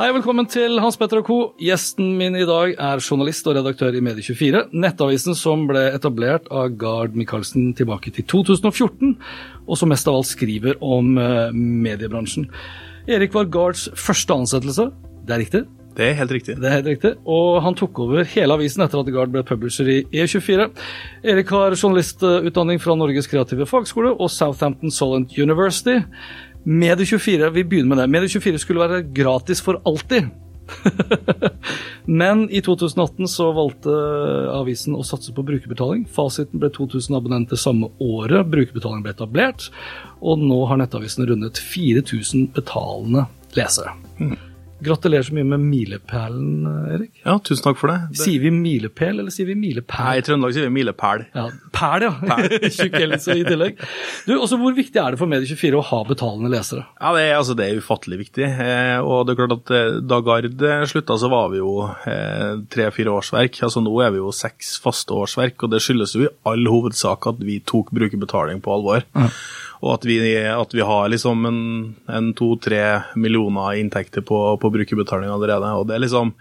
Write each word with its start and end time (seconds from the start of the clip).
Hei, 0.00 0.14
velkommen 0.16 0.46
til 0.48 0.80
Hans 0.80 0.96
Petter 0.96 1.18
og 1.20 1.26
co. 1.28 1.34
Gjesten 1.60 2.14
min 2.16 2.32
i 2.38 2.46
dag 2.48 2.70
er 2.72 3.02
journalist 3.04 3.44
og 3.50 3.58
redaktør 3.58 3.92
i 3.92 4.00
Medie24, 4.00 4.62
nettavisen 4.72 5.36
som 5.36 5.66
ble 5.68 5.82
etablert 5.90 6.46
av 6.48 6.70
Gard 6.80 7.18
Michaelsen 7.20 7.74
tilbake 7.76 8.08
til 8.16 8.24
2014, 8.32 9.10
og 9.66 9.76
som 9.76 9.92
mest 9.92 10.08
av 10.08 10.16
alt 10.16 10.30
skriver 10.30 10.80
om 10.80 11.20
uh, 11.20 11.52
mediebransjen. 11.52 12.48
Erik 13.12 13.36
var 13.36 13.52
Gards 13.52 13.90
første 13.92 14.40
ansettelse, 14.40 14.88
det 15.28 15.36
er 15.36 15.44
riktig? 15.44 15.62
Det 16.00 16.06
er 16.06 16.16
helt 16.16 16.32
riktig. 16.32 16.54
Det 16.56 16.68
er 16.70 16.78
helt 16.78 16.88
riktig, 16.94 17.10
Og 17.26 17.60
han 17.60 17.74
tok 17.76 17.98
over 18.00 18.24
hele 18.24 18.56
avisen 18.56 18.80
etter 18.80 19.02
at 19.02 19.12
Gard 19.12 19.32
ble 19.34 19.42
publisher 19.44 19.88
i 19.90 19.98
E24. 20.14 20.70
Erik 21.28 21.50
har 21.52 21.76
journalistutdanning 21.76 22.80
fra 22.80 22.96
Norges 22.96 23.28
kreative 23.28 23.66
fagskole 23.68 24.14
og 24.14 24.30
Southampton 24.32 24.94
Solent 24.94 25.36
University. 25.36 25.98
Medie24, 26.64 27.50
vi 27.50 27.64
begynner 27.64 27.94
med 27.94 28.02
det. 28.02 28.10
Medie24 28.12 28.60
skulle 28.60 28.84
være 28.84 29.02
gratis 29.16 29.62
for 29.64 29.80
alltid. 29.88 30.28
Men 32.20 32.50
i 32.50 32.60
2018 32.62 33.28
så 33.28 33.48
valgte 33.56 33.94
avisen 34.54 34.96
å 34.98 35.04
satse 35.06 35.32
på 35.36 35.44
brukerbetaling. 35.46 36.04
Fasiten 36.10 36.60
ble 36.62 36.70
2000 36.74 37.16
abonnenter 37.16 37.60
samme 37.60 37.90
året 38.02 38.48
brukerbetaling 38.52 39.02
ble 39.04 39.14
etablert. 39.16 39.70
Og 40.20 40.42
nå 40.42 40.62
har 40.70 40.80
nettavisen 40.80 41.26
rundet 41.30 41.60
4000 41.60 42.50
betalende 42.56 43.26
lesere. 43.56 43.96
Mm. 44.20 44.36
Gratulerer 44.84 45.26
så 45.26 45.34
mye 45.36 45.46
med 45.48 45.62
milepælen, 45.62 46.66
Erik. 46.94 47.12
Ja, 47.24 47.36
tusen 47.44 47.64
takk 47.66 47.78
for 47.80 47.92
det. 47.92 47.98
det... 48.12 48.20
Sier 48.22 48.42
vi 48.42 48.52
milepæl, 48.54 49.20
eller 49.20 49.34
sier 49.34 49.48
vi 49.50 49.56
milepæl? 49.58 50.06
Nei, 50.06 50.14
i 50.20 50.24
Trøndelag 50.26 50.54
sier 50.56 50.66
vi 50.68 50.72
milepæl. 50.78 51.24
Ja, 51.36 51.46
Pæl, 51.76 52.06
ja. 52.06 52.38
Tjukkelse 52.76 53.36
i 53.38 53.44
tillegg. 53.46 53.80
Du, 54.26 54.34
også 54.38 54.58
Hvor 54.60 54.74
viktig 54.76 55.00
er 55.00 55.14
det 55.14 55.20
for 55.20 55.30
Medie24 55.30 55.78
å 55.78 55.84
ha 55.90 56.00
betalende 56.08 56.52
lesere? 56.52 56.86
Ja, 57.00 57.12
Det 57.16 57.24
er, 57.26 57.34
altså, 57.38 57.56
det 57.58 57.68
er 57.68 57.80
ufattelig 57.80 58.20
viktig. 58.24 58.46
Eh, 58.48 58.98
og 59.00 59.26
det 59.28 59.34
er 59.34 59.40
klart 59.42 59.56
at 59.58 59.74
eh, 59.76 60.00
Da 60.10 60.20
Gard 60.24 60.50
eh, 60.50 60.84
slutta, 60.90 61.18
så 61.20 61.30
var 61.32 61.50
vi 61.52 61.60
jo 61.60 61.74
eh, 61.86 62.60
tre-fire 62.72 63.14
årsverk. 63.20 63.60
Altså 63.66 63.84
Nå 63.84 63.94
er 64.04 64.14
vi 64.14 64.22
jo 64.22 64.32
seks 64.34 64.76
faste 64.84 65.16
årsverk, 65.16 65.60
og 65.66 65.74
det 65.74 65.82
skyldes 65.84 66.16
jo 66.16 66.26
i 66.26 66.32
all 66.48 66.68
hovedsak 66.70 67.30
at 67.30 67.42
vi 67.44 67.60
tok 67.64 67.92
brukerbetaling 67.96 68.62
på 68.64 68.74
alvor. 68.78 69.04
Mm. 69.16 69.28
Og 69.80 69.94
at 69.96 70.04
vi, 70.08 70.18
at 70.36 70.74
vi 70.76 70.84
har 70.84 71.08
liksom 71.12 71.46
en, 71.48 71.60
en 72.12 72.32
to-tre 72.36 72.82
millioner 73.16 73.78
inntekter 73.80 74.24
på, 74.26 74.40
på 74.60 74.72
brukerbetaling 74.74 75.32
allerede. 75.32 75.72
Og 75.78 75.88
det 75.88 75.96
er 75.96 76.04
liksom 76.04 76.34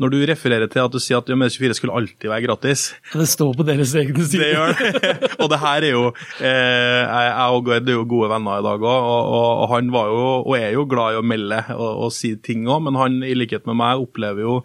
når 0.00 0.08
du 0.08 0.18
refererer 0.24 0.70
til 0.72 0.80
at 0.80 0.92
du 0.92 0.96
sier 1.02 1.20
at 1.20 1.28
Med24 1.28 1.76
skulle 1.76 1.96
alltid 1.96 2.24
være 2.30 2.46
gratis 2.46 2.84
Det 3.12 3.26
står 3.28 3.52
på 3.58 3.66
deres 3.68 3.92
egne 3.98 4.24
sider. 4.24 4.44
Det 4.44 4.52
gjør 4.54 4.72
det. 4.72 5.30
og 5.42 5.50
det 5.52 5.58
her 5.60 5.84
er 5.84 5.92
jo 5.92 6.04
eh, 6.40 7.02
Jeg 7.02 7.58
og 7.58 7.66
Gard 7.66 7.90
er 7.90 7.98
jo 7.98 8.06
gode 8.08 8.30
venner 8.32 8.62
i 8.62 8.64
dag 8.64 8.80
òg, 8.80 8.86
og, 8.88 9.28
og, 9.36 9.48
og, 9.50 9.66
han 9.74 9.92
var 9.92 10.08
jo, 10.08 10.24
og 10.40 10.56
er 10.56 10.70
jo 10.78 10.86
glad 10.88 11.12
i 11.12 11.20
å 11.20 11.26
melde 11.26 11.60
og, 11.76 12.06
og 12.06 12.14
si 12.16 12.32
ting 12.40 12.64
òg, 12.64 12.86
men 12.86 12.96
han 13.00 13.20
i 13.26 13.34
likhet 13.36 13.68
med 13.68 13.78
meg 13.82 14.00
opplever 14.00 14.46
jo 14.46 14.58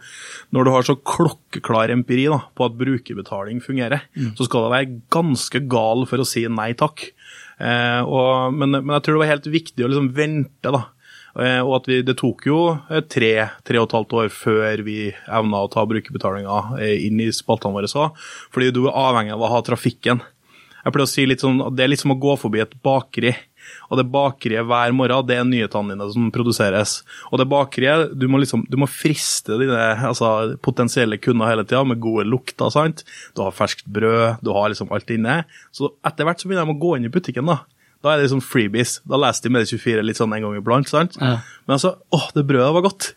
Når 0.56 0.68
du 0.68 0.74
har 0.74 0.88
så 0.88 0.96
klokkeklar 0.96 1.92
empiri 1.92 2.30
da, 2.32 2.40
på 2.56 2.70
at 2.70 2.80
brukerbetaling 2.80 3.60
fungerer, 3.64 4.08
mm. 4.16 4.32
så 4.40 4.48
skal 4.48 4.68
det 4.68 4.74
være 4.78 4.92
ganske 5.14 5.64
gal 5.68 6.08
for 6.08 6.24
å 6.24 6.28
si 6.28 6.46
nei 6.48 6.72
takk. 6.78 7.10
Eh, 7.57 8.01
og, 8.06 8.53
men, 8.53 8.75
men, 8.78 8.94
jeg 8.97 9.06
tror 9.06 9.18
det 9.18 9.23
var 9.23 9.34
helt 9.34 9.50
viktig 9.50 9.85
å 9.85 9.90
liksom 9.90 10.12
vente, 10.18 10.73
da. 10.73 10.84
Eh, 11.38 11.59
og 11.62 11.73
at 11.79 11.90
vi, 11.90 12.00
det 12.06 12.18
tok 12.18 12.47
jo 12.50 12.62
eh, 12.90 13.03
tre, 13.06 13.34
tre 13.68 13.81
og 13.81 13.90
et 13.90 13.97
halvt 13.97 14.16
år 14.22 14.31
før 14.34 14.84
vi 14.85 15.00
evna 15.12 15.63
å 15.66 15.72
ta 15.73 15.85
brukerbetalinga 15.90 16.79
inn 16.97 17.22
i 17.22 17.29
spaltene 17.35 17.78
våre 17.78 17.90
Så, 17.91 18.09
Fordi 18.53 18.72
du 18.73 18.85
er 18.88 18.97
avhengig 18.97 19.35
av 19.35 19.45
å 19.45 19.51
ha 19.53 19.62
trafikken. 19.66 20.23
Jeg 20.84 20.95
pleier 20.95 21.09
å 21.09 21.12
si 21.12 21.28
litt 21.28 21.44
sånn, 21.44 21.62
Det 21.75 21.85
er 21.85 21.91
litt 21.91 22.03
som 22.03 22.16
å 22.16 22.22
gå 22.22 22.38
forbi 22.40 22.63
et 22.63 22.78
bakeri. 22.85 23.35
Og 23.90 24.00
det 24.00 24.08
bakeriet 24.12 24.68
hver 24.68 24.96
morgen, 24.96 25.28
det 25.28 25.38
er 25.38 25.48
nyhetene 25.48 25.96
dine 25.96 26.10
som 26.14 26.28
produseres. 26.34 27.02
Og 27.32 27.42
det 27.42 27.48
bakeriet, 27.52 28.14
du 28.20 28.28
må 28.32 28.42
liksom, 28.42 28.66
du 28.70 28.78
må 28.82 28.90
friste 28.92 29.60
dine 29.62 29.80
altså, 30.10 30.58
potensielle 30.64 31.20
kunder 31.22 31.52
hele 31.52 31.66
tida 31.68 31.84
med 31.88 32.02
gode 32.04 32.28
lukter. 32.28 32.70
sant? 32.74 33.04
Du 33.38 33.44
har 33.46 33.56
ferskt 33.56 33.88
brød, 33.88 34.44
du 34.44 34.54
har 34.56 34.70
liksom 34.74 34.92
alt 34.96 35.10
inne. 35.14 35.42
Så 35.76 35.94
etter 36.08 36.28
hvert 36.28 36.44
så 36.44 36.50
begynner 36.50 36.68
de 36.68 36.76
å 36.78 36.82
gå 36.82 36.96
inn 36.98 37.10
i 37.10 37.14
butikken, 37.14 37.50
da. 37.50 37.62
Da 38.06 38.12
er 38.14 38.20
det 38.20 38.28
liksom 38.28 38.44
freebies. 38.46 39.00
Da 39.10 39.18
leser 39.20 39.48
de 39.48 39.54
med 39.56 39.70
24 39.70 40.04
litt 40.06 40.20
sånn 40.20 40.34
en 40.36 40.44
gang 40.46 40.58
iblant. 40.60 40.90
sant? 40.90 41.18
Ja. 41.18 41.40
Men 41.66 41.78
altså, 41.80 41.96
åh, 42.14 42.28
det 42.36 42.46
brødet 42.50 42.74
var 42.76 42.86
godt. 42.86 43.10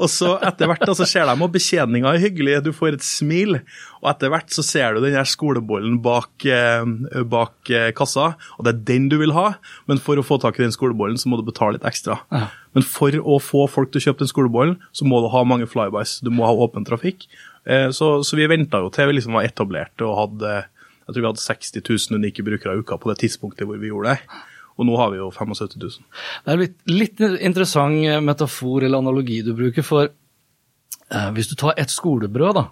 Og 0.00 0.08
så 0.10 0.32
etter 0.44 0.70
hvert 0.70 0.84
da, 0.86 0.94
så 0.96 1.06
ser 1.08 1.28
de 1.28 1.34
at 1.34 1.54
betjeninga 1.54 2.14
er 2.14 2.22
hyggelig, 2.22 2.56
du 2.64 2.70
får 2.74 2.96
et 2.96 3.04
smil. 3.06 3.58
Og 4.00 4.08
etter 4.12 4.32
hvert 4.32 4.54
så 4.54 4.64
ser 4.64 4.96
du 4.96 5.02
den 5.04 5.16
her 5.16 5.28
skolebollen 5.28 5.98
bak, 6.04 6.32
eh, 6.48 7.22
bak 7.28 7.70
eh, 7.70 7.90
kassa, 7.96 8.32
og 8.56 8.66
det 8.66 8.72
er 8.72 8.82
den 8.94 9.08
du 9.12 9.18
vil 9.20 9.34
ha. 9.36 9.52
Men 9.90 10.00
for 10.02 10.18
å 10.18 10.26
få 10.26 10.40
tak 10.42 10.58
i 10.58 10.64
den 10.64 10.74
skolebollen, 10.74 11.20
så 11.20 11.30
må 11.30 11.38
du 11.40 11.46
betale 11.46 11.76
litt 11.76 11.88
ekstra. 11.88 12.18
Ja. 12.32 12.48
Men 12.72 12.86
for 12.88 13.14
å 13.20 13.38
få 13.42 13.66
folk 13.70 13.92
til 13.92 14.00
å 14.00 14.06
kjøpe 14.08 14.24
den 14.24 14.32
skolebollen, 14.32 14.76
så 14.96 15.08
må 15.08 15.20
du 15.22 15.30
ha 15.32 15.44
mange 15.44 15.68
flybys. 15.68 16.20
Du 16.24 16.32
må 16.32 16.48
ha 16.48 16.56
åpen 16.56 16.88
trafikk. 16.88 17.28
Eh, 17.68 17.90
så, 17.94 18.14
så, 18.24 18.38
vi 18.38 18.48
venta 18.50 18.80
jo 18.82 18.90
til 18.92 19.10
vi 19.10 19.20
liksom 19.20 19.36
var 19.38 19.46
etablert 19.46 20.02
og 20.02 20.16
hadde 20.18 20.62
jeg 21.02 21.14
tror 21.14 21.22
vi 21.22 21.28
hadde 21.28 21.42
60 21.42 21.82
000 21.82 22.18
unike 22.22 22.44
brukere 22.46 22.74
i 22.76 22.82
uka 22.82 22.96
på 22.98 23.10
det 23.10 23.18
tidspunktet 23.24 23.66
hvor 23.66 23.78
vi 23.82 23.90
gjorde 23.90 24.14
det. 24.14 24.42
Og 24.78 24.88
nå 24.88 24.96
har 25.00 25.12
vi 25.12 25.20
jo 25.20 25.30
75 25.30 25.76
000. 25.76 26.04
Det 26.44 26.54
er 26.54 26.62
litt, 26.62 26.76
litt 26.90 27.24
interessant 27.40 28.24
metafor 28.24 28.86
eller 28.86 29.02
analogi 29.02 29.42
du 29.44 29.52
bruker, 29.56 29.84
for 29.86 30.08
eh, 30.08 31.28
hvis 31.36 31.52
du 31.52 31.58
tar 31.60 31.76
et 31.80 31.92
skolebrød, 31.92 32.60
da. 32.60 32.68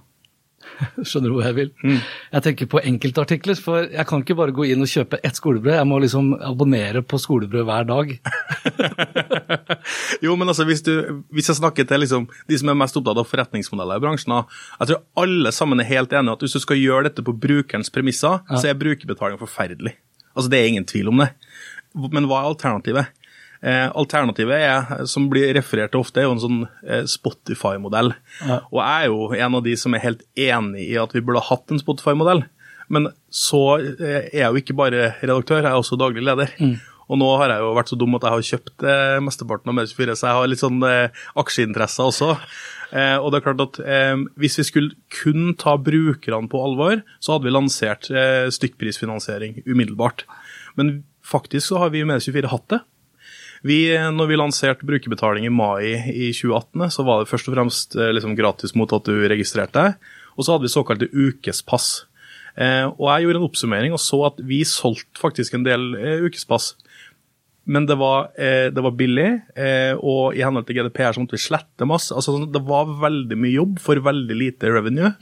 Skjønner 1.07 1.31
du 1.31 1.37
hvor 1.37 1.47
jeg 1.47 1.57
vil? 1.57 1.71
Mm. 1.85 1.99
Jeg 2.35 2.45
tenker 2.45 2.69
på 2.71 2.83
enkeltartikler, 2.91 3.59
for 3.61 3.87
jeg 3.87 4.07
kan 4.09 4.25
ikke 4.25 4.37
bare 4.39 4.55
gå 4.57 4.67
inn 4.69 4.85
og 4.85 4.91
kjøpe 4.91 5.21
ett 5.27 5.39
skolebrød. 5.39 5.77
Jeg 5.77 5.89
må 5.89 6.01
liksom 6.03 6.33
abonnere 6.37 7.03
på 7.07 7.21
skolebrød 7.21 7.67
hver 7.69 7.89
dag. 7.89 8.13
jo, 10.25 10.37
men 10.37 10.53
altså, 10.53 10.67
hvis, 10.69 10.85
du, 10.87 11.25
hvis 11.35 11.51
jeg 11.53 11.61
snakker 11.61 11.89
til 11.89 12.05
liksom, 12.05 12.29
de 12.49 12.61
som 12.61 12.73
er 12.73 12.79
mest 12.83 13.01
opptatt 13.01 13.23
av 13.23 13.29
forretningsmodeller 13.31 14.01
i 14.01 14.05
bransjen, 14.05 14.37
jeg 14.81 14.93
tror 14.93 15.03
alle 15.25 15.55
sammen 15.57 15.83
er 15.83 15.91
helt 15.91 16.15
enige 16.17 16.39
at 16.39 16.47
hvis 16.47 16.57
du 16.59 16.65
skal 16.65 16.81
gjøre 16.81 17.09
dette 17.09 17.25
på 17.27 17.37
brukerens 17.37 17.93
premisser, 17.93 18.41
ja. 18.45 18.61
så 18.61 18.71
er 18.71 18.81
brukerbetaling 18.81 19.41
forferdelig. 19.41 19.97
Altså, 20.37 20.49
Det 20.51 20.61
er 20.61 20.71
ingen 20.71 20.89
tvil 20.89 21.11
om 21.11 21.25
det. 21.25 21.33
Men 21.95 22.29
hva 22.31 22.43
er 22.43 22.53
alternativet? 22.53 23.17
Eh, 23.61 23.87
alternativet 23.93 24.63
er, 24.65 24.93
som 25.11 25.27
blir 25.33 25.53
referert 25.57 25.93
til 25.93 26.01
ofte, 26.01 26.23
er 26.23 26.29
jo 26.29 26.37
en 26.37 26.45
sånn 26.45 26.61
eh, 26.87 27.03
Spotify-modell. 27.11 28.15
Ja. 28.41 28.63
Og 28.71 28.81
jeg 28.81 29.03
er 29.03 29.11
jo 29.11 29.27
en 29.37 29.59
av 29.59 29.67
de 29.67 29.75
som 29.81 29.97
er 29.97 30.05
helt 30.07 30.25
enig 30.39 30.87
i 30.87 30.97
at 31.01 31.13
vi 31.17 31.25
burde 31.25 31.45
hatt 31.51 31.75
en 31.75 31.83
Spotify-modell. 31.83 32.47
Men 32.91 33.11
så 33.31 33.65
eh, 33.79 34.31
er 34.31 34.39
jeg 34.45 34.49
jo 34.49 34.63
ikke 34.63 34.79
bare 34.81 35.11
redaktør, 35.21 35.61
jeg 35.61 35.71
er 35.71 35.79
også 35.79 36.01
daglig 36.01 36.25
leder. 36.27 36.55
Mm. 36.59 36.79
Og 37.11 37.19
nå 37.19 37.29
har 37.41 37.51
jeg 37.51 37.65
jo 37.65 37.71
vært 37.75 37.91
så 37.91 37.99
dum 37.99 38.17
at 38.17 38.25
jeg 38.25 38.35
har 38.37 38.49
kjøpt 38.49 38.85
eh, 38.87 39.17
mesteparten 39.27 39.73
av 39.73 39.77
Medie24, 39.81 40.15
så 40.15 40.29
jeg 40.29 40.39
har 40.39 40.51
litt 40.51 40.63
sånn 40.63 40.85
eh, 40.87 41.23
aksjeinteresser 41.43 42.07
også. 42.07 42.31
Eh, 42.95 43.17
og 43.19 43.31
det 43.31 43.41
er 43.41 43.45
klart 43.45 43.63
at 43.63 43.77
eh, 43.85 44.23
Hvis 44.41 44.57
vi 44.59 44.65
skulle 44.67 44.97
kun 45.15 45.53
ta 45.59 45.77
brukerne 45.79 46.51
på 46.51 46.63
alvor, 46.63 47.03
så 47.19 47.35
hadde 47.35 47.47
vi 47.47 47.55
lansert 47.55 48.11
stykkprisfinansiering 48.57 49.61
umiddelbart. 49.67 50.25
Men 50.79 51.01
faktisk 51.31 51.71
så 51.71 51.85
har 51.85 51.95
vi 51.95 52.03
i 52.03 52.09
Medie24 52.09 52.51
hatt 52.51 52.69
det. 52.75 52.81
Vi, 53.67 53.83
når 53.93 54.31
vi 54.31 54.39
lanserte 54.41 54.87
brukerbetaling 54.89 55.45
i 55.45 55.53
mai 55.53 55.93
i 55.93 56.31
2018, 56.33 56.87
så 56.95 57.05
var 57.05 57.21
det 57.21 57.29
først 57.29 57.51
og 57.51 57.57
fremst 57.59 57.97
eh, 57.99 58.13
liksom 58.17 58.37
gratis 58.39 58.73
mot 58.79 58.93
at 58.97 59.09
du 59.09 59.27
registrerte 59.29 59.77
deg. 59.77 60.15
Og 60.37 60.47
så 60.47 60.55
hadde 60.55 60.65
vi 60.65 60.73
såkalte 60.73 61.11
ukespass. 61.13 61.91
Eh, 62.57 62.87
og 62.89 63.07
jeg 63.13 63.27
gjorde 63.27 63.41
en 63.41 63.47
oppsummering 63.47 63.95
og 63.95 64.01
så 64.03 64.19
at 64.27 64.41
vi 64.47 64.63
solgte 64.69 65.21
faktisk 65.21 65.55
en 65.57 65.67
del 65.67 65.93
eh, 65.99 66.25
ukespass. 66.27 66.73
Men 67.71 67.87
det 67.87 67.99
var, 68.01 68.33
eh, 68.41 68.73
det 68.73 68.83
var 68.83 68.97
billig, 68.99 69.29
og 70.01 70.35
i 70.35 70.41
henhold 70.43 70.67
til 70.67 70.81
GDPR 70.81 71.15
så 71.15 71.23
måtte 71.23 71.37
vi 71.37 71.45
slette 71.45 71.87
masse. 71.87 72.11
Altså, 72.17 72.41
det 72.51 72.63
var 72.67 72.89
veldig 73.05 73.37
mye 73.39 73.53
jobb 73.53 73.77
for 73.85 74.01
veldig 74.03 74.39
lite 74.41 74.73
revenue. 74.73 75.13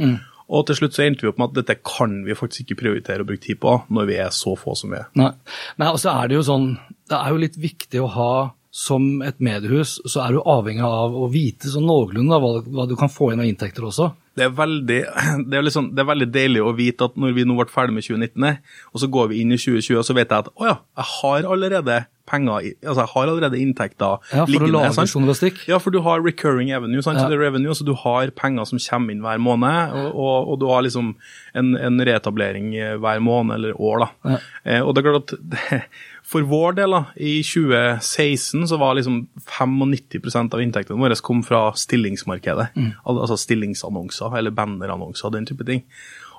Og 0.49 0.65
til 0.69 0.79
slutt 0.79 0.97
så 0.97 1.05
endte 1.05 1.27
vi 1.27 1.31
opp 1.31 1.41
med 1.41 1.51
at 1.51 1.59
dette 1.61 1.81
kan 1.85 2.23
vi 2.25 2.37
faktisk 2.37 2.65
ikke 2.65 2.83
prioritere 2.83 3.25
å 3.25 3.29
bruke 3.29 3.45
tid 3.45 3.61
på 3.61 3.75
når 3.93 4.09
vi 4.09 4.21
er 4.25 4.31
så 4.35 4.55
få 4.57 4.77
som 4.79 4.95
vi 4.95 5.01
er. 5.01 5.11
Nei, 5.19 5.33
Nei 5.81 5.91
og 5.93 6.01
så 6.01 6.15
er 6.15 6.31
det 6.31 6.39
jo 6.39 6.47
sånn 6.47 6.71
Det 7.09 7.19
er 7.19 7.35
jo 7.35 7.43
litt 7.43 7.59
viktig 7.61 8.01
å 8.05 8.13
ha 8.15 8.33
som 8.79 9.23
et 9.25 9.39
mediehus, 9.43 9.97
så 10.07 10.21
er 10.27 10.37
du 10.37 10.43
avhengig 10.45 10.85
av 10.85 11.15
å 11.17 11.27
vite 11.33 11.71
sånn 11.73 11.87
noenlunde 11.89 12.37
hva, 12.39 12.51
hva 12.63 12.85
du 12.87 12.93
kan 13.01 13.11
få 13.11 13.33
inn 13.33 13.41
av 13.41 13.49
inntekter 13.49 13.87
også. 13.89 14.11
Det 14.39 14.47
er, 14.47 14.53
veldig, 14.59 14.99
det, 15.51 15.59
er 15.59 15.67
liksom, 15.67 15.91
det 15.95 16.05
er 16.05 16.13
veldig 16.13 16.31
deilig 16.35 16.63
å 16.65 16.75
vite 16.79 17.09
at 17.11 17.19
når 17.19 17.35
vi 17.37 17.47
nå 17.49 17.57
ble 17.59 17.69
ferdig 17.73 17.97
med 17.97 18.07
2019, 18.07 18.71
og 18.93 19.03
så 19.03 19.11
går 19.19 19.33
vi 19.33 19.43
inn 19.43 19.55
i 19.55 19.61
2020, 19.61 19.99
og 20.01 20.07
så 20.07 20.17
vet 20.17 20.31
jeg 20.31 20.47
at 20.47 20.55
å 20.55 20.71
ja, 20.71 20.79
jeg 21.01 21.13
har 21.19 21.51
allerede 21.57 22.05
penger, 22.29 22.67
altså 22.85 23.03
jeg 23.03 23.11
har 23.15 23.31
allerede 23.33 23.61
inntekter 23.61 24.35
Ja, 24.35 24.45
for 24.45 24.67
å 24.67 24.71
lage 24.73 25.07
journalistikk. 25.09 25.63
Ja, 25.71 25.79
for 25.83 25.95
du 25.95 26.01
har 26.05 26.21
recurring 26.25 26.71
revenue, 26.75 27.03
sant? 27.05 27.21
Ja. 27.23 27.29
Revenue, 27.41 27.75
så 27.77 27.87
du 27.89 27.95
har 27.97 28.33
penger 28.37 28.69
som 28.69 28.83
kommer 28.83 29.15
inn 29.15 29.25
hver 29.25 29.41
måned, 29.43 29.97
og, 29.97 30.11
og, 30.13 30.53
og 30.53 30.61
du 30.63 30.69
har 30.71 30.85
liksom 30.85 31.15
en, 31.59 31.73
en 31.81 32.05
reetablering 32.09 32.75
eh, 32.77 32.95
hver 33.01 33.25
måned 33.25 33.57
eller 33.59 33.81
år. 33.81 34.05
da. 34.05 34.35
Ja. 34.35 34.41
Eh, 34.65 34.85
og 34.85 34.95
det 34.95 35.03
er 35.05 35.09
klart 35.09 35.35
at 35.35 35.89
For 36.29 36.45
vår 36.45 36.75
del, 36.77 36.93
da, 36.93 37.07
i 37.17 37.39
2016 37.41 38.67
så 38.69 38.77
var 38.81 38.99
liksom 38.99 39.23
95% 39.49 40.55
av 40.55 40.61
inntektene 40.61 41.01
våre 41.01 41.17
kom 41.25 41.41
fra 41.47 41.71
stillingsmarkedet. 41.73 42.67
Al 43.09 43.21
altså 43.23 43.39
stillingsannonser 43.41 44.37
eller 44.37 44.53
bannerannonser, 44.53 45.33
den 45.33 45.49
type 45.49 45.65
ting. 45.65 45.87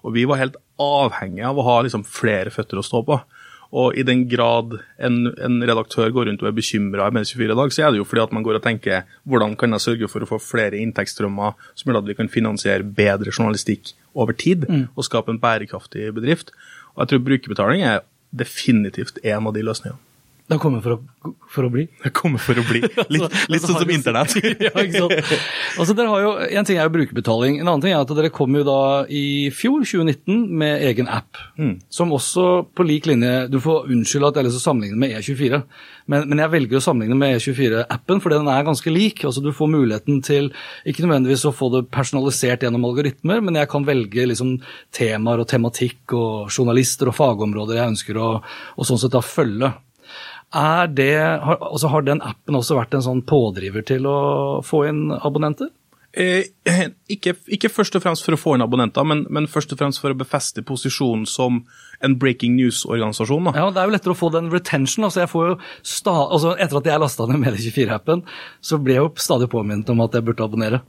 Og 0.05 0.13
vi 0.13 0.27
var 0.29 0.39
helt 0.39 0.59
avhengige 0.79 1.49
av 1.49 1.57
å 1.57 1.65
ha 1.65 1.79
liksom 1.81 2.05
flere 2.05 2.53
føtter 2.53 2.79
å 2.79 2.85
stå 2.85 3.01
på. 3.07 3.17
Og 3.79 3.97
i 3.97 4.05
den 4.05 4.23
grad 4.29 4.79
en, 4.97 5.17
en 5.37 5.57
redaktør 5.61 6.09
går 6.13 6.29
rundt 6.29 6.41
og 6.41 6.49
er 6.49 6.55
bekymra 6.57 7.09
i 7.09 7.13
Medie24 7.13 7.53
i 7.53 7.57
dag, 7.59 7.73
så 7.73 7.83
er 7.85 7.91
det 7.91 7.99
jo 7.99 8.07
fordi 8.09 8.23
at 8.23 8.33
man 8.33 8.45
går 8.45 8.57
og 8.57 8.65
tenker 8.65 9.09
hvordan 9.29 9.53
kan 9.59 9.75
jeg 9.75 9.85
sørge 9.85 10.09
for 10.09 10.25
å 10.25 10.29
få 10.29 10.39
flere 10.41 10.79
inntektsstrømmer 10.81 11.57
som 11.77 11.89
gjør 11.89 12.01
at 12.01 12.09
vi 12.09 12.17
kan 12.17 12.31
finansiere 12.33 12.85
bedre 12.85 13.33
journalistikk 13.33 13.93
over 14.17 14.33
tid 14.37 14.65
og 14.69 15.05
skape 15.05 15.33
en 15.33 15.41
bærekraftig 15.41 16.09
bedrift. 16.17 16.53
Og 16.95 17.03
jeg 17.03 17.13
tror 17.13 17.27
brukerbetaling 17.27 17.85
er 17.85 18.01
definitivt 18.31 19.19
en 19.23 19.47
av 19.47 19.55
de 19.55 19.63
løsningene. 19.65 20.08
Det 20.49 20.57
har 20.57 20.61
kommet 20.63 20.81
for 20.81 20.95
å, 20.95 21.29
for 21.53 21.67
å 21.67 21.69
bli. 21.69 21.83
Det 22.01 22.09
kommer 22.17 22.41
for 22.41 22.57
å 22.57 22.63
bli 22.65 22.79
litt, 23.13 23.35
litt 23.53 23.61
sånn 23.61 23.75
som 23.83 23.91
internett. 23.93 24.33
ja, 24.65 24.71
ikke 24.73 25.03
sant? 25.03 25.33
Altså, 25.77 25.93
dere 25.93 26.09
har 26.09 26.23
jo, 26.23 26.31
En 26.57 26.65
ting 26.65 26.79
er 26.79 26.87
jo 26.87 26.93
brukerbetaling, 26.95 27.59
en 27.59 27.67
annen 27.67 27.83
ting 27.83 27.93
er 27.93 28.01
at 28.01 28.13
dere 28.17 28.31
kom 28.33 28.55
jo 28.57 28.63
da 28.65 28.79
i 29.05 29.51
fjor, 29.53 29.83
2019, 29.85 30.47
med 30.57 30.81
egen 30.87 31.09
app. 31.11 31.37
Som 31.93 32.15
også 32.17 32.45
på 32.73 32.85
lik 32.87 33.05
linje 33.05 33.45
Du 33.53 33.59
får 33.61 33.91
unnskylde 33.93 34.31
at 34.31 34.39
jeg 34.39 34.41
har 34.41 34.47
lyst 34.47 34.57
til 34.57 34.63
å 34.63 34.67
sammenligne 34.71 34.97
med 35.03 35.13
E24, 35.19 35.59
men, 36.09 36.25
men 36.31 36.41
jeg 36.41 36.53
velger 36.55 36.79
å 36.79 36.81
sammenligne 36.81 37.17
med 37.19 37.35
E24-appen 37.37 38.23
fordi 38.23 38.39
den 38.39 38.49
er 38.49 38.65
ganske 38.65 38.93
lik. 38.93 39.21
altså 39.29 39.43
Du 39.45 39.51
får 39.53 39.69
muligheten 39.69 40.23
til 40.25 40.49
ikke 40.89 41.05
nødvendigvis 41.05 41.45
å 41.45 41.53
få 41.53 41.69
det 41.75 41.83
personalisert 41.93 42.65
gjennom 42.65 42.87
algoritmer, 42.89 43.43
men 43.45 43.59
jeg 43.61 43.69
kan 43.69 43.85
velge 43.85 44.25
liksom 44.31 44.55
temaer 44.97 45.45
og 45.45 45.51
tematikk 45.53 46.17
og 46.17 46.49
journalister 46.49 47.13
og 47.13 47.17
fagområder 47.19 47.77
jeg 47.83 47.93
ønsker 47.93 48.17
å 48.17 48.31
og 48.39 48.87
sånn 48.87 48.99
sett 49.01 49.13
da 49.13 49.21
følge. 49.21 49.69
Er 50.55 50.87
det, 50.89 51.13
har, 51.45 51.59
altså 51.61 51.91
har 51.93 52.05
den 52.07 52.23
appen 52.25 52.57
også 52.57 52.79
vært 52.79 52.95
en 52.97 53.05
sånn 53.05 53.25
pådriver 53.29 53.85
til 53.85 54.07
å 54.09 54.19
få 54.65 54.87
inn 54.89 55.09
abonnenter? 55.13 55.69
Eh, 56.17 56.47
ikke, 57.05 57.35
ikke 57.53 57.69
først 57.69 57.93
og 57.93 58.01
fremst 58.01 58.25
for 58.25 58.33
å 58.33 58.39
få 58.39 58.55
inn 58.57 58.63
abonnenter, 58.65 59.05
men, 59.05 59.27
men 59.29 59.45
først 59.49 59.75
og 59.75 59.77
fremst 59.77 60.01
for 60.01 60.09
å 60.09 60.17
befeste 60.17 60.63
posisjonen 60.65 61.27
som 61.29 61.59
en 62.01 62.15
breaking 62.17 62.55
news-organisasjon. 62.57 63.51
Ja, 63.53 63.67
Det 63.69 63.83
er 63.83 63.91
jo 63.91 63.93
lettere 63.93 64.15
å 64.15 64.17
få 64.17 64.31
den 64.33 64.49
retention. 64.49 65.05
altså 65.05 65.21
jeg 65.21 65.29
får 65.29 65.45
jo 65.51 65.55
sta, 65.85 66.15
altså 66.25 66.55
Etter 66.57 66.81
at 66.81 66.89
jeg 66.89 67.03
lasta 67.03 67.29
ned 67.29 67.43
Medie24-appen, 67.43 68.25
så 68.65 68.81
ble 68.81 68.97
jeg 68.97 69.05
jo 69.05 69.13
stadig 69.21 69.51
påminnet 69.53 69.93
om 69.93 70.01
at 70.01 70.17
jeg 70.17 70.25
burde 70.25 70.49
abonnere. 70.49 70.81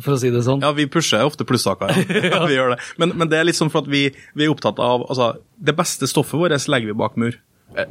For 0.00 0.16
å 0.16 0.20
si 0.22 0.32
det 0.32 0.44
sånn. 0.48 0.64
Ja, 0.64 0.72
vi 0.72 0.88
pusher 0.88 1.26
ofte 1.28 1.44
plussaker. 1.48 1.92
Ja. 2.08 2.24
ja, 2.38 2.42
vi 2.48 2.56
gjør 2.56 2.76
det. 2.76 2.80
Men, 3.02 3.12
men 3.20 3.28
det 3.28 3.42
er 3.42 3.48
litt 3.50 3.60
sånn 3.60 3.72
for 3.72 3.84
at 3.84 3.92
vi, 3.92 4.06
vi 4.38 4.48
er 4.48 4.54
opptatt 4.54 4.80
av 4.80 5.04
altså, 5.04 5.34
Det 5.60 5.76
beste 5.76 6.08
stoffet 6.08 6.40
vårt 6.40 6.68
legger 6.72 6.94
vi 6.94 7.00
bak 7.04 7.20
mur. 7.20 7.36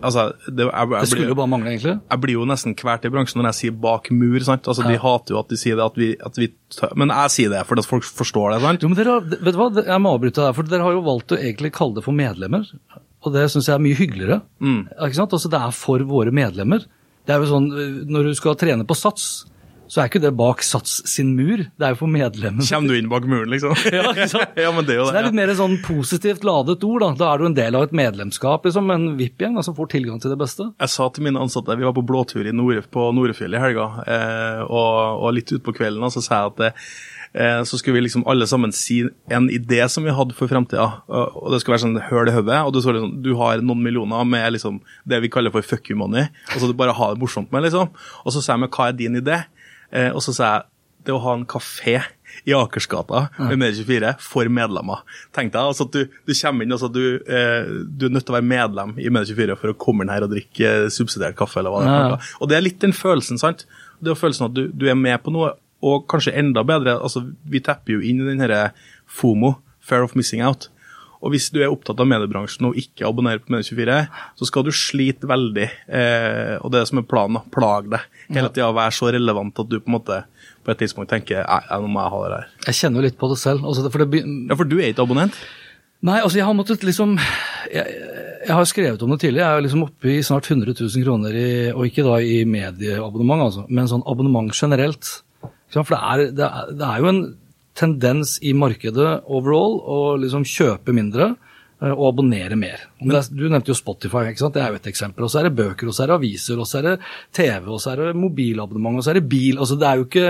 Altså, 0.02 0.28
det, 0.48 0.66
jeg, 0.68 0.72
jeg, 0.74 0.90
det 1.02 1.10
skulle 1.10 1.32
jo 1.32 1.36
bare 1.40 1.50
mangle, 1.50 1.72
egentlig. 1.74 1.96
jeg 2.12 2.22
blir 2.22 2.36
jo 2.38 2.46
nesten 2.50 2.76
kvert 2.78 3.06
i 3.08 3.12
bransjen 3.14 3.42
når 3.42 3.48
jeg 3.50 3.58
sier 3.60 3.78
bak 3.82 4.10
mur. 4.14 4.40
sant? 4.46 4.68
Altså, 4.70 4.86
De 4.88 4.98
hater 5.02 5.34
jo 5.36 5.40
at 5.42 5.50
de 5.50 5.58
sier 5.58 5.76
det, 5.80 5.86
at 5.86 5.98
vi, 5.98 6.10
at 6.22 6.38
vi 6.38 6.50
Men 7.02 7.10
jeg 7.16 7.34
sier 7.36 7.50
det 7.54 7.64
fordi 7.70 7.82
at 7.86 7.90
folk 7.90 8.04
forstår 8.06 8.54
det. 8.54 8.62
sant? 8.66 8.84
Jo, 8.86 8.92
men 8.92 9.00
dere 9.00 9.16
vet 9.32 9.56
du 9.56 9.60
hva, 9.62 9.70
Jeg 9.86 10.02
må 10.06 10.14
avbryte 10.18 10.42
deg, 10.46 10.56
for 10.60 10.64
dere 10.70 10.86
har 10.86 10.94
jo 10.98 11.02
valgt 11.08 11.34
å 11.34 11.40
egentlig 11.42 11.74
kalle 11.74 11.98
det 11.98 12.04
for 12.06 12.14
medlemmer. 12.18 12.68
Og 13.22 13.34
det 13.34 13.48
syns 13.54 13.68
jeg 13.70 13.76
er 13.78 13.84
mye 13.86 13.98
hyggeligere. 13.98 14.42
Ikke 14.62 15.18
sant? 15.18 15.34
Altså, 15.38 15.50
Det 15.54 15.60
er 15.62 15.72
for 15.78 16.06
våre 16.10 16.32
medlemmer. 16.34 16.86
Det 17.26 17.36
er 17.36 17.42
jo 17.44 17.50
sånn, 17.52 17.68
Når 18.10 18.32
du 18.32 18.34
skal 18.38 18.56
trene 18.58 18.86
på 18.86 18.96
Sats, 18.98 19.46
så 19.92 20.00
er 20.00 20.08
ikke 20.08 20.22
det 20.24 20.32
bak 20.40 20.62
Sats 20.64 21.02
sin 21.10 21.34
mur, 21.36 21.66
det 21.68 21.84
er 21.84 21.92
jo 21.92 21.98
for 22.00 22.12
medlemmene. 22.12 22.64
Kommer 22.64 22.94
du 22.94 22.96
inn 22.96 23.10
bak 23.12 23.26
muren, 23.28 23.52
liksom? 23.52 23.76
Ja, 23.92 24.06
ikke 24.14 24.30
sant? 24.32 24.56
ja, 24.56 24.72
men 24.72 24.88
det 24.88 24.96
er 24.96 25.02
jo 25.02 25.04
det. 25.04 25.10
Så 25.10 25.16
det 25.18 25.20
er 25.20 25.28
litt 25.28 25.40
mer 25.42 25.52
sånn 25.58 25.78
positivt 25.84 26.46
ladet 26.48 26.86
ord. 26.88 27.04
Da 27.04 27.12
Da 27.20 27.32
er 27.34 27.42
du 27.42 27.48
en 27.50 27.58
del 27.58 27.76
av 27.76 27.90
et 27.90 27.96
medlemskap, 28.00 28.68
liksom, 28.68 28.88
en 28.96 29.10
VIP-gjeng 29.20 29.60
som 29.68 29.76
får 29.76 29.92
tilgang 29.98 30.22
til 30.24 30.32
det 30.32 30.40
beste. 30.40 30.70
Jeg 30.80 30.94
sa 30.96 31.10
til 31.12 31.28
mine 31.28 31.42
ansatte 31.44 31.76
Vi 31.76 31.88
var 31.88 31.96
på 31.98 32.06
blåtur 32.08 32.48
i 32.48 32.56
Nord 32.56 32.88
på 32.96 33.10
Norefjell 33.18 33.58
i 33.58 33.64
helga, 33.66 33.90
eh, 34.08 34.62
og, 34.64 35.26
og 35.26 35.36
litt 35.36 35.52
utpå 35.58 35.76
kvelden 35.76 36.08
så 36.14 36.24
sa 36.24 36.40
jeg 36.40 36.54
at 36.54 36.64
eh, 37.36 37.60
så 37.68 37.80
skulle 37.80 38.00
vi 38.00 38.08
liksom 38.08 38.24
alle 38.32 38.48
sammen 38.48 38.72
si 38.76 39.02
en 39.32 39.52
idé 39.52 39.84
som 39.92 40.08
vi 40.08 40.16
hadde 40.16 40.36
for 40.38 40.52
framtida. 40.52 40.88
Og, 41.12 41.52
det 41.52 41.60
skulle 41.62 41.76
være 41.76 41.86
sånn 41.90 42.04
høl 42.08 42.32
i 42.32 42.36
hodet. 42.40 42.64
Og 42.64 42.76
du, 42.76 42.80
så 42.84 42.96
liksom, 42.96 43.18
du 43.28 43.34
har 43.44 43.60
noen 43.60 43.84
millioner 43.84 44.24
med 44.24 44.54
liksom 44.56 44.80
det 45.04 45.20
vi 45.26 45.32
kaller 45.36 45.52
for 45.52 45.68
fuck 45.68 45.92
you 45.92 46.00
money. 46.00 46.30
Og 46.54 46.62
så 46.62 46.72
du 46.72 46.78
bare 46.80 46.96
har 46.96 47.16
det 47.16 47.24
morsomt 47.24 47.52
med, 47.52 47.68
liksom. 47.68 47.92
Og 48.24 48.32
så 48.32 48.40
sa 48.40 48.56
jeg 48.56 48.64
meg 48.64 48.78
hva 48.78 48.88
er 48.88 49.04
din 49.04 49.20
idé? 49.20 49.44
Eh, 49.92 50.10
og 50.12 50.24
så 50.24 50.36
sa 50.36 50.52
jeg 50.52 50.68
det 51.08 51.14
å 51.16 51.22
ha 51.24 51.34
en 51.34 51.48
kafé 51.50 51.96
i 52.46 52.54
Akersgata 52.56 53.26
med 53.40 53.60
Medie24 53.60 54.14
for 54.24 54.48
medlemmer. 54.54 55.02
Tenk 55.36 55.52
deg 55.54 55.62
altså 55.62 55.88
at 55.88 55.96
du, 55.96 56.14
du 56.28 56.34
kommer 56.38 56.66
inn, 56.66 56.76
altså 56.76 56.90
du, 56.94 57.04
eh, 57.26 57.72
du 57.86 58.08
er 58.08 58.14
nødt 58.14 58.26
til 58.28 58.36
å 58.36 58.38
være 58.38 58.48
medlem 58.48 58.94
i 59.02 59.10
Medie24 59.14 59.58
for 59.60 59.74
å 59.74 59.78
komme 59.82 60.06
inn 60.06 60.14
her 60.14 60.26
og 60.26 60.34
drikke 60.34 60.70
eh, 60.86 60.90
subsidiert 60.94 61.38
kaffe. 61.40 61.60
eller 61.62 61.74
hva 61.74 61.82
det 61.84 61.96
er. 61.96 62.16
Ja. 62.16 62.36
Og 62.40 62.52
det 62.52 62.58
er 62.58 62.66
litt 62.66 62.80
den 62.84 62.96
følelsen, 62.98 63.42
sant? 63.42 63.66
Det 64.02 64.14
er 64.14 64.20
følelsen 64.20 64.48
at 64.50 64.56
du, 64.58 64.64
du 64.74 64.88
er 64.90 65.00
med 65.00 65.18
på 65.26 65.34
noe, 65.34 65.56
og 65.82 66.06
kanskje 66.12 66.36
enda 66.38 66.64
bedre, 66.68 67.00
altså 67.02 67.26
vi 67.50 67.62
tepper 67.66 67.98
jo 67.98 68.06
inn 68.06 68.22
i 68.22 68.30
den 68.30 68.44
herre 68.44 68.70
FOMO, 69.10 69.56
Fair 69.82 70.06
of 70.06 70.14
Missing 70.18 70.44
Out. 70.46 70.70
Og 71.22 71.34
hvis 71.36 71.52
du 71.54 71.60
er 71.62 71.70
opptatt 71.70 72.00
av 72.02 72.08
mediebransjen 72.10 72.66
og 72.72 72.78
ikke 72.82 73.06
abonnerer 73.06 73.44
på 73.44 73.54
Medie24, 73.54 73.98
så 74.40 74.48
skal 74.50 74.66
du 74.66 74.72
slite 74.74 75.30
veldig, 75.30 75.68
eh, 75.94 76.56
og 76.58 76.72
det 76.74 76.80
er 76.80 76.82
det 76.82 76.90
som 76.90 77.02
er 77.02 77.08
planen, 77.10 77.38
å 77.38 77.54
plag 77.54 77.92
deg. 77.94 78.08
Hele 78.32 78.50
tida 78.50 78.72
være 78.74 78.96
så 78.98 79.12
relevant 79.14 79.62
at 79.62 79.70
du 79.70 79.78
på 79.80 79.92
en 79.92 79.98
måte 80.00 80.22
på 80.66 80.74
et 80.74 80.82
tidspunkt 80.82 81.12
tenker 81.14 81.46
nei, 81.46 81.62
nå 81.82 81.90
må 81.90 82.02
jeg 82.02 82.14
ha 82.14 82.22
det 82.24 82.32
der. 82.34 82.48
Jeg 82.70 82.80
kjenner 82.80 83.02
jo 83.02 83.08
litt 83.08 83.20
på 83.22 83.30
det 83.32 83.38
selv. 83.42 83.66
Altså, 83.66 83.86
for 83.94 84.04
det, 84.04 84.24
Ja, 84.26 84.58
for 84.58 84.70
du 84.70 84.78
er 84.80 84.92
ikke 84.92 85.06
abonnent? 85.06 85.38
Nei, 86.02 86.18
altså 86.18 86.40
jeg 86.40 86.48
har 86.48 86.56
måttet 86.58 86.82
liksom 86.82 87.12
Jeg, 87.70 87.86
jeg 88.42 88.56
har 88.58 88.66
skrevet 88.66 89.04
om 89.06 89.12
det 89.14 89.20
tidligere. 89.22 89.46
Jeg 89.46 89.60
er 89.62 89.66
liksom 89.68 89.84
oppe 89.86 90.10
i 90.10 90.22
snart 90.26 90.50
100 90.50 90.74
000 90.74 91.06
kroner 91.06 91.36
i 91.38 91.50
Og 91.76 91.86
ikke 91.86 92.06
da 92.08 92.18
i 92.26 92.40
medieabonnement, 92.50 93.46
altså, 93.46 93.68
men 93.70 93.90
sånn 93.90 94.06
abonnement 94.10 94.50
generelt. 94.58 95.12
For 95.72 95.94
det 95.94 96.00
er, 96.02 96.24
det, 96.36 96.48
er, 96.48 96.74
det 96.76 96.88
er 96.88 97.04
jo 97.04 97.12
en 97.12 97.22
tendens 97.78 98.38
i 98.44 98.54
markedet 98.58 99.22
overall 99.32 99.80
å 99.80 100.00
liksom 100.20 100.44
kjøpe 100.48 100.94
mindre 100.96 101.30
eh, 101.32 101.92
og 101.92 102.10
abonnere 102.12 102.58
mer. 102.60 102.88
Er, 103.00 103.30
du 103.32 103.46
nevnte 103.48 103.72
jo 103.72 103.78
Spotify, 103.78 104.28
ikke 104.32 104.44
sant? 104.44 104.58
det 104.58 104.66
er 104.66 104.74
jo 104.74 104.82
et 104.82 104.92
eksempel. 104.92 105.28
Og 105.28 105.34
så 105.34 105.42
er 105.42 105.50
det 105.50 105.56
bøker, 105.60 105.88
og 105.88 105.96
så 105.96 106.06
er 106.06 106.12
det 106.12 106.20
aviser, 106.20 106.60
og 106.60 106.70
så 106.70 106.82
er 106.82 106.90
det 106.90 106.98
TV, 107.38 107.70
og 107.70 107.80
så 107.84 107.94
er 107.94 108.04
det 108.04 108.20
mobilabonnement, 108.20 109.00
og 109.00 109.08
så 109.08 109.14
er 109.14 109.22
det 109.22 109.30
bil. 109.32 109.58
Altså 109.58 109.80
Det 109.80 109.88
er 109.88 110.02
jo 110.02 110.10
ikke 110.10 110.28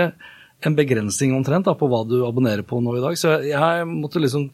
en 0.62 0.78
begrensning 0.78 1.34
omtrent 1.34 1.66
da, 1.66 1.74
på 1.78 1.88
hva 1.90 2.04
du 2.06 2.20
abonnerer 2.26 2.62
på 2.66 2.78
nå 2.82 2.96
i 2.98 3.02
dag. 3.02 3.18
Så 3.18 3.34
jeg, 3.48 3.88
måtte 3.90 4.22
liksom 4.22 4.48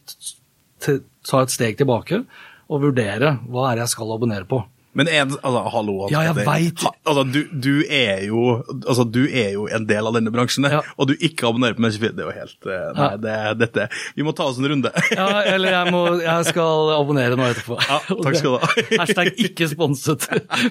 ta 0.78 1.42
et 1.42 1.52
steg 1.52 1.78
tilbake 1.80 2.22
og 2.68 2.82
vurdere 2.84 3.36
hva 3.48 3.68
er 3.68 3.78
det 3.78 3.86
jeg 3.86 3.96
skal 3.96 4.16
abonnere 4.16 4.48
på. 4.48 4.62
Men 4.96 5.08
en, 5.12 5.30
altså, 5.36 5.60
hallo 5.74 6.08
Ja, 6.10 6.22
jeg 6.26 6.34
vet. 6.38 6.48
Ha, 6.82 6.90
altså, 7.06 7.22
du, 7.28 7.42
du, 7.52 7.74
er 7.92 8.22
jo, 8.26 8.40
altså, 8.88 9.04
du 9.04 9.20
er 9.28 9.52
jo 9.54 9.66
en 9.68 9.84
del 9.86 10.06
av 10.08 10.14
denne 10.16 10.32
bransjen, 10.34 10.64
Ja. 10.72 10.80
og 10.96 11.10
du 11.10 11.14
ikke 11.14 11.46
abonnerer 11.50 11.76
på 11.76 11.84
Medie24. 11.84 12.14
Det 12.16 12.24
er 12.24 12.28
jo 12.30 12.34
helt 12.38 12.66
eh, 12.66 12.86
Nei, 12.96 13.08
Ja. 13.08 13.18
det, 13.22 13.34
dette 13.60 13.86
Vi 14.16 14.24
må 14.26 14.32
ta 14.36 14.46
oss 14.48 14.58
en 14.58 14.66
runde. 14.72 14.90
Ja, 15.14 15.28
eller 15.44 15.76
jeg, 15.76 15.92
må, 15.94 16.00
jeg 16.24 16.48
skal 16.48 16.92
abonnere 16.96 17.36
nå 17.38 17.46
etterpå. 17.52 17.78
Ja, 17.84 17.98
takk 18.08 18.38
skal 18.40 18.56
du 18.56 18.58
ha. 18.64 18.70
Hashtag 19.02 19.30
ikke 19.44 19.68
sponset 19.70 20.24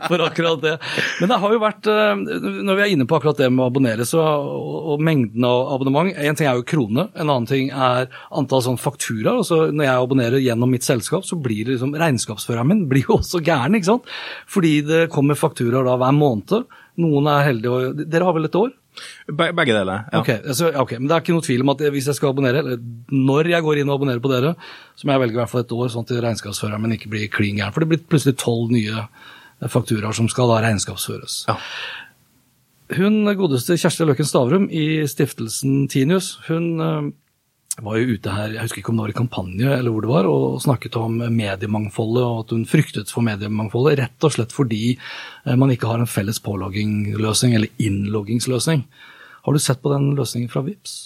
for 0.07 0.25
akkurat 0.25 0.61
det. 0.65 0.75
Men 1.21 1.31
det 1.31 1.39
har 1.45 1.55
jo 1.55 1.61
vært, 1.63 1.87
eh, 1.93 2.25
når 2.67 2.81
vi 2.81 2.85
er 2.87 2.93
inne 2.97 3.07
på 3.09 3.19
akkurat 3.21 3.39
det 3.39 3.51
med 3.53 3.63
å 3.63 3.69
abonnere, 3.71 4.05
så, 4.09 4.25
og, 4.25 4.91
og 4.97 5.05
mengden 5.07 5.45
av 5.47 5.75
abonnement 5.77 6.09
En 6.17 6.35
ting 6.37 6.49
er 6.49 6.57
jo 6.59 6.65
krone, 6.67 7.07
en 7.13 7.29
annen 7.29 7.47
ting 7.49 7.69
er 7.71 8.09
antall 8.35 8.65
sånn 8.65 8.81
fakturaer. 8.81 9.39
Altså, 9.43 9.61
når 9.71 9.87
jeg 9.87 10.03
abonnerer 10.03 10.43
gjennom 10.43 10.73
mitt 10.73 10.85
selskap, 10.87 11.23
så 11.27 11.37
blir 11.39 11.63
det 11.67 11.77
liksom 11.77 11.95
regnskapsføreren 11.97 12.67
min 12.73 12.83
blir 12.89 13.05
jo 13.07 13.17
også 13.21 13.39
gæren, 13.45 13.77
ikke 13.77 13.91
sant. 13.93 14.06
Fordi 14.49 14.73
det 14.87 15.05
kommer 15.13 15.39
fakturaer 15.39 15.87
da 15.87 15.95
hver 15.99 16.15
måned 16.15 16.67
Noen 16.97 17.27
er 17.29 17.43
heldige 17.45 17.73
og 17.73 17.99
Dere 18.09 18.25
har 18.25 18.33
vel 18.33 18.47
et 18.47 18.55
år? 18.57 18.71
Be 19.29 19.51
begge 19.53 19.75
deler. 19.75 20.07
ja. 20.11 20.21
Ok, 20.21 20.29
altså, 20.33 20.71
ok, 20.81 20.95
Men 20.97 21.07
det 21.09 21.15
er 21.15 21.21
ikke 21.21 21.35
noe 21.35 21.45
tvil 21.45 21.61
om 21.61 21.71
at 21.75 21.83
hvis 21.93 22.07
jeg 22.09 22.17
skal 22.17 22.31
abonnere, 22.31 22.63
eller 22.63 22.79
når 23.13 23.51
jeg 23.51 23.65
går 23.67 23.81
inn 23.81 23.91
og 23.91 23.99
abonnerer 23.99 24.23
på 24.23 24.31
dere, 24.31 24.55
så 24.97 25.05
må 25.05 25.13
jeg 25.13 25.21
velge 25.21 25.37
i 25.37 25.41
hvert 25.43 25.51
fall 25.51 25.61
et 25.61 25.75
år, 25.77 25.91
sånn 25.93 26.07
at 26.07 26.13
regnskapsføreren 26.25 26.81
min 26.81 26.95
ikke 26.97 27.11
blir 27.13 27.29
klin 27.29 27.59
gæren. 27.59 27.75
For 27.75 27.85
det 27.85 27.91
blir 27.91 28.01
plutselig 28.09 28.39
tolv 28.41 28.73
nye 28.73 29.05
fakturaer 29.69 30.17
som 30.17 30.29
skal 30.31 30.49
da 30.49 30.57
regnskapsføres. 30.65 31.43
Ja. 31.51 31.57
Hun 32.97 33.27
godeste 33.37 33.77
Kjersti 33.77 34.07
Løkken 34.07 34.27
Stavrum 34.27 34.67
i 34.71 35.03
stiftelsen 35.11 35.87
Tinius, 35.91 36.37
hun 36.47 36.67
eh, 36.81 37.09
var 37.85 37.97
jo 37.99 38.15
ute 38.17 38.33
her, 38.33 38.53
jeg 38.55 38.65
husker 38.65 38.81
ikke 38.81 38.91
om 38.93 38.99
det 38.99 39.03
var 39.05 39.11
i 39.13 39.17
kampanje 39.17 39.73
eller 39.75 39.93
hvor 39.93 40.05
det 40.05 40.09
var, 40.09 40.29
og 40.31 40.61
snakket 40.63 40.97
om 40.97 41.19
mediemangfoldet 41.33 42.23
og 42.23 42.39
at 42.41 42.53
hun 42.55 42.63
fryktet 42.69 43.11
for 43.13 43.25
mediemangfoldet, 43.25 43.99
rett 44.01 44.25
og 44.25 44.33
slett 44.33 44.55
fordi 44.55 44.81
eh, 44.95 45.53
man 45.59 45.73
ikke 45.73 45.89
har 45.91 46.01
en 46.01 46.09
felles 46.09 46.41
påloggingsløsning 46.45 47.53
eller 47.57 47.85
innloggingsløsning. 47.89 48.87
Har 49.45 49.53
du 49.53 49.61
sett 49.61 49.83
på 49.83 49.93
den 49.93 50.09
løsningen 50.17 50.49
fra 50.51 50.65
VIPS? 50.65 50.97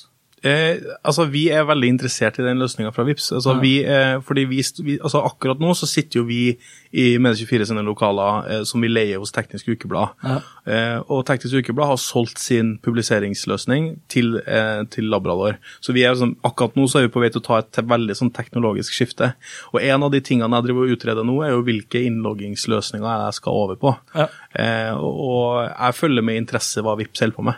Eh, 0.43 0.77
altså, 1.05 1.27
Vi 1.29 1.49
er 1.53 1.63
veldig 1.69 1.87
interessert 1.93 2.39
i 2.39 2.43
den 2.43 2.57
løsninga 2.57 2.89
fra 2.95 3.03
Vips. 3.05 3.31
Altså, 3.31 3.53
Ja. 3.53 3.59
vi, 3.61 3.83
eh, 3.85 4.19
fordi 4.25 4.45
vi, 4.49 4.63
vi, 4.83 4.97
altså, 4.97 5.21
Akkurat 5.23 5.59
nå 5.59 5.75
så 5.77 5.85
sitter 5.87 6.19
jo 6.19 6.23
vi 6.25 6.57
i 6.93 7.17
Medie24 7.17 7.65
sine 7.69 7.83
lokaler 7.85 8.49
eh, 8.49 8.63
som 8.63 8.81
vi 8.81 8.87
leier 8.89 9.19
hos 9.21 9.31
Teknisk 9.31 9.67
Ukeblad. 9.69 10.09
Ja. 10.23 10.39
Eh, 10.65 10.99
og 11.09 11.25
Teknisk 11.27 11.53
Ukeblad 11.61 11.87
har 11.87 11.97
solgt 12.01 12.39
sin 12.39 12.79
publiseringsløsning 12.79 13.99
til, 14.09 14.37
eh, 14.47 14.83
til 14.89 15.03
Labrador. 15.13 15.57
Så 15.79 15.93
vi 15.93 16.01
er 16.03 16.15
sånn, 16.15 16.35
akkurat 16.43 16.73
nå 16.75 16.87
så 16.89 16.99
er 16.99 17.07
vi 17.07 17.13
på 17.13 17.21
vei 17.21 17.29
til 17.29 17.41
å 17.41 17.45
ta 17.45 17.57
et 17.59 17.85
veldig 17.85 18.15
sånn 18.17 18.33
teknologisk 18.33 18.91
skifte. 18.97 19.33
Og 19.73 19.81
en 19.81 20.03
av 20.03 20.11
de 20.11 20.21
tingene 20.21 20.49
jeg 20.57 20.63
driver 20.71 20.87
og 20.89 20.97
utreder 20.97 21.23
nå, 21.23 21.37
er 21.45 21.51
jo 21.53 21.63
hvilke 21.63 22.01
innloggingsløsninger 22.09 23.25
jeg 23.27 23.33
skal 23.37 23.53
over 23.53 23.75
på. 23.75 23.95
Ja. 24.15 24.27
Eh, 24.55 24.93
og, 24.97 25.19
og 25.21 25.69
jeg 25.69 25.93
følger 26.01 26.23
med 26.25 26.41
interesse 26.41 26.81
hva 26.81 26.97
Vips 26.97 27.19
holder 27.21 27.35
på 27.37 27.43
med. 27.43 27.55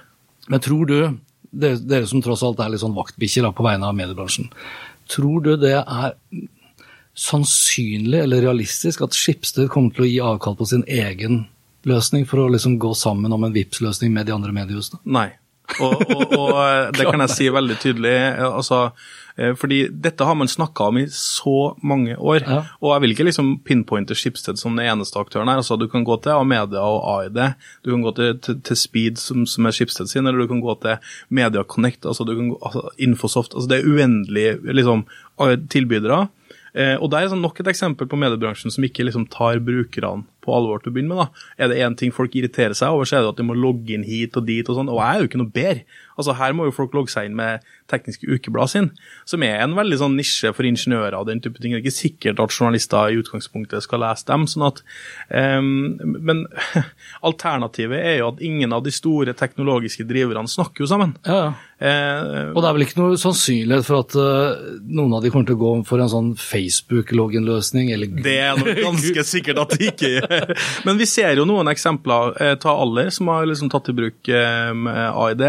Men 0.50 0.60
tror 0.60 0.86
du, 0.86 0.98
dere, 1.54 1.80
dere 1.80 2.10
som 2.10 2.24
tross 2.26 2.44
alt 2.46 2.62
er 2.64 2.74
litt 2.74 2.84
sånn 2.84 2.98
vaktbikkjer 2.98 3.52
på 3.54 3.66
vegne 3.66 3.90
av 3.90 3.98
mediebransjen, 3.98 4.50
tror 5.12 5.46
du 5.46 5.54
det 5.62 5.78
er 5.80 6.18
sannsynlig 7.14 8.24
eller 8.24 8.42
realistisk 8.42 9.04
at 9.06 9.16
Skipsted 9.18 9.70
kommer 9.72 9.94
til 9.94 10.06
å 10.06 10.10
gi 10.10 10.20
avkall 10.34 10.58
på 10.58 10.68
sin 10.70 10.86
egen 10.90 11.44
løsning 11.88 12.26
for 12.26 12.42
å 12.42 12.50
liksom 12.54 12.80
gå 12.82 12.94
sammen 12.98 13.34
om 13.36 13.46
en 13.46 13.54
VIPS-løsning 13.54 14.14
med 14.16 14.28
de 14.28 14.36
andre 14.36 14.54
mediehusene? 14.56 15.02
Nei. 15.06 15.30
Og, 15.82 16.04
og, 16.14 16.34
og 16.38 16.54
eh, 16.62 16.92
det 16.98 17.06
kan 17.10 17.24
jeg 17.24 17.34
si 17.34 17.50
veldig 17.54 17.78
tydelig. 17.82 18.14
eh, 18.14 18.44
altså, 18.48 18.80
eh, 19.38 19.54
fordi 19.60 19.88
dette 19.90 20.28
har 20.28 20.38
man 20.38 20.52
snakka 20.52 20.90
om 20.92 21.00
i 21.02 21.06
så 21.12 21.74
mange 21.82 22.18
år. 22.18 22.44
Ja. 22.46 22.60
Og 22.82 22.94
jeg 22.94 23.04
vil 23.06 23.16
ikke 23.16 23.28
liksom 23.30 23.54
pinpointe 23.66 24.18
Schibsted 24.18 24.62
som 24.62 24.78
den 24.78 24.86
eneste 24.86 25.20
aktøren 25.20 25.52
her. 25.52 25.62
altså 25.64 25.78
Du 25.80 25.88
kan 25.92 26.06
gå 26.06 26.20
til 26.24 26.36
Amedia 26.36 26.84
og 26.84 27.08
AID, 27.16 27.42
du 27.84 27.94
kan 27.94 28.06
gå 28.06 28.16
til, 28.20 28.38
til, 28.40 28.62
til 28.62 28.78
Speed, 28.78 29.18
som, 29.22 29.48
som 29.50 29.66
er 29.66 29.76
Schibsted 29.76 30.12
sin, 30.12 30.28
eller 30.28 30.44
du 30.46 30.52
kan 30.52 30.62
gå 30.64 30.78
til 30.82 30.98
Media 31.30 31.64
Connect, 31.64 32.06
altså, 32.06 32.28
du 32.28 32.36
kan 32.36 32.54
gå, 32.54 32.60
altså 32.66 32.90
Infosoft. 32.98 33.56
altså 33.56 33.70
Det 33.70 33.82
er 33.82 33.90
uendelige 33.90 34.60
liksom, 34.74 35.08
tilbydere. 35.70 36.28
Eh, 36.74 36.96
og 36.98 37.12
det 37.14 37.20
er 37.20 37.30
sånn 37.30 37.44
nok 37.44 37.60
et 37.62 37.70
eksempel 37.70 38.10
på 38.10 38.18
mediebransjen 38.18 38.74
som 38.74 38.86
ikke 38.86 39.06
liksom 39.06 39.28
tar 39.30 39.62
brukerne 39.62 40.26
på 40.44 40.54
alvor 40.56 40.84
til 40.84 40.92
å 40.92 40.96
begynne 40.98 41.16
med. 41.16 41.24
da. 41.24 41.46
Er 41.64 41.72
det 41.72 41.82
én 41.84 41.98
ting 42.00 42.14
folk 42.16 42.36
irriterer 42.36 42.76
seg 42.78 42.94
over, 42.94 43.08
så 43.10 43.18
er 43.18 43.26
det 43.26 43.34
at 43.34 43.42
de 43.42 43.48
må 43.48 43.56
logge 43.58 43.96
inn 43.96 44.04
hit 44.08 44.36
og 44.40 44.46
dit 44.48 44.68
og 44.70 44.78
sånn. 44.80 44.92
Og 44.92 45.00
jeg 45.00 45.10
er 45.16 45.24
jo 45.24 45.30
ikke 45.32 45.42
noe 45.44 45.54
bedre. 45.56 45.86
Altså 46.14 46.36
Her 46.38 46.54
må 46.54 46.68
jo 46.68 46.76
folk 46.76 46.94
logge 46.94 47.10
seg 47.10 47.26
inn 47.26 47.38
med 47.40 47.64
Tekniske 47.90 48.28
Ukeblad 48.30 48.70
sin, 48.70 48.92
som 49.26 49.42
er 49.44 49.64
en 49.64 49.74
veldig 49.74 49.98
sånn 49.98 50.14
nisje 50.20 50.52
for 50.54 50.68
ingeniører 50.68 51.18
og 51.18 51.26
den 51.32 51.42
type 51.42 51.58
ting. 51.58 51.74
Det 51.74 51.80
er 51.80 51.86
ikke 51.86 51.96
sikkert 51.96 52.42
at 52.44 52.54
journalister 52.54 53.10
i 53.10 53.18
utgangspunktet 53.18 53.82
skal 53.86 54.04
lese 54.06 54.28
dem. 54.30 54.46
sånn 54.52 54.68
at, 54.68 54.84
um, 55.34 55.98
Men 56.22 56.46
alternativet 57.30 57.98
er 58.00 58.18
jo 58.22 58.30
at 58.34 58.42
ingen 58.46 58.74
av 58.76 58.84
de 58.86 58.94
store 58.94 59.34
teknologiske 59.38 60.06
driverne 60.10 60.50
snakker 60.50 60.86
jo 60.86 60.90
sammen. 60.94 61.16
Ja, 61.26 61.40
ja. 61.48 61.54
Uh, 61.84 62.54
Og 62.56 62.62
det 62.64 62.68
er 62.70 62.76
vel 62.78 62.84
ikke 62.86 63.00
noe 63.02 63.18
sannsynlighet 63.20 63.84
for 63.84 64.06
at 64.06 64.14
uh, 64.16 64.78
noen 64.88 65.18
av 65.18 65.26
de 65.26 65.32
kommer 65.34 65.50
til 65.50 65.58
å 65.58 65.64
gå 65.66 65.72
for 65.90 66.00
en 66.00 66.12
sånn 66.12 66.30
Facebook-login-løsning, 66.40 67.90
eller 67.92 68.14
Det 68.24 68.38
er 68.40 68.56
nok 68.60 68.80
ganske 68.88 69.26
sikkert 69.28 69.60
at 69.66 69.76
de 69.76 69.90
ikke 69.92 70.12
gjør. 70.14 70.33
Men 70.86 71.00
vi 71.00 71.08
ser 71.10 71.38
jo 71.38 71.46
noen 71.48 71.70
eksempler. 71.72 72.34
Eh, 72.42 72.54
ta 72.62 72.74
Aller, 72.84 73.10
som 73.14 73.30
har 73.32 73.46
liksom 73.50 73.72
tatt 73.72 73.90
i 73.92 73.96
bruk 73.98 74.30
eh, 74.32 74.72
AID. 75.10 75.44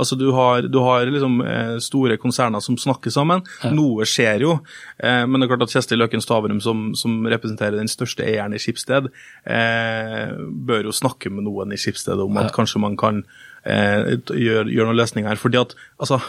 Altså 0.00 0.18
Du 0.20 0.30
har, 0.36 0.66
du 0.68 0.78
har 0.84 1.10
liksom 1.10 1.40
eh, 1.44 1.74
store 1.82 2.18
konserner 2.20 2.62
som 2.64 2.78
snakker 2.80 3.12
sammen. 3.14 3.44
Noe 3.74 4.06
skjer 4.08 4.46
jo. 4.46 4.56
Men 5.00 5.38
det 5.38 5.46
er 5.46 5.52
klart 5.52 5.64
at 5.64 5.74
Kjersti 5.74 5.96
Løken 5.96 6.22
Stavrum, 6.24 6.58
som, 6.64 6.90
som 6.98 7.20
representerer 7.30 7.78
den 7.78 7.88
største 7.90 8.24
eieren 8.26 8.54
i 8.56 8.60
Skipsted, 8.60 9.08
bør 9.44 10.88
jo 10.88 10.92
snakke 10.94 11.32
med 11.32 11.46
noen 11.46 11.72
i 11.72 11.78
Skipsted 11.80 12.20
om 12.20 12.36
at 12.40 12.52
kanskje 12.54 12.82
man 12.82 12.98
kan 13.00 13.22
gjøre, 13.64 14.68
gjøre 14.68 14.88
noen 14.90 15.00
løsninger 15.00 15.32
her. 15.32 15.40
Fordi 15.40 15.62
at 15.62 15.72
altså, 15.96 16.20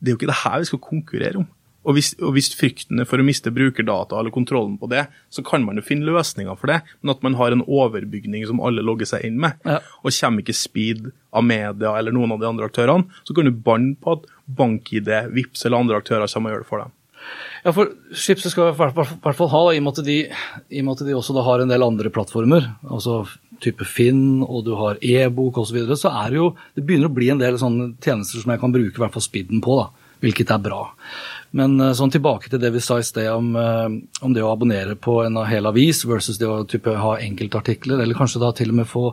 det 0.00 0.10
er 0.10 0.16
jo 0.16 0.20
ikke 0.20 0.32
det 0.32 0.40
her 0.42 0.64
vi 0.64 0.70
skal 0.72 0.82
konkurrere 0.88 1.44
om. 1.44 1.46
Og 1.84 1.98
hvis, 1.98 2.14
og 2.20 2.32
hvis 2.36 2.50
frykten 2.56 3.02
er 3.02 3.08
for 3.08 3.20
å 3.20 3.26
miste 3.26 3.52
brukerdata 3.54 4.16
eller 4.18 4.34
kontrollen 4.34 4.78
på 4.80 4.88
det, 4.92 5.06
så 5.32 5.44
kan 5.46 5.64
man 5.66 5.76
jo 5.78 5.84
finne 5.84 6.08
løsninger 6.08 6.56
for 6.60 6.72
det, 6.72 6.80
men 7.02 7.14
at 7.14 7.22
man 7.26 7.36
har 7.40 7.52
en 7.54 7.64
overbygning 7.64 8.46
som 8.48 8.62
alle 8.64 8.84
logger 8.84 9.10
seg 9.10 9.28
inn 9.28 9.38
med. 9.42 9.60
Ja. 9.68 9.80
Og 10.02 10.16
kommer 10.16 10.44
ikke 10.44 10.56
Speed 10.56 11.10
av 11.34 11.44
media 11.44 11.94
eller 11.98 12.14
noen 12.16 12.32
av 12.34 12.42
de 12.42 12.48
andre 12.48 12.68
aktørene, 12.70 13.10
så 13.26 13.36
kan 13.36 13.48
du 13.48 13.52
banne 13.54 13.98
på 14.00 14.16
at 14.16 14.28
BankID, 14.48 15.10
Vips 15.34 15.64
eller 15.66 15.84
andre 15.84 16.00
aktører 16.00 16.30
kommer 16.30 16.52
og 16.52 16.56
gjør 16.56 16.64
det 16.64 16.70
for 16.72 16.84
dem. 16.84 16.94
Ja, 17.64 17.72
for 17.72 17.92
Schibsted 18.12 18.52
skal 18.52 18.72
i 18.72 18.76
hvert 18.76 19.36
fall- 19.38 19.48
ha, 19.48 19.62
i 19.72 19.78
og 19.78 19.84
med 19.86 19.98
at 19.98 20.04
de, 20.04 20.18
med 20.82 20.92
at 20.92 21.06
de 21.06 21.14
også 21.16 21.34
da 21.34 21.42
har 21.42 21.60
en 21.60 21.68
del 21.72 21.82
andre 21.82 22.10
plattformer, 22.10 22.76
altså 22.84 23.24
type 23.60 23.86
Finn, 23.88 24.42
og 24.42 24.64
du 24.66 24.74
har 24.76 24.98
e-bok 25.00 25.56
osv., 25.58 25.70
så, 25.70 25.74
videre, 25.78 25.96
så 25.96 26.12
er 26.12 26.30
det 26.30 26.36
jo 26.36 26.56
Det 26.76 26.84
begynner 26.84 27.08
å 27.08 27.14
bli 27.14 27.30
en 27.30 27.38
del 27.40 27.56
sånne 27.56 27.94
tjenester 28.02 28.42
som 28.42 28.52
jeg 28.52 28.60
kan 28.60 28.74
bruke 28.74 28.98
i 28.98 29.00
hvert 29.00 29.14
fall 29.14 29.24
Speeden 29.24 29.62
på, 29.64 29.78
da, 29.80 30.03
hvilket 30.22 30.52
er 30.54 30.62
bra. 30.62 30.82
Men 31.54 31.76
eh, 31.80 31.94
sånn 31.96 32.12
tilbake 32.14 32.50
til 32.50 32.62
det 32.62 32.72
vi 32.74 32.82
sa 32.82 32.98
i 33.00 33.06
sted 33.06 33.30
om, 33.30 33.52
eh, 33.58 33.98
om 34.26 34.34
det 34.34 34.42
å 34.44 34.52
abonnere 34.52 34.96
på 34.98 35.20
en 35.24 35.38
hel 35.48 35.70
avis 35.70 36.04
versus 36.08 36.40
det 36.40 36.50
å 36.50 36.64
type, 36.68 36.90
ha 36.90 37.16
enkeltartikler, 37.22 38.02
eller 38.02 38.18
kanskje 38.18 38.42
da 38.42 38.50
til 38.56 38.74
og 38.74 38.80
med 38.80 38.90
få 38.90 39.04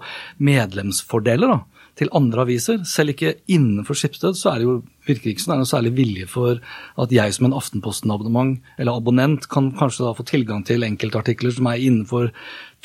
medlemsfordeler 0.41 1.53
da, 1.53 1.59
til 1.99 2.09
andre 2.17 2.47
aviser. 2.47 2.81
Selv 2.87 3.13
ikke 3.13 3.35
innenfor 3.51 3.97
Skipsted 3.99 4.39
så 4.39 4.53
er 4.53 4.61
det 4.61 4.69
jo 4.69 4.79
virker 5.07 5.31
ikke 5.31 5.43
som 5.43 5.51
det 5.51 5.55
er 5.55 5.61
noe 5.63 5.69
særlig 5.69 5.91
vilje 5.97 6.27
for 6.29 6.59
at 7.01 7.13
jeg 7.13 7.33
som 7.35 7.47
en 7.47 7.55
Aftenposten-abonnement 7.57 8.59
eller 8.77 8.97
abonnent 8.99 9.47
kan 9.51 9.71
kanskje 9.77 10.05
da 10.05 10.13
få 10.17 10.25
tilgang 10.29 10.65
til 10.67 10.85
enkeltartikler 10.85 11.53
som 11.55 11.69
er 11.71 11.81
innenfor 11.81 12.29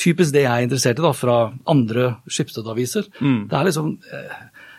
typisk 0.00 0.34
det 0.34 0.44
jeg 0.44 0.52
er 0.52 0.66
interessert 0.66 1.00
i 1.00 1.04
da, 1.04 1.12
fra 1.16 1.36
andre 1.68 2.08
Skipsted-aviser. 2.28 3.08
Det 3.48 3.56
er 3.56 3.68
liksom 3.68 3.94
eh, 4.12 4.34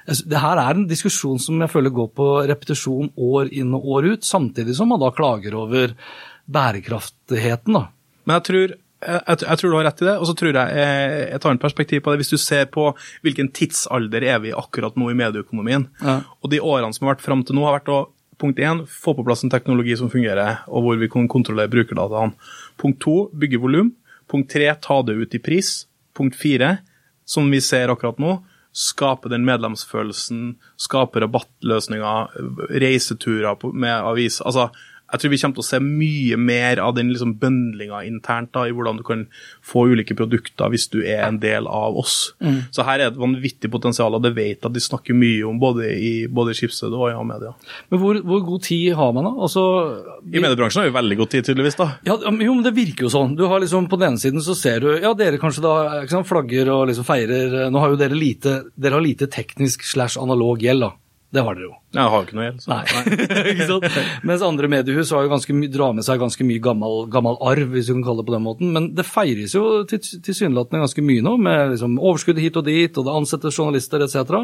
det 0.08 0.40
her 0.40 0.60
er 0.62 0.78
en 0.78 0.88
diskusjon 0.88 1.40
som 1.42 1.60
jeg 1.60 1.72
føler 1.74 1.92
går 1.92 2.10
på 2.16 2.28
repetisjon 2.48 3.10
år 3.20 3.50
inn 3.52 3.74
og 3.76 3.88
år 3.98 4.06
ut, 4.14 4.24
samtidig 4.24 4.76
som 4.78 4.88
man 4.94 5.02
da 5.04 5.10
klager 5.12 5.58
over 5.60 5.96
bærekraftigheten. 6.48 7.74
da. 7.76 7.88
Men 8.28 8.38
jeg 8.40 8.46
tror, 8.48 8.74
jeg, 9.08 9.40
jeg, 9.44 9.58
tror 9.60 9.70
du 9.72 9.78
har 9.78 9.88
rett 9.88 10.02
i 10.02 10.08
det, 10.08 10.16
og 10.18 10.28
så 10.30 10.36
tror 10.40 10.56
jeg 10.56 10.84
eh, 10.84 11.36
et 11.36 11.48
annet 11.48 11.64
perspektiv 11.64 12.04
på 12.04 12.14
det. 12.14 12.22
Hvis 12.24 12.34
du 12.34 12.40
ser 12.42 12.68
på 12.72 12.90
hvilken 13.26 13.52
tidsalder 13.56 14.26
er 14.28 14.40
vi 14.44 14.56
akkurat 14.56 14.96
nå 15.00 15.12
i 15.12 15.18
medieøkonomien, 15.20 15.88
Ja. 16.04 16.22
og 16.42 16.52
de 16.52 16.62
årene 16.64 16.94
som 16.96 17.08
har 17.08 17.16
vært 17.16 17.26
fram 17.28 17.44
til 17.44 17.58
nå, 17.58 17.66
har 17.68 17.80
vært 17.80 17.92
å 17.94 18.02
punkt 18.38 18.60
én, 18.62 18.84
få 18.86 19.16
på 19.18 19.26
plass 19.26 19.44
en 19.44 19.52
teknologi 19.54 19.96
som 19.98 20.12
fungerer, 20.14 20.60
og 20.70 20.84
hvor 20.86 21.00
vi 21.02 21.10
kan 21.10 21.28
kontrollere 21.28 21.72
brukerdataene. 21.74 22.36
Punkt 22.78 23.00
to, 23.02 23.16
bygge 23.34 23.60
volum. 23.64 23.96
Punkt 24.30 24.52
tre, 24.54 24.68
ta 24.78 25.02
det 25.02 25.16
ut 25.18 25.34
i 25.34 25.42
pris. 25.42 25.88
Punkt 26.14 26.36
fire, 26.38 26.78
som 27.26 27.50
vi 27.52 27.60
ser 27.62 27.90
akkurat 27.90 28.20
nå, 28.22 28.38
skape 28.78 29.30
den 29.34 29.46
medlemsfølelsen, 29.48 30.58
skape 30.78 31.24
rabattløsninger, 31.24 32.38
reiseturer 32.84 33.58
med 33.74 33.96
avis. 34.12 34.42
Altså, 34.46 34.70
jeg 35.08 35.22
tror 35.22 35.32
vi 35.32 35.38
kommer 35.40 35.56
til 35.58 35.64
å 35.64 35.68
se 35.70 35.80
mye 35.84 36.38
mer 36.40 36.82
av 36.84 36.96
den 36.98 37.12
liksom 37.14 37.36
bøndlinga 37.40 38.02
internt 38.08 38.52
da, 38.56 38.66
i 38.68 38.74
hvordan 38.76 38.98
du 39.00 39.04
kan 39.08 39.26
få 39.66 39.86
ulike 39.94 40.16
produkter 40.20 40.72
hvis 40.74 40.90
du 40.92 41.00
er 41.04 41.24
en 41.28 41.40
del 41.40 41.68
av 41.72 41.96
oss. 42.02 42.34
Så 42.76 42.84
her 42.88 43.00
er 43.00 43.12
et 43.12 43.20
vanvittig 43.20 43.72
potensial, 43.72 44.18
og 44.18 44.26
det 44.26 44.34
vet 44.36 44.66
at 44.68 44.76
de 44.76 44.84
snakker 44.84 45.16
mye 45.18 45.46
om 45.48 45.60
både 45.62 45.88
i 45.96 46.12
både 46.28 46.56
Schibsted 46.58 46.92
og 46.92 47.08
i 47.12 47.16
A-media. 47.16 47.54
Men 47.90 48.02
hvor, 48.04 48.20
hvor 48.28 48.44
god 48.50 48.66
tid 48.68 48.94
har 49.00 49.14
man 49.16 49.30
da? 49.30 49.34
Altså, 49.48 49.64
I 50.28 50.44
mediebransjen 50.44 50.84
har 50.84 50.90
vi 50.92 50.98
veldig 50.98 51.20
god 51.22 51.32
tid, 51.36 51.48
tydeligvis. 51.48 51.80
da. 51.80 51.90
Ja, 52.08 52.20
jo, 52.28 52.54
men 52.54 52.64
det 52.68 52.76
virker 52.76 53.08
jo 53.08 53.14
sånn. 53.14 53.36
Du 53.40 53.46
har 53.48 53.64
liksom 53.64 53.88
På 53.88 53.96
den 54.00 54.12
ene 54.14 54.22
siden 54.22 54.44
så 54.44 54.56
ser 54.58 54.84
du 54.84 54.90
Ja, 54.98 55.14
dere 55.18 55.40
kanskje 55.40 55.64
da 55.64 55.74
ikke 56.02 56.18
sant, 56.18 56.28
flagger 56.28 56.70
og 56.74 56.88
liksom 56.90 57.06
feirer 57.08 57.70
Nå 57.72 57.80
har 57.80 57.94
jo 57.94 58.00
dere 58.00 58.18
lite 58.18 58.58
Dere 58.76 58.98
har 58.98 59.04
lite 59.06 59.28
teknisk 59.32 59.86
slash 59.88 60.20
analog 60.20 60.62
gjeld, 60.64 60.84
da. 60.84 60.92
Det 61.34 61.44
har 61.44 61.58
dere 61.58 61.68
jo. 61.70 61.76
Jeg 61.98 62.12
har 62.14 62.20
jo 62.22 62.28
ikke 62.28 62.38
noe 62.38 62.46
gjeld. 62.46 62.66
Nei. 62.70 62.82
ikke 63.54 63.68
sant? 63.72 64.00
Mens 64.30 64.44
andre 64.46 64.70
mediehus 64.70 65.12
har 65.16 65.26
jo 65.26 65.32
ganske 65.32 65.56
drar 65.74 65.96
med 65.98 66.06
seg 66.06 66.20
ganske 66.22 66.46
mye 66.46 66.62
gammel, 66.62 67.08
gammel 67.14 67.40
arv, 67.42 67.72
hvis 67.74 67.90
du 67.90 67.96
kan 67.96 68.04
kalle 68.06 68.22
det 68.22 68.28
på 68.30 68.36
den 68.36 68.46
måten. 68.46 68.72
Men 68.76 68.90
det 68.98 69.06
feires 69.10 69.56
jo 69.58 69.64
til- 69.90 70.04
tilsynelatende 70.28 70.84
ganske 70.86 71.04
mye 71.08 71.24
nå, 71.26 71.34
med 71.42 71.74
liksom 71.74 71.98
overskudd 71.98 72.38
hit 72.44 72.60
og 72.62 72.68
dit, 72.70 73.00
og 73.02 73.08
det 73.08 73.16
ansettes 73.18 73.58
journalister 73.58 74.04
etc. 74.06 74.36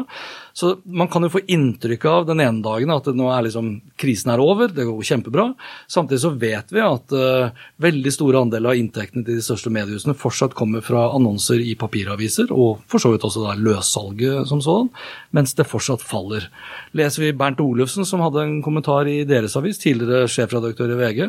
Så 0.56 0.74
man 0.84 1.10
kan 1.12 1.22
jo 1.22 1.30
få 1.36 1.44
inntrykk 1.46 2.08
av 2.10 2.26
den 2.32 2.42
ene 2.42 2.64
dagen 2.64 2.90
at 2.94 3.06
nå 3.14 3.30
er 3.30 3.46
liksom, 3.46 3.70
krisen 4.00 4.34
er 4.34 4.42
over, 4.42 4.74
det 4.74 4.88
går 4.88 5.06
kjempebra. 5.06 5.46
Samtidig 5.90 6.22
så 6.24 6.32
vet 6.34 6.74
vi 6.74 6.82
at 6.82 7.14
uh, 7.14 7.54
veldig 7.82 8.12
store 8.14 8.42
andeler 8.42 8.74
av 8.74 8.80
inntektene 8.82 9.22
til 9.26 9.38
de 9.38 9.44
største 9.46 9.70
mediehusene 9.74 10.16
fortsatt 10.18 10.56
kommer 10.58 10.82
fra 10.84 11.06
annonser 11.14 11.62
i 11.62 11.76
papiraviser, 11.78 12.50
og 12.50 12.82
for 12.90 13.02
så 13.02 13.14
vidt 13.14 13.26
også 13.30 13.46
da 13.46 13.54
løssalget 13.60 14.50
som 14.50 14.62
sådan, 14.64 14.90
mens 15.36 15.54
det 15.54 15.68
fortsatt 15.70 16.02
faller. 16.04 16.50
Leser 16.94 17.24
vi 17.24 17.32
Bernt 17.34 17.60
Olufsen, 17.60 18.06
som 18.06 18.22
hadde 18.22 18.44
en 18.44 18.60
kommentar 18.62 19.08
i 19.10 19.24
deres 19.26 19.56
avis, 19.58 19.80
tidligere 19.82 20.28
sjefredaktør 20.30 20.94
i 20.94 20.98
VG, 21.00 21.20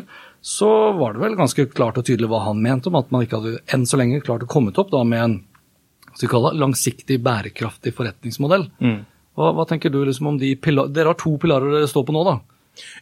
så 0.46 0.70
var 0.94 1.16
det 1.16 1.24
vel 1.24 1.36
ganske 1.38 1.66
klart 1.74 1.98
og 1.98 2.06
tydelig 2.06 2.30
hva 2.30 2.44
han 2.44 2.62
mente 2.62 2.90
om 2.90 2.98
at 3.00 3.10
man 3.10 3.26
ikke 3.26 3.40
hadde 3.40 3.60
enn 3.74 3.86
så 3.88 3.98
lenge 3.98 4.22
klart 4.22 4.46
å 4.46 4.50
komme 4.50 4.74
opp 4.76 4.92
da 4.94 5.02
med 5.02 5.24
en 5.24 5.36
det, 6.16 6.52
langsiktig, 6.56 7.18
bærekraftig 7.20 7.92
forretningsmodell. 7.96 8.68
Hva, 9.36 9.50
hva 9.52 9.66
tenker 9.68 9.92
du 9.92 9.98
liksom 10.04 10.30
om 10.30 10.38
de 10.40 10.54
pilar 10.56 10.88
Dere 10.88 11.12
har 11.12 11.18
to 11.20 11.34
pilarer 11.40 11.74
dere 11.74 11.90
står 11.90 12.06
på 12.08 12.14
nå, 12.14 12.22
da. 12.24 12.38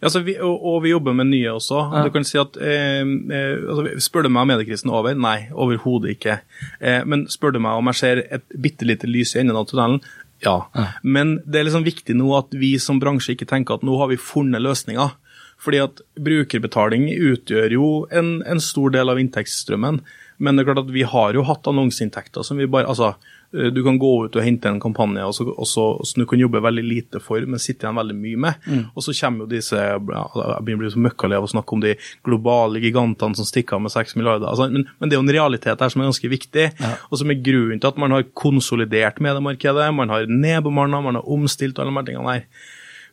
Altså, 0.05 0.21
vi, 0.23 0.37
og, 0.39 0.55
og 0.55 0.83
vi 0.85 0.93
jobber 0.93 1.15
med 1.19 1.29
nye 1.31 1.51
også. 1.55 1.81
Ja. 1.93 2.03
Du 2.07 2.13
kan 2.15 2.27
si 2.27 2.39
at, 2.39 2.59
eh, 2.63 3.03
eh, 3.03 3.65
altså, 3.71 3.95
Spør 4.07 4.27
du 4.27 4.31
meg 4.31 4.45
om 4.45 4.53
mediekrisen 4.53 4.91
er 4.91 4.99
over? 5.01 5.17
Nei, 5.19 5.49
overhodet 5.51 6.15
ikke. 6.15 6.39
Eh, 6.81 7.01
men 7.11 7.27
spør 7.33 7.57
du 7.57 7.61
meg 7.65 7.81
om 7.81 7.91
jeg 7.91 8.01
ser 8.01 8.23
et 8.25 8.45
bitte 8.55 8.87
lite 8.87 9.11
lys 9.11 9.35
i 9.35 9.43
enden 9.43 9.59
av 9.59 9.67
tunnelen? 9.71 10.01
Ja. 10.45 10.87
Men 11.03 11.39
det 11.45 11.61
er 11.61 11.69
liksom 11.69 11.87
viktig 11.87 12.17
nå 12.19 12.31
at 12.39 12.55
vi 12.57 12.75
som 12.83 13.01
bransje 13.03 13.35
ikke 13.35 13.49
tenker 13.51 13.79
at 13.79 13.87
nå 13.87 13.97
har 14.01 14.11
vi 14.13 14.21
funnet 14.21 14.65
løsninger. 14.65 15.15
Fordi 15.65 15.81
at 15.81 16.03
brukerbetaling 16.21 17.09
utgjør 17.13 17.73
jo 17.73 17.89
en, 18.13 18.37
en 18.45 18.61
stor 18.61 18.93
del 18.95 19.13
av 19.13 19.21
inntektsstrømmen. 19.23 20.03
Men 20.43 20.57
det 20.57 20.65
er 20.65 20.73
klart 20.73 20.83
at 20.83 20.93
vi 20.95 21.05
har 21.07 21.37
jo 21.37 21.45
hatt 21.47 21.69
annonseinntekter 21.71 22.45
som 22.47 22.59
vi 22.59 22.69
bare 22.71 22.91
Altså, 22.91 23.15
du 23.55 23.81
kan 23.87 23.99
gå 24.03 24.13
ut 24.27 24.37
og 24.37 24.43
hente 24.43 24.67
en 24.71 24.81
kampanje 24.83 25.23
og 25.23 25.35
så, 25.37 25.47
og 25.47 25.69
så, 25.69 25.85
som 26.03 26.23
du 26.23 26.27
kan 26.31 26.41
jobbe 26.41 26.63
veldig 26.65 26.85
lite 26.85 27.21
for, 27.23 27.45
men 27.47 27.63
sitte 27.63 27.87
igjen 27.87 28.01
veldig 28.01 28.17
mye 28.19 28.41
med. 28.47 28.69
Og 28.95 29.07
så 29.07 29.15
kommer 29.21 29.45
jo 29.45 29.53
disse 29.55 29.79
ja, 29.79 30.25
Jeg 30.57 30.79
blir 30.81 30.91
så 30.91 31.03
møkkalig 31.05 31.39
av 31.39 31.47
å 31.47 31.53
snakke 31.53 31.77
om 31.77 31.85
de 31.85 31.95
globale 32.27 32.83
gigantene 32.83 33.39
som 33.39 33.47
stikker 33.49 33.79
av 33.79 33.85
med 33.87 33.95
6 33.95 34.17
milliarder. 34.19 34.49
Altså, 34.51 34.69
men, 34.73 34.89
men 34.99 35.11
det 35.11 35.17
er 35.17 35.23
jo 35.23 35.27
en 35.27 35.37
realitet 35.39 35.85
her 35.85 35.93
som 35.93 36.03
er 36.03 36.11
ganske 36.11 36.33
viktig, 36.33 36.71
og 37.11 37.19
som 37.21 37.31
er 37.31 37.43
grunnen 37.47 37.83
til 37.83 37.93
at 37.93 38.01
man 38.01 38.17
har 38.17 38.27
konsolidert 38.35 39.23
mediemarkedet, 39.25 39.91
man 39.95 40.13
har 40.13 40.27
nedbemanna, 40.31 41.03
man 41.05 41.21
har 41.21 41.31
omstilt 41.31 41.79
alle 41.79 41.95
de 42.01 42.11
tingene 42.11 42.39
her. 42.39 42.49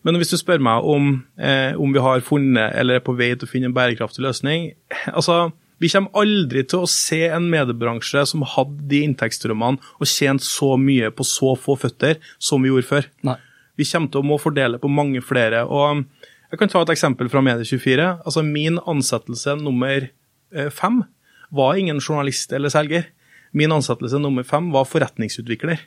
Men 0.02 0.18
hvis 0.18 0.34
du 0.34 0.38
spør 0.40 0.62
meg 0.64 0.86
om, 0.88 1.12
eh, 1.38 1.78
om 1.78 1.94
vi 1.94 2.02
har 2.02 2.24
funnet 2.26 2.74
eller 2.78 2.98
er 2.98 3.06
på 3.06 3.14
vei 3.18 3.34
til 3.36 3.46
å 3.46 3.52
finne 3.52 3.70
en 3.70 3.76
bærekraftig 3.76 4.24
løsning 4.26 4.72
altså, 5.14 5.52
Vi 5.82 5.90
kommer 5.90 6.14
aldri 6.22 6.62
til 6.70 6.84
å 6.84 6.90
se 6.90 7.24
en 7.34 7.48
mediebransje 7.50 8.22
som 8.30 8.44
hadde 8.46 8.86
de 8.92 9.02
inntektsstrømmene 9.08 9.82
og 9.98 10.10
tjent 10.10 10.44
så 10.46 10.76
mye 10.78 11.10
på 11.16 11.26
så 11.26 11.56
få 11.58 11.78
føtter 11.82 12.20
som 12.38 12.62
vi 12.62 12.70
gjorde 12.70 12.90
før. 12.90 13.08
Nei. 13.26 13.38
Vi 13.80 13.88
kommer 13.90 14.12
til 14.14 14.22
å 14.22 14.28
må 14.28 14.38
fordele 14.42 14.78
på 14.82 14.92
mange 14.92 15.24
flere. 15.26 15.64
og 15.66 16.04
Jeg 16.52 16.60
kan 16.62 16.70
ta 16.70 16.84
et 16.84 16.94
eksempel 16.94 17.32
fra 17.34 17.42
Medie24. 17.42 18.10
Altså, 18.28 18.44
min 18.46 18.78
ansettelse 18.86 19.56
nummer 19.58 20.06
eh, 20.06 20.70
fem 20.70 21.02
var 21.50 21.80
ingen 21.80 22.02
journalist 22.04 22.54
eller 22.54 22.70
selger. 22.70 23.10
Min 23.52 23.74
ansettelse 23.74 24.20
nummer 24.22 24.46
fem 24.48 24.70
var 24.76 24.86
forretningsutvikler. 24.86 25.82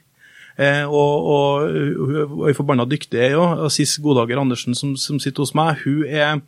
Eh, 0.55 0.85
og, 0.87 1.31
og 1.35 1.79
hun 1.99 2.49
er 2.49 2.57
forbanna 2.57 2.87
dyktig, 2.87 3.19
jeg 3.19 3.39
òg. 3.39 3.65
Sis 3.75 3.97
Godager 4.03 4.43
Andersen 4.43 4.77
som, 4.79 4.95
som 5.01 5.19
sitter 5.23 5.43
hos 5.47 5.55
meg, 5.59 5.83
hun 5.83 6.05
er 6.07 6.43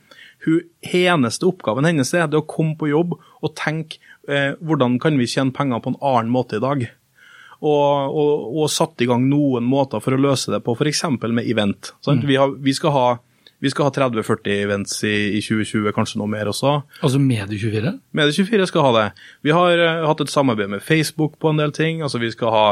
hun 0.44 0.62
eneste 0.84 1.46
oppgaven 1.48 1.88
hennes 1.88 2.12
er 2.14 2.28
det 2.30 2.38
å 2.38 2.46
komme 2.46 2.76
på 2.78 2.90
jobb 2.90 3.16
og 3.16 3.54
tenke 3.58 3.98
eh, 4.28 4.52
hvordan 4.60 5.00
kan 5.02 5.16
vi 5.18 5.28
tjene 5.30 5.54
penger 5.54 5.82
på 5.82 5.94
en 5.94 6.00
annen 6.04 6.32
måte 6.32 6.60
i 6.60 6.62
dag. 6.62 6.84
Og, 7.56 8.12
og, 8.12 8.32
og 8.60 8.68
satt 8.70 9.00
i 9.00 9.08
gang 9.08 9.25
noen 9.30 9.64
måter 9.66 10.02
for 10.04 10.14
å 10.14 10.20
løse 10.20 10.52
det 10.52 10.60
på, 10.62 10.75
f.eks. 10.76 11.06
med 11.25 11.46
event. 11.48 11.94
Sant? 12.04 12.26
Vi, 12.28 12.36
har, 12.36 12.52
vi 12.52 12.75
skal 12.76 12.92
ha, 12.94 13.06
vi 13.66 13.73
skal 13.75 13.88
ha 13.90 13.94
30-40 13.99 14.52
events 14.62 14.96
i, 15.04 15.14
i 15.37 15.42
2020, 15.44 15.90
kanskje 15.96 16.20
noe 16.23 16.30
mer 16.32 16.49
også. 16.52 16.76
Altså 17.02 17.18
Medie24? 17.23 17.92
Medie24 18.16 18.70
skal 18.70 18.87
ha 18.87 18.92
det. 19.00 19.06
Vi 19.46 19.52
har 19.54 19.82
eh, 19.82 20.04
hatt 20.06 20.23
et 20.25 20.32
samarbeid 20.32 20.70
med 20.76 20.85
Facebook 20.87 21.37
på 21.42 21.50
en 21.52 21.61
del 21.61 21.75
ting. 21.76 22.00
altså 22.06 22.23
vi 22.23 22.30
skal 22.32 22.54
ha, 22.54 22.64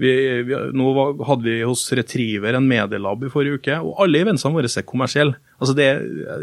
vi, 0.00 0.12
vi, 0.46 0.56
Nå 0.76 0.92
hadde 1.26 1.44
vi 1.50 1.58
hos 1.66 1.82
Retriever 1.98 2.56
en 2.60 2.66
medielab 2.70 3.26
i 3.26 3.32
forrige 3.32 3.58
uke, 3.60 3.80
og 3.82 4.00
alle 4.06 4.22
eventsene 4.24 4.54
våre 4.56 4.70
er 4.70 4.86
kommersielle. 4.88 5.36
Altså 5.56 5.72
det, 5.72 5.86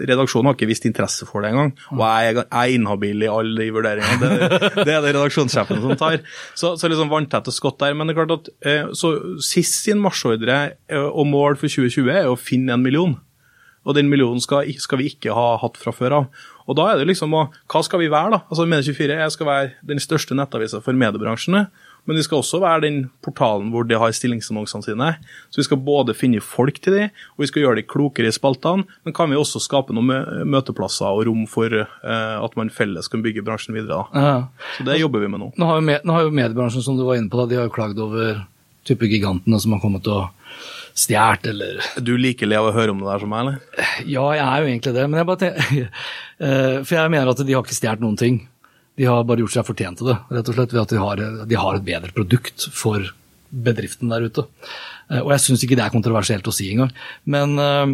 redaksjonen 0.09 0.47
har 0.49 0.55
ikke 0.57 0.67
vist 0.71 0.87
interesse 0.89 1.27
for 1.29 1.43
det 1.45 1.51
engang, 1.53 1.71
og 1.93 2.01
jeg, 2.01 2.31
er- 2.33 2.39
jeg 2.41 2.71
er 2.73 2.77
inhabil 2.79 3.21
i 3.25 3.29
alle 3.29 3.59
de 3.61 3.67
vurderingene. 3.75 4.29
Det, 4.43 4.71
det 4.87 4.95
er 4.95 5.03
det 5.05 5.11
redaksjonssjefen 5.13 5.83
som 5.83 5.93
tar. 5.99 6.17
Så, 6.57 6.71
så 6.81 6.89
liksom 6.89 7.11
vanntette 7.13 7.53
skott 7.53 7.77
der. 7.83 7.93
Men 7.93 8.09
det 8.09 8.15
er 8.15 8.23
klart 8.23 8.33
at 8.39 8.49
eh, 8.65 8.89
så 8.97 9.13
SIS 9.43 9.75
sin 9.85 10.01
marsjordre 10.01 10.57
eh, 10.89 10.97
og 11.05 11.29
mål 11.29 11.59
for 11.61 11.69
2020 11.69 12.09
er 12.09 12.31
å 12.31 12.37
finne 12.39 12.73
en 12.73 12.81
million. 12.83 13.13
Og 13.83 13.97
den 13.97 14.09
millionen 14.11 14.41
skal, 14.43 14.67
skal 14.79 15.01
vi 15.01 15.09
ikke 15.11 15.35
ha 15.35 15.57
hatt 15.61 15.79
fra 15.79 15.93
før 15.95 16.17
av. 16.21 16.43
Og 16.63 16.77
da 16.79 16.85
er 16.91 17.01
det 17.01 17.09
liksom 17.09 17.33
Hva 17.35 17.81
skal 17.83 17.99
vi 17.99 18.11
være, 18.11 18.37
da? 18.37 18.43
Altså 18.47 18.67
Medie24 18.69 19.17
jeg 19.19 19.33
skal 19.35 19.49
være 19.49 19.73
den 19.83 19.99
største 19.99 20.37
nettavisa 20.37 20.79
for 20.83 20.95
mediebransjene. 20.95 21.67
Men 22.03 22.19
vi 22.19 22.23
skal 22.25 22.41
også 22.41 22.59
være 22.59 22.83
den 22.83 22.97
portalen 23.23 23.69
hvor 23.71 23.85
de 23.87 23.95
har 23.99 24.11
stillingsannonsene 24.15 24.83
sine. 24.83 25.09
Så 25.51 25.61
vi 25.61 25.67
skal 25.69 25.79
både 25.85 26.15
finne 26.17 26.41
folk 26.43 26.81
til 26.83 26.97
de, 26.97 27.05
og 27.35 27.45
vi 27.45 27.47
skal 27.47 27.63
gjøre 27.63 27.79
de 27.79 27.85
klokere 27.87 28.27
i 28.27 28.35
spaltene. 28.35 28.83
Men 29.07 29.15
kan 29.15 29.31
vi 29.31 29.39
også 29.39 29.61
skape 29.63 29.95
noen 29.95 30.43
møteplasser 30.51 31.07
og 31.07 31.23
rom 31.29 31.45
for 31.47 31.71
uh, 31.71 32.35
at 32.43 32.57
man 32.59 32.71
felles 32.75 33.07
kan 33.11 33.23
bygge 33.23 33.45
bransjen 33.47 33.77
videre. 33.77 34.03
da. 34.03 34.23
Ja. 34.25 34.65
Så 34.77 34.87
det 34.89 34.99
jobber 34.99 35.23
vi 35.23 35.31
med 35.31 35.45
nå. 35.45 35.53
Nå 35.55 35.69
har, 35.69 35.79
jo 35.79 35.87
med, 35.91 36.03
nå 36.03 36.17
har 36.17 36.27
jo 36.27 36.35
mediebransjen, 36.35 36.83
som 36.83 36.99
du 36.99 37.05
var 37.07 37.21
inne 37.21 37.31
på, 37.31 37.39
da, 37.39 37.47
de 37.47 37.61
har 37.61 37.69
jo 37.69 37.75
klagd 37.75 38.03
over 38.03 38.43
type 38.83 39.07
gigantene 39.07 39.59
som 39.63 39.75
har 39.75 39.79
kommet 39.79 40.07
og 40.11 40.27
stjålet, 40.95 41.47
eller 41.49 41.79
Er 41.97 42.01
du 42.05 42.13
like 42.17 42.45
lei 42.45 42.57
å 42.61 42.71
høre 42.75 42.91
om 42.93 42.99
det 43.01 43.07
der 43.09 43.19
som 43.23 43.31
meg, 43.33 43.39
eller? 43.45 43.87
Ja, 44.05 44.25
jeg 44.37 44.45
er 44.45 44.61
jo 44.65 44.69
egentlig 44.71 44.93
det, 44.97 45.05
men 45.09 45.19
jeg 45.21 45.29
bare 45.31 45.41
tenker 45.43 45.89
Eh, 46.43 46.77
For 46.83 46.97
jeg 46.97 47.11
mener 47.13 47.29
at 47.31 47.39
de 47.45 47.53
har 47.55 47.63
ikke 47.63 47.75
stjålet 47.77 48.01
noen 48.03 48.17
ting. 48.19 48.39
De 48.99 49.05
har 49.07 49.23
bare 49.25 49.39
gjort 49.41 49.53
seg 49.55 49.65
fortjent 49.67 49.97
til 50.01 50.09
det, 50.11 50.15
rett 50.33 50.49
og 50.51 50.55
slett 50.57 50.73
ved 50.75 50.81
at 50.81 50.91
de 50.91 50.97
har, 50.99 51.21
de 51.47 51.55
har 51.61 51.77
et 51.77 51.85
bedre 51.85 52.11
produkt 52.13 52.65
for 52.75 53.05
bedriften 53.53 54.09
der 54.11 54.25
ute. 54.27 54.43
Eh, 55.09 55.21
Og 55.21 55.31
jeg 55.33 55.43
syns 55.45 55.63
ikke 55.63 55.77
det 55.79 55.85
er 55.85 55.93
kontroversielt 55.93 56.49
å 56.49 56.53
si 56.53 56.71
engang. 56.73 56.91
Men 57.25 57.55
eh, 57.61 57.93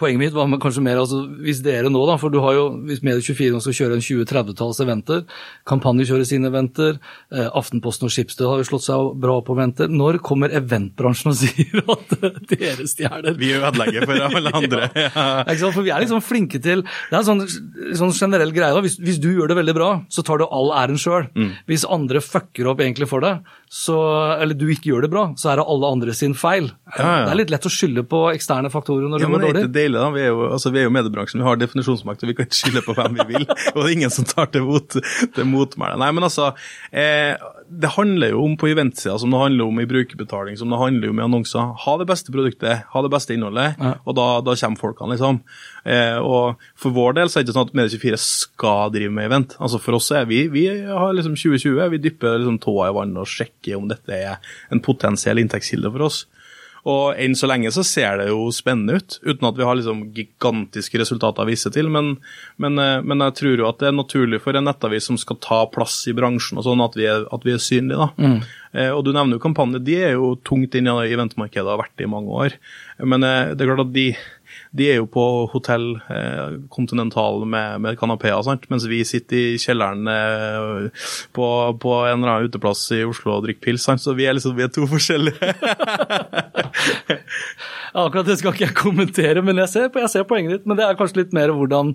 poenget 0.00 0.20
mitt 0.20 0.34
var 0.36 0.48
kanskje 0.62 0.82
mer 0.84 1.00
altså, 1.00 1.22
hvis 1.44 1.60
dere 1.64 1.90
nå, 1.92 2.00
da, 2.08 2.16
for 2.20 2.32
du 2.32 2.38
har 2.44 2.54
jo, 2.56 2.64
hvis 2.88 3.02
Medie24 3.06 3.52
nå 3.54 3.60
skal 3.64 3.76
kjøre 3.78 3.98
en 3.98 4.04
20-30-talls 4.04 4.80
eventer, 4.84 5.22
Kampanje 5.68 6.06
kjører 6.08 6.28
sine 6.28 6.50
eventer, 6.50 6.98
eh, 7.34 7.48
Aftenposten 7.56 8.08
og 8.08 8.12
Schibsted 8.14 8.46
har 8.48 8.60
jo 8.62 8.68
slått 8.68 8.86
seg 8.86 9.12
bra 9.22 9.38
på 9.44 9.56
eventer. 9.56 9.90
Når 9.92 10.18
kommer 10.24 10.52
eventbransjen 10.54 11.32
og 11.32 11.38
sier 11.42 11.82
at 11.84 12.14
dere 12.52 12.88
stjeler? 12.90 13.36
Vi 13.40 13.52
ødelegger 13.58 14.08
for 14.08 14.24
alle 14.28 14.54
andre. 14.60 14.88
Ja. 14.94 15.26
Ikke 15.46 15.60
sant? 15.64 15.76
For 15.78 15.86
vi 15.86 15.92
er 15.94 16.04
liksom 16.04 16.22
flinke 16.24 16.60
til 16.64 16.84
Det 16.84 17.14
er 17.16 17.20
en 17.22 17.28
sånn, 17.28 17.44
sånn 17.98 18.14
generell 18.16 18.52
greie. 18.54 18.72
da. 18.74 18.82
Hvis, 18.84 18.98
hvis 19.02 19.20
du 19.22 19.30
gjør 19.32 19.50
det 19.52 19.58
veldig 19.60 19.76
bra, 19.76 19.90
så 20.12 20.24
tar 20.26 20.42
du 20.42 20.46
all 20.48 20.72
æren 20.76 21.00
sjøl. 21.00 21.28
Hvis 21.70 21.86
andre 21.88 22.22
fucker 22.24 22.70
opp 22.72 22.82
egentlig 22.84 23.08
for 23.10 23.24
deg, 23.24 23.44
så, 23.74 23.94
eller 24.38 24.54
du 24.54 24.68
ikke 24.70 24.92
gjør 24.92 25.02
det 25.02 25.08
bra, 25.10 25.22
så 25.40 25.48
er 25.50 25.58
det 25.58 25.64
alle 25.72 25.88
andre 25.96 26.12
sin 26.14 26.36
feil. 26.38 26.68
Ja, 26.94 27.02
ja. 27.02 27.14
Det 27.26 27.32
er 27.32 27.38
litt 27.40 27.50
lett 27.50 27.64
å 27.66 27.72
skylde 27.74 28.04
på 28.06 28.20
eksterne 28.30 28.70
faktorer 28.70 29.08
når 29.10 29.18
det 29.18 29.26
Ja, 29.26 29.30
men 29.32 29.42
går 29.42 29.48
dårlig. 29.56 29.70
deilig, 29.74 29.98
da. 29.98 30.10
Vi 30.14 30.20
er, 30.22 30.28
jo, 30.30 30.44
altså, 30.54 30.70
vi 30.70 30.78
er 30.78 30.86
jo 30.86 30.92
mediebransjen, 30.94 31.42
vi 31.42 31.48
har 31.48 31.58
definisjonsmakt, 31.58 32.22
og 32.22 32.30
vi 32.30 32.36
kan 32.38 32.46
ikke 32.46 32.60
skylde 32.60 32.84
på 32.86 32.94
hvem 32.94 33.18
vi 33.18 33.26
vil. 33.32 33.48
Og 33.74 33.80
det 33.80 33.88
er 33.88 33.92
ingen 33.96 34.14
som 34.14 34.28
tar 34.30 34.52
til, 34.54 34.62
mot, 34.68 34.94
til 35.34 35.48
motmæle. 35.50 35.98
Nei, 36.04 36.12
men 36.14 36.28
altså, 36.28 36.52
eh, 36.94 37.34
det 37.70 37.90
handler 37.96 38.30
jo 38.34 38.42
om 38.44 38.56
på 38.60 38.68
eventsida, 38.70 39.16
som 39.18 39.30
det 39.32 39.38
handler 39.40 39.64
om 39.66 39.78
i 39.80 39.86
brukerbetaling, 39.88 40.56
som 40.60 40.70
det 40.70 40.78
handler 40.78 41.10
om 41.10 41.18
i 41.20 41.24
annonser. 41.24 41.72
Ha 41.84 41.94
det 41.98 42.06
beste 42.06 42.32
produktet, 42.34 42.84
ha 42.92 43.02
det 43.02 43.10
beste 43.10 43.34
innholdet, 43.34 43.74
Ja. 43.80 43.94
og 44.06 44.14
da, 44.18 44.26
da 44.44 44.54
kommer 44.54 44.78
folkene, 44.80 45.14
liksom. 45.14 45.40
Eh, 45.84 46.18
og 46.18 46.56
for 46.76 46.90
vår 46.94 47.14
del 47.14 47.28
så 47.28 47.38
er 47.38 47.42
det 47.44 47.48
ikke 47.50 47.56
sånn 47.58 47.68
at 47.70 47.74
Medie24 47.80 48.18
skal 48.20 48.90
drive 48.94 49.10
med 49.12 49.26
event. 49.30 49.56
Altså 49.58 49.80
For 49.80 49.94
oss 49.98 50.10
er 50.12 50.24
vi, 50.26 50.46
vi 50.48 50.66
har 50.68 51.12
liksom 51.16 51.34
2020, 51.36 51.88
vi 51.90 51.98
dypper 51.98 52.38
liksom 52.38 52.60
tåa 52.62 52.90
i 52.90 52.94
vannet 52.94 53.18
og 53.24 53.26
sjekker 53.26 53.76
om 53.80 53.88
dette 53.88 54.12
er 54.12 54.36
en 54.70 54.80
potensiell 54.84 55.38
inntektskilde 55.42 55.90
for 55.92 56.06
oss. 56.10 56.24
Og 56.84 57.16
enn 57.16 57.32
så 57.38 57.48
lenge 57.48 57.70
så 57.72 57.80
ser 57.86 58.18
det 58.20 58.26
jo 58.28 58.50
spennende 58.52 58.98
ut, 59.00 59.16
uten 59.24 59.48
at 59.48 59.56
vi 59.56 59.64
har 59.64 59.78
liksom 59.78 60.02
gigantiske 60.16 61.00
resultater 61.00 61.44
å 61.44 61.48
vise 61.48 61.72
til. 61.72 61.88
Men, 61.92 62.18
men, 62.60 62.76
eh, 62.80 62.98
men 63.00 63.24
jeg 63.24 63.36
tror 63.40 63.62
jo 63.62 63.68
at 63.70 63.80
det 63.80 63.88
er 63.88 63.96
naturlig 63.96 64.42
for 64.44 64.56
en 64.58 64.68
nettavis 64.68 65.08
som 65.08 65.18
skal 65.20 65.40
ta 65.44 65.62
plass 65.72 66.02
i 66.12 66.16
bransjen, 66.16 66.60
og 66.60 66.68
sånn 66.68 66.84
at 66.84 66.98
vi 66.98 67.08
er, 67.08 67.24
at 67.32 67.46
vi 67.46 67.56
er 67.56 67.62
synlige. 67.62 68.04
da. 68.04 68.34
Eh, 68.74 68.90
og 68.90 69.04
du 69.06 69.12
nevner 69.14 69.38
jo 69.38 69.44
kampanjer. 69.46 69.84
De 69.86 69.96
er 70.10 70.16
jo 70.18 70.34
tungt 70.44 70.76
inn 70.76 70.90
i 70.90 70.96
eventmarkedet 71.14 71.64
og 71.64 71.76
har 71.76 71.84
vært 71.86 71.96
det 72.00 72.08
i 72.08 72.10
mange 72.10 72.40
år. 72.44 72.58
Men 73.00 73.24
eh, 73.24 73.54
det 73.54 73.64
er 73.64 73.70
klart 73.72 73.86
at 73.86 73.94
de, 73.94 74.08
de 74.74 74.88
er 74.90 74.98
jo 74.98 75.06
på 75.06 75.24
hotell 75.52 75.84
eh, 76.10 76.56
Continental 76.72 77.44
med, 77.46 77.80
med 77.84 77.98
kanapeer, 77.98 78.42
mens 78.72 78.86
vi 78.90 79.04
sitter 79.06 79.54
i 79.54 79.60
kjelleren 79.62 80.08
eh, 80.10 81.04
på, 81.36 81.46
på 81.78 81.94
en 82.08 82.18
eller 82.18 82.32
annen 82.32 82.50
uteplass 82.50 82.82
i 82.96 83.04
Oslo 83.06 83.36
og 83.36 83.46
drikker 83.46 83.62
pils. 83.68 83.86
Sant? 83.86 84.02
Så 84.02 84.16
vi 84.18 84.26
er 84.26 84.34
liksom 84.34 84.56
vi 84.58 84.66
er 84.66 84.72
to 84.74 84.88
forskjellige. 84.90 85.54
Akkurat 87.94 88.26
det 88.26 88.34
skal 88.40 88.50
ikke 88.50 88.64
jeg 88.66 88.74
kommentere, 88.74 89.42
men 89.46 89.60
jeg 89.62 89.70
ser, 89.70 89.84
jeg 90.02 90.10
ser 90.10 90.24
poenget 90.26 90.56
ditt. 90.56 90.64
Men 90.66 90.78
det 90.80 90.82
er 90.86 90.96
kanskje 90.98 91.20
litt 91.20 91.36
mer 91.36 91.52
hvordan, 91.54 91.92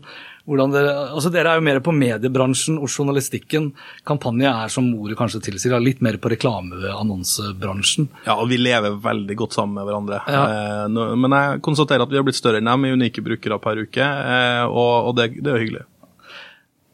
hvordan 0.47 0.71
dere 0.71 0.93
altså 1.09 1.31
Dere 1.33 1.51
er 1.51 1.59
jo 1.59 1.65
mer 1.67 1.81
på 1.83 1.91
mediebransjen 1.91 2.77
og 2.79 2.87
journalistikken. 2.87 3.73
Kampanje 4.07 4.47
er, 4.47 4.71
som 4.71 4.87
ordet 4.95 5.19
kanskje 5.19 5.43
tilsier, 5.49 5.75
litt 5.83 5.99
mer 6.05 6.15
på 6.21 6.31
reklameannonsebransjen. 6.31 8.07
Ja, 8.23 8.37
og 8.37 8.47
vi 8.53 8.61
lever 8.61 8.95
veldig 9.03 9.39
godt 9.43 9.59
sammen 9.59 9.75
med 9.75 9.89
hverandre. 9.89 10.23
Ja. 10.31 10.45
Eh, 10.87 11.13
men 11.19 11.35
jeg 11.35 11.63
konstaterer 11.67 12.07
at 12.07 12.15
vi 12.15 12.21
har 12.21 12.27
blitt 12.27 12.39
større 12.39 12.63
enn 12.63 12.71
dem 12.71 12.87
i 12.87 12.95
unike 12.95 13.25
brukere 13.25 13.59
per 13.59 13.83
uke, 13.83 14.07
eh, 14.07 14.63
og, 14.71 15.11
og 15.11 15.17
det, 15.19 15.33
det 15.41 15.51
er 15.51 15.59
jo 15.59 15.65
hyggelig. 15.67 15.87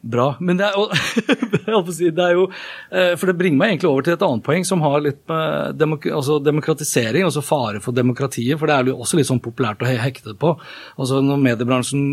Bra. 0.06 0.26
Men 0.40 0.60
det 0.60 0.68
er, 0.68 0.76
jo, 0.78 0.86
det 2.14 2.26
er 2.26 2.36
jo 2.36 2.44
eh, 2.46 3.16
For 3.18 3.30
det 3.30 3.38
bringer 3.40 3.58
meg 3.58 3.72
egentlig 3.72 3.90
over 3.90 4.06
til 4.06 4.14
et 4.14 4.26
annet 4.28 4.46
poeng 4.46 4.68
som 4.68 4.84
har 4.86 5.00
litt 5.02 5.24
med 5.32 5.80
demok 5.80 6.06
altså 6.14 6.38
demokratisering, 6.46 7.26
altså 7.26 7.42
fare 7.42 7.82
for 7.82 7.96
demokratiet. 7.98 8.60
For 8.62 8.70
det 8.70 8.76
er 8.76 8.92
jo 8.92 9.00
også 9.02 9.18
litt 9.18 9.30
sånn 9.32 9.42
populært 9.42 9.82
å 9.82 9.90
hekte 9.90 10.36
på. 10.38 10.54
Altså 11.00 11.24
når 11.26 11.42
mediebransjen 11.48 12.04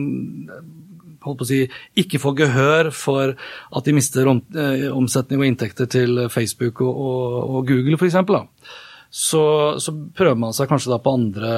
eh, 0.48 0.62
holdt 1.26 1.42
på 1.42 1.46
å 1.46 1.50
si, 1.50 1.60
ikke 2.00 2.22
får 2.22 2.38
gehør 2.40 2.90
for 2.96 3.34
at 3.36 3.84
de 3.90 3.94
mister 3.98 4.30
om, 4.30 4.40
eh, 4.56 4.88
omsetning 4.88 5.42
og 5.42 5.50
inntekter 5.50 5.90
til 5.92 6.24
Facebook 6.32 6.80
og, 6.86 6.96
og, 6.96 7.36
og 7.58 7.68
Google 7.68 8.00
f.eks., 8.00 8.16
så, 9.14 9.76
så 9.76 9.92
prøver 10.16 10.38
man 10.40 10.54
seg 10.56 10.70
kanskje 10.70 10.88
da 10.88 10.96
på 11.04 11.12
andre, 11.12 11.48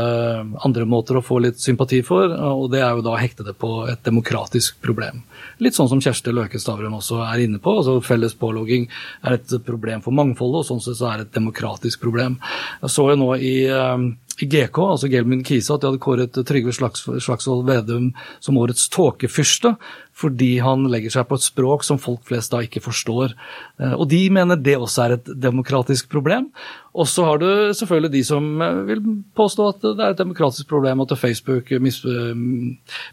andre 0.67 0.87
måter 0.91 1.21
å 1.21 1.23
få 1.23 1.37
litt 1.45 1.61
sympati 1.63 2.01
for, 2.03 2.33
og 2.35 2.65
det 2.73 2.81
er 2.83 2.97
jo 2.97 3.05
da 3.07 3.13
å 3.15 3.21
hekte 3.21 3.47
det 3.47 3.55
på 3.63 3.85
et 3.93 4.03
demokratisk 4.03 4.81
problem. 4.83 5.21
Litt 5.63 5.79
sånn 5.79 5.87
som 5.93 6.03
Kjersti 6.03 6.35
Løke 6.35 6.59
Stavrum 6.59 6.97
også 6.99 7.21
er 7.23 7.45
inne 7.45 7.61
på. 7.63 7.77
altså 7.79 8.01
Felles 8.03 8.35
pålogging 8.41 8.89
er 9.23 9.37
et 9.37 9.55
problem 9.63 10.03
for 10.03 10.19
mangfoldet, 10.19 10.65
og 10.65 10.67
sånn 10.67 10.83
sett 10.83 10.99
så 10.99 11.13
er 11.13 11.23
det 11.23 11.29
et 11.29 11.39
demokratisk 11.39 12.03
problem. 12.03 12.41
Jeg 12.83 12.91
så 12.97 13.07
jo 13.13 13.17
nå 13.23 13.31
i, 13.39 13.55
eh, 13.71 14.05
i 14.43 14.51
GK, 14.51 14.83
altså 14.97 15.13
Gelmin 15.15 15.47
Kise, 15.47 15.77
at 15.77 15.85
de 15.85 15.93
hadde 15.93 16.03
kåret 16.03 16.35
Trygve 16.35 16.75
Slags, 16.75 17.07
Slagsvold 17.07 17.69
Vedum 17.71 18.11
som 18.43 18.59
årets 18.59 18.91
tåkefyrste, 18.91 19.77
fordi 20.15 20.59
han 20.63 20.87
legger 20.91 21.17
seg 21.17 21.29
på 21.29 21.39
et 21.39 21.47
språk 21.47 21.85
som 21.87 21.99
folk 21.99 22.23
flest 22.29 22.53
da 22.55 22.63
ikke 22.63 22.83
forstår. 22.85 23.35
Eh, 23.81 23.95
Og 23.99 24.09
de 24.11 24.23
mener 24.31 24.57
det 24.61 24.79
også 24.79 25.05
er 25.05 25.17
et 25.19 25.31
demokratisk 25.43 26.09
problem. 26.13 26.51
Og 26.95 27.09
så 27.11 27.25
har 27.27 27.41
du 27.43 27.49
selvfølgelig 27.75 28.13
de 28.13 28.23
som 28.23 28.45
eh, 28.63 28.77
vil 28.87 29.01
påstå 29.35 29.67
at 29.73 29.83
det 29.83 29.99
er 29.99 30.15
et 30.15 30.21
demokratisk 30.21 30.69
problem 30.71 31.03
at 31.03 31.17
Facebook 31.19 31.73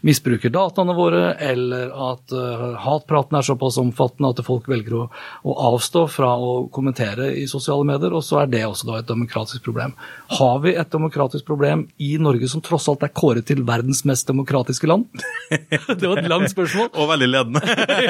misbruker 0.06 0.52
dataene 0.54 0.94
våre, 0.94 1.24
eller 1.42 1.90
at 2.12 2.34
eh, 2.36 2.64
hatpraten 2.84 3.38
er 3.38 3.48
såpass 3.48 3.80
omfattende 3.82 4.30
at 4.30 4.44
folk 4.46 4.70
velger 4.70 5.00
å 5.02 5.56
avstå 5.72 6.04
fra 6.10 6.30
å 6.38 6.68
kommentere 6.74 7.32
i 7.40 7.48
sosiale 7.50 7.86
medier, 7.88 8.14
og 8.14 8.22
så 8.22 8.44
er 8.44 8.52
det 8.52 8.62
også 8.68 8.92
da 8.92 9.00
et 9.00 9.10
demokratisk 9.10 9.66
problem. 9.66 9.96
Har 10.38 10.62
vi 10.62 10.76
et 10.78 10.94
demokratisk 10.94 11.48
problem 11.50 11.88
i 11.98 12.14
Norge 12.22 12.46
som 12.52 12.62
tross 12.62 12.86
alt 12.92 13.02
er 13.02 13.10
kåret 13.10 13.50
til 13.50 13.64
verdens 13.66 14.04
mest 14.06 14.30
demokratiske 14.30 14.86
land? 14.86 15.08
det 15.50 16.06
var 16.06 16.22
et 16.22 16.30
langt 16.30 16.54
spørsmål. 16.54 16.91
Og 16.92 17.08
veldig 17.08 17.28
ledende. 17.30 17.62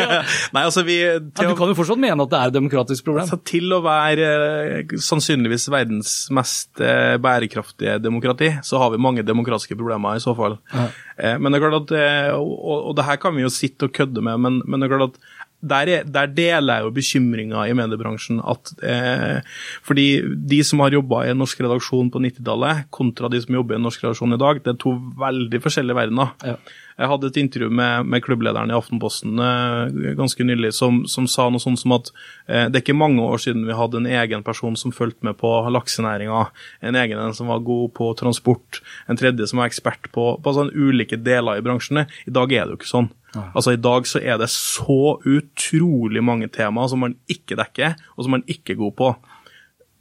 Nei, 0.55 0.62
altså 0.62 0.83
vi 0.87 0.97
Ja, 1.03 1.21
du 1.23 1.55
kan 1.59 1.71
jo 1.71 1.77
fortsatt 1.79 2.01
mene 2.03 2.25
at 2.25 2.33
det 2.33 2.38
er 2.40 2.51
et 2.51 2.57
demokratisk 2.57 3.07
problem. 3.07 3.25
altså, 3.25 3.38
til 3.47 3.71
å 3.77 3.83
være 3.85 4.31
eh, 4.33 4.97
sannsynligvis 4.99 5.68
verdens 5.73 6.14
mest 6.35 6.83
eh, 6.83 7.14
bærekraftige 7.23 7.99
demokrati, 8.03 8.51
så 8.66 8.83
har 8.83 8.95
vi 8.95 9.03
mange 9.03 9.27
demokratiske 9.27 9.79
problemer 9.79 10.18
i 10.18 10.25
så 10.25 10.35
fall. 10.38 10.59
Ja. 10.73 10.88
men 11.38 11.53
det 11.53 11.59
er 11.59 11.64
klart 11.66 11.79
at, 11.83 11.95
eh, 11.99 12.33
og, 12.35 12.53
og, 12.59 12.90
og 12.90 12.99
det 12.99 13.07
her 13.07 13.23
kan 13.23 13.37
vi 13.37 13.47
jo 13.47 13.53
sitte 13.53 13.87
og 13.87 13.95
kødde 13.95 14.25
med, 14.25 14.42
men, 14.42 14.61
men 14.66 14.83
det 14.83 14.88
er 14.88 14.97
klart 14.97 15.12
at 15.12 15.23
der, 15.62 15.88
er, 15.88 16.07
der 16.07 16.31
deler 16.35 16.81
jeg 16.81 16.87
jo 16.87 16.95
bekymringa 16.97 17.66
i 17.71 17.75
mediebransjen. 17.79 18.40
at 18.42 18.73
eh, 18.83 19.38
Fordi 19.87 20.07
de 20.51 20.61
som 20.66 20.83
har 20.83 20.95
jobba 20.97 21.23
i 21.25 21.33
en 21.33 21.38
norsk 21.38 21.61
redaksjon 21.62 22.11
på 22.11 22.23
90-tallet, 22.25 22.88
kontra 22.90 23.31
de 23.31 23.40
som 23.45 23.55
jobber 23.55 23.77
i 23.77 23.79
en 23.79 23.87
norsk 23.87 24.03
redaksjon 24.03 24.35
i 24.35 24.40
dag, 24.42 24.62
det 24.64 24.75
er 24.75 24.81
to 24.83 24.97
veldig 25.23 25.62
forskjellige 25.62 25.99
verdener. 26.01 26.35
Ja. 26.42 26.57
Jeg 27.03 27.11
hadde 27.11 27.31
et 27.33 27.38
intervju 27.41 27.69
med, 27.75 28.07
med 28.07 28.23
klubblederen 28.23 28.71
i 28.71 28.77
Aftenposten 28.77 29.41
eh, 29.43 30.12
ganske 30.19 30.47
nylig 30.47 30.71
som, 30.77 31.01
som 31.11 31.27
sa 31.31 31.49
noe 31.51 31.62
sånt 31.62 31.81
som 31.81 31.97
at 31.97 32.12
eh, 32.47 32.69
det 32.71 32.79
er 32.79 32.85
ikke 32.85 32.95
mange 32.95 33.25
år 33.27 33.43
siden 33.43 33.67
vi 33.67 33.75
hadde 33.75 33.99
en 33.99 34.07
egen 34.07 34.45
person 34.47 34.79
som 34.79 34.95
fulgte 34.95 35.27
med 35.27 35.35
på 35.41 35.51
laksenæringa, 35.75 36.45
en 36.87 36.99
egen 37.03 37.19
en 37.19 37.35
som 37.35 37.51
var 37.51 37.65
god 37.67 37.91
på 37.99 38.12
transport, 38.21 38.79
en 39.11 39.19
tredje 39.19 39.51
som 39.51 39.59
var 39.59 39.73
ekspert 39.73 40.12
på, 40.15 40.29
på 40.38 40.55
sånn 40.55 40.71
ulike 40.71 41.19
deler 41.19 41.59
i 41.59 41.67
bransjene. 41.67 42.07
I 42.31 42.37
dag 42.38 42.55
er 42.55 42.69
det 42.69 42.77
jo 42.77 42.81
ikke 42.83 42.95
sånn. 42.95 43.11
Altså 43.41 43.73
I 43.73 43.81
dag 43.81 44.07
så 44.07 44.21
er 44.21 44.38
det 44.41 44.51
så 44.53 45.17
utrolig 45.25 46.23
mange 46.25 46.51
temaer 46.53 46.91
som 46.93 47.01
man 47.03 47.17
ikke 47.33 47.57
dekker, 47.59 47.97
og 48.17 48.27
som 48.27 48.37
man 48.37 48.45
ikke 48.51 48.77
er 48.77 48.83
god 48.83 48.97
på. 48.99 49.12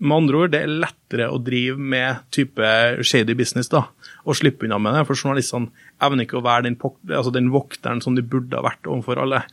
Med 0.02 0.16
andre 0.16 0.40
ord, 0.40 0.52
det 0.54 0.64
er 0.64 0.72
lettere 0.82 1.28
å 1.30 1.38
drive 1.42 1.78
med 1.78 2.24
type 2.34 2.70
shady 3.06 3.36
business 3.38 3.70
da, 3.70 3.84
og 4.26 4.38
slippe 4.40 4.66
unna 4.66 4.80
med 4.82 4.96
det, 4.98 5.04
for 5.06 5.20
journalistene 5.20 5.70
evner 6.02 6.26
ikke 6.26 6.40
å 6.40 6.46
være 6.46 6.66
den, 6.66 6.78
altså 7.12 7.34
den 7.36 7.52
vokteren 7.54 8.02
som 8.02 8.18
de 8.18 8.24
burde 8.26 8.58
ha 8.58 8.66
vært 8.66 8.90
overfor 8.90 9.22
alle. 9.22 9.44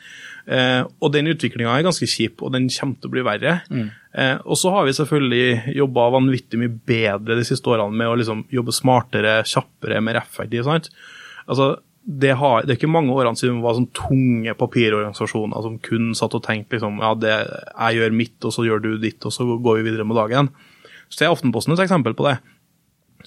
Eh, 0.49 0.81
og 1.05 1.13
den 1.13 1.29
utviklinga 1.35 1.75
er 1.75 1.85
ganske 1.85 2.09
kjip, 2.09 2.41
og 2.41 2.55
den 2.57 2.71
kommer 2.73 2.97
til 2.97 3.11
å 3.11 3.15
bli 3.19 3.27
verre. 3.29 3.55
Eh, 4.17 4.37
og 4.41 4.57
så 4.57 4.73
har 4.73 4.89
vi 4.89 4.97
selvfølgelig 4.97 5.77
jobba 5.77 6.09
vanvittig 6.17 6.63
mye 6.63 6.73
bedre 6.95 7.37
de 7.37 7.45
siste 7.45 7.69
årene 7.69 7.93
med 8.01 8.09
å 8.09 8.17
liksom 8.17 8.47
jobbe 8.55 8.73
smartere, 8.73 9.43
kjappere, 9.45 10.01
mer 10.01 10.23
effektivt. 10.23 10.65
sant? 10.65 10.89
Altså, 11.45 11.75
det, 12.09 12.31
har, 12.41 12.63
det 12.65 12.73
er 12.73 12.79
ikke 12.79 12.89
mange 12.89 13.13
årene 13.13 13.37
siden 13.37 13.59
vi 13.59 13.67
var 13.67 13.75
sånn 13.77 13.91
tunge 13.93 14.55
papirorganisasjoner 14.57 15.65
som 15.65 15.75
kun 15.85 16.15
satt 16.17 16.37
og 16.39 16.45
tenkte 16.47 16.79
liksom, 16.79 17.03
ja, 17.05 17.11
det, 17.21 17.35
jeg 17.75 17.99
gjør 17.99 18.15
mitt, 18.17 18.37
og 18.49 18.55
så 18.55 18.65
gjør 18.65 18.81
du 18.85 18.95
ditt, 19.03 19.21
og 19.29 19.35
så 19.35 19.45
går 19.45 19.81
vi 19.81 19.91
videre 19.91 20.07
med 20.09 20.17
dagen. 20.17 20.49
Så 21.13 21.27
er 21.27 21.35
Aftenposten 21.35 21.77
et 21.77 21.83
eksempel 21.85 22.17
på 22.17 22.25
det. 22.25 22.39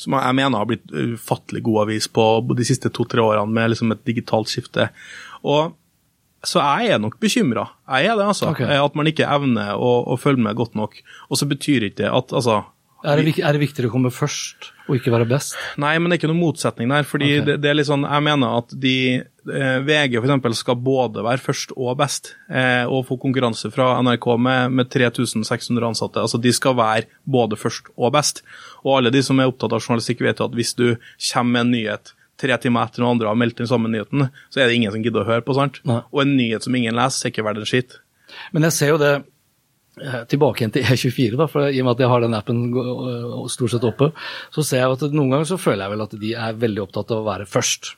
Som 0.01 0.15
jeg 0.17 0.37
mener 0.37 0.57
har 0.57 0.69
blitt 0.69 0.89
ufattelig 0.89 1.61
god 1.67 1.83
avis 1.83 2.07
på 2.09 2.25
de 2.57 2.65
siste 2.65 2.89
to-tre 2.89 3.21
årene 3.21 3.53
med 3.53 3.73
liksom 3.73 3.93
et 3.93 4.01
digitalt 4.07 4.49
skifte. 4.49 4.89
Og 5.45 5.75
så 6.41 6.63
jeg 6.81 6.95
er 6.95 7.01
nok 7.01 7.19
bekymra. 7.21 7.67
Jeg 7.85 8.09
er 8.09 8.17
det, 8.17 8.25
altså. 8.33 8.49
Okay. 8.55 8.65
At 8.65 8.97
man 8.97 9.09
ikke 9.09 9.29
evner 9.29 9.75
å, 9.77 9.91
å 10.09 10.17
følge 10.17 10.41
med 10.47 10.57
godt 10.57 10.73
nok. 10.79 10.97
Og 11.29 11.37
så 11.37 11.45
betyr 11.49 11.85
ikke 11.85 12.01
det 12.01 12.09
at 12.09 12.33
altså, 12.33 12.63
Er 13.01 13.17
det, 13.17 13.33
er 13.41 13.55
det 13.55 13.61
viktigere 13.63 13.89
å 13.89 13.93
komme 13.95 14.11
først 14.13 14.71
og 14.85 14.97
ikke 14.97 15.13
være 15.13 15.25
best? 15.29 15.55
Nei, 15.81 15.95
men 15.97 16.09
det 16.09 16.15
er 16.15 16.21
ikke 16.21 16.29
noen 16.29 16.43
motsetning 16.43 16.91
der. 16.91 17.07
fordi 17.07 17.29
okay. 17.37 17.45
det, 17.47 17.55
det 17.63 17.71
er 17.71 17.77
litt 17.79 17.89
sånn, 17.89 18.05
Jeg 18.05 18.25
mener 18.27 18.59
at 18.59 18.75
de, 18.83 18.95
eh, 19.21 19.77
VG 19.87 20.19
eksempel, 20.19 20.55
skal 20.57 20.77
både 20.85 21.25
være 21.25 21.41
først 21.41 21.73
og 21.77 21.95
best, 22.01 22.35
eh, 22.51 22.85
og 22.85 23.07
få 23.09 23.17
konkurranse 23.21 23.71
fra 23.73 23.95
NRK 24.05 24.27
med, 24.37 24.77
med 24.77 24.91
3600 24.93 25.89
ansatte. 25.89 26.21
altså 26.21 26.41
De 26.41 26.53
skal 26.53 26.77
være 26.77 27.09
både 27.25 27.57
først 27.57 27.89
og 27.97 28.13
best. 28.13 28.43
Og 28.85 28.99
alle 28.99 29.13
de 29.13 29.23
som 29.25 29.41
er 29.41 29.49
opptatt 29.49 29.73
av 29.73 29.81
journalistikk, 29.81 30.21
vet 30.27 30.43
jo 30.43 30.49
at 30.51 30.57
hvis 30.57 30.75
du 30.77 30.87
kommer 31.31 31.51
med 31.57 31.65
en 31.65 31.75
nyhet 31.77 32.15
tre 32.41 32.57
timer 32.57 32.87
etter 32.87 33.03
noen 33.03 33.15
andre 33.17 33.29
har 33.29 33.37
meldt 33.37 33.59
den 33.61 33.69
samme 33.69 33.89
nyheten, 33.91 34.29
så 34.49 34.61
er 34.61 34.69
det 34.69 34.79
ingen 34.79 34.93
som 34.93 35.03
gidder 35.05 35.23
å 35.23 35.29
høre 35.29 35.45
på. 35.45 35.57
sant? 35.57 35.81
Nei. 35.87 36.01
Og 36.09 36.23
en 36.23 36.33
nyhet 36.37 36.65
som 36.65 36.77
ingen 36.77 36.97
leser, 36.97 37.27
er 37.27 37.33
ikke 37.33 37.45
verdt 37.45 37.61
en 37.61 37.69
skitt. 37.69 37.99
Men 38.55 38.65
jeg 38.69 38.77
ser 38.77 38.93
jo 38.93 39.01
det 39.01 39.13
tilbake 40.31 40.61
igjen 40.61 40.71
til 40.71 40.85
E24, 40.87 41.35
da, 41.35 41.47
for 41.51 41.67
i 41.67 41.81
og 41.81 41.87
med 41.87 41.97
at 41.97 42.03
jeg 42.03 42.11
har 42.11 42.23
den 42.23 42.35
appen 42.37 42.59
stort 43.51 43.73
sett 43.73 43.87
oppe, 43.87 44.11
så 44.55 44.63
ser 44.63 44.85
jeg 44.85 44.95
at 44.95 45.03
noen 45.11 45.33
ganger 45.33 45.49
så 45.49 45.59
føler 45.59 45.83
jeg 45.83 45.93
vel 45.93 46.05
at 46.05 46.15
de 46.21 46.31
er 46.47 46.61
veldig 46.61 46.85
opptatt 46.85 47.11
av 47.11 47.19
å 47.19 47.27
være 47.27 47.49
først. 47.49 47.91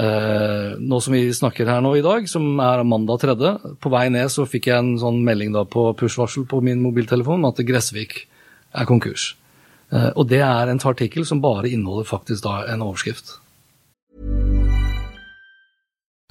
Eh, 0.00 0.76
nå 0.80 1.00
som 1.00 1.16
vi 1.16 1.22
snakker 1.32 1.68
her 1.70 1.82
nå 1.84 1.94
i 1.96 2.04
dag, 2.04 2.28
som 2.28 2.60
er 2.60 2.84
mandag 2.88 3.22
3., 3.24 3.36
på 3.80 3.92
vei 3.92 4.06
ned 4.12 4.32
så 4.32 4.46
fikk 4.48 4.70
jeg 4.70 4.82
en 4.82 4.94
sånn 5.00 5.22
melding 5.26 5.54
da 5.56 5.64
på 5.68 5.88
push-varsel 5.98 6.46
på 6.48 6.60
min 6.64 6.82
mobiltelefon 6.84 7.46
at 7.48 7.62
Gressvik 7.66 8.22
er 8.76 8.88
konkurs. 8.88 9.34
Eh, 9.92 10.10
og 10.14 10.28
det 10.32 10.42
er 10.44 10.72
en 10.72 10.82
artikkel 10.82 11.26
som 11.28 11.42
bare 11.44 11.70
inneholder 11.72 12.08
faktisk 12.08 12.44
da 12.46 12.62
en 12.72 12.84
overskrift. 12.84 13.38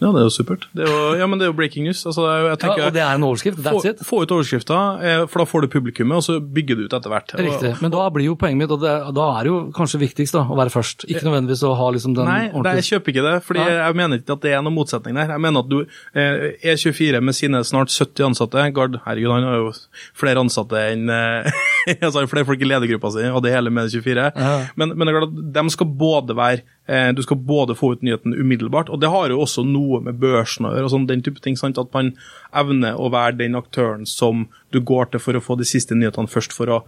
Ja, 0.00 0.08
det 0.10 0.22
er 0.22 0.24
jo 0.24 0.32
supert. 0.32 0.64
Det 0.74 0.82
er 0.82 0.90
jo, 0.90 1.00
ja, 1.20 1.26
men 1.30 1.38
det 1.38 1.46
er 1.46 1.50
jo 1.52 1.54
breaking 1.56 1.84
news. 1.86 2.00
Altså, 2.08 2.24
jeg 2.26 2.56
Ja, 2.64 2.86
og 2.88 2.94
det 2.94 3.02
er 3.02 3.14
en 3.14 3.26
overskrift. 3.26 3.58
That's 3.62 3.84
få, 3.84 3.90
it. 3.90 4.00
få 4.06 4.22
ut 4.24 4.32
overskrifter, 4.34 5.02
eh, 5.04 5.26
for 5.30 5.42
da 5.42 5.46
får 5.46 5.62
du 5.62 5.68
publikummet, 5.68 6.16
og 6.16 6.24
så 6.26 6.38
bygger 6.40 6.80
du 6.80 6.84
ut 6.86 6.96
etter 6.96 7.12
hvert. 7.12 7.34
Riktig. 7.38 7.74
Men 7.84 7.92
da 7.94 8.08
blir 8.10 8.26
jo 8.26 8.34
poenget 8.40 8.64
mitt, 8.64 8.72
og 8.74 8.80
det, 8.82 8.94
da 9.14 9.26
er 9.36 9.46
det 9.46 9.52
jo 9.52 9.58
kanskje 9.76 10.00
viktigst 10.02 10.34
da, 10.34 10.42
å 10.48 10.56
være 10.58 10.72
først. 10.74 11.06
Ikke 11.06 11.26
nødvendigvis 11.28 11.62
å 11.68 11.74
ha 11.78 11.90
liksom 11.94 12.16
den 12.18 12.26
Nei, 12.26 12.48
det, 12.50 12.74
jeg 12.80 12.88
kjøper 12.88 13.14
ikke 13.14 13.26
det, 13.28 13.36
fordi 13.46 13.62
Nei. 13.62 13.76
jeg 13.76 13.98
mener 14.00 14.22
ikke 14.22 14.38
at 14.38 14.46
det 14.46 14.54
er 14.56 14.64
noen 14.64 14.78
motsetning 14.80 15.20
der. 15.20 15.34
Jeg 15.36 15.44
mener 15.44 15.62
at 15.62 15.70
du, 15.70 15.78
eh, 16.18 16.48
E24 16.72 17.22
med 17.22 17.38
sine 17.38 17.62
snart 17.68 17.94
70 17.94 18.32
ansatte, 18.32 18.66
Gard, 18.74 18.98
herregud, 19.06 19.36
han 19.36 19.46
har 19.46 19.60
jo 19.60 19.70
flere 20.18 20.42
ansatte 20.42 20.82
enn 20.88 21.12
eh, 21.12 21.62
altså, 22.06 22.26
flere 22.32 22.48
folk 22.48 22.64
i 22.64 22.70
ledergruppa 22.72 23.12
si, 23.14 23.28
og 23.30 23.44
det 23.46 23.54
hele 23.54 23.70
med 23.70 23.92
24. 23.92 24.28
Ja. 24.34 24.52
Men, 24.74 24.96
men 24.96 25.06
det 25.06 25.14
er 25.14 25.20
klart 25.20 25.30
at 25.36 25.56
de 25.60 25.76
skal 25.76 25.94
både 26.02 26.38
være 26.38 26.62
Du 27.14 27.20
skal 27.22 27.38
både 27.38 27.76
få 27.78 27.92
ut 27.94 28.00
nyheten 28.02 28.34
umiddelbart, 28.34 28.88
og 28.90 28.98
det 29.00 29.10
har 29.12 29.30
jo 29.30 29.38
også 29.44 29.62
noe 29.62 29.81
med 30.04 30.18
børsen 30.22 30.68
å 30.68 30.72
gjøre, 30.74 30.88
og 30.88 30.94
sånn, 30.94 31.06
den 31.10 31.22
type 31.24 31.42
ting. 31.44 31.58
Sant? 31.58 31.80
At 31.80 31.92
man 31.94 32.14
evner 32.58 32.98
å 32.98 33.10
være 33.12 33.38
den 33.40 33.58
aktøren 33.58 34.06
som 34.08 34.46
du 34.74 34.80
går 34.80 35.12
til 35.12 35.22
for 35.22 35.38
å 35.38 35.44
få 35.44 35.58
de 35.60 35.68
siste 35.68 35.96
nyhetene 35.98 36.30
først, 36.30 36.56
for 36.56 36.72
å 36.72 36.82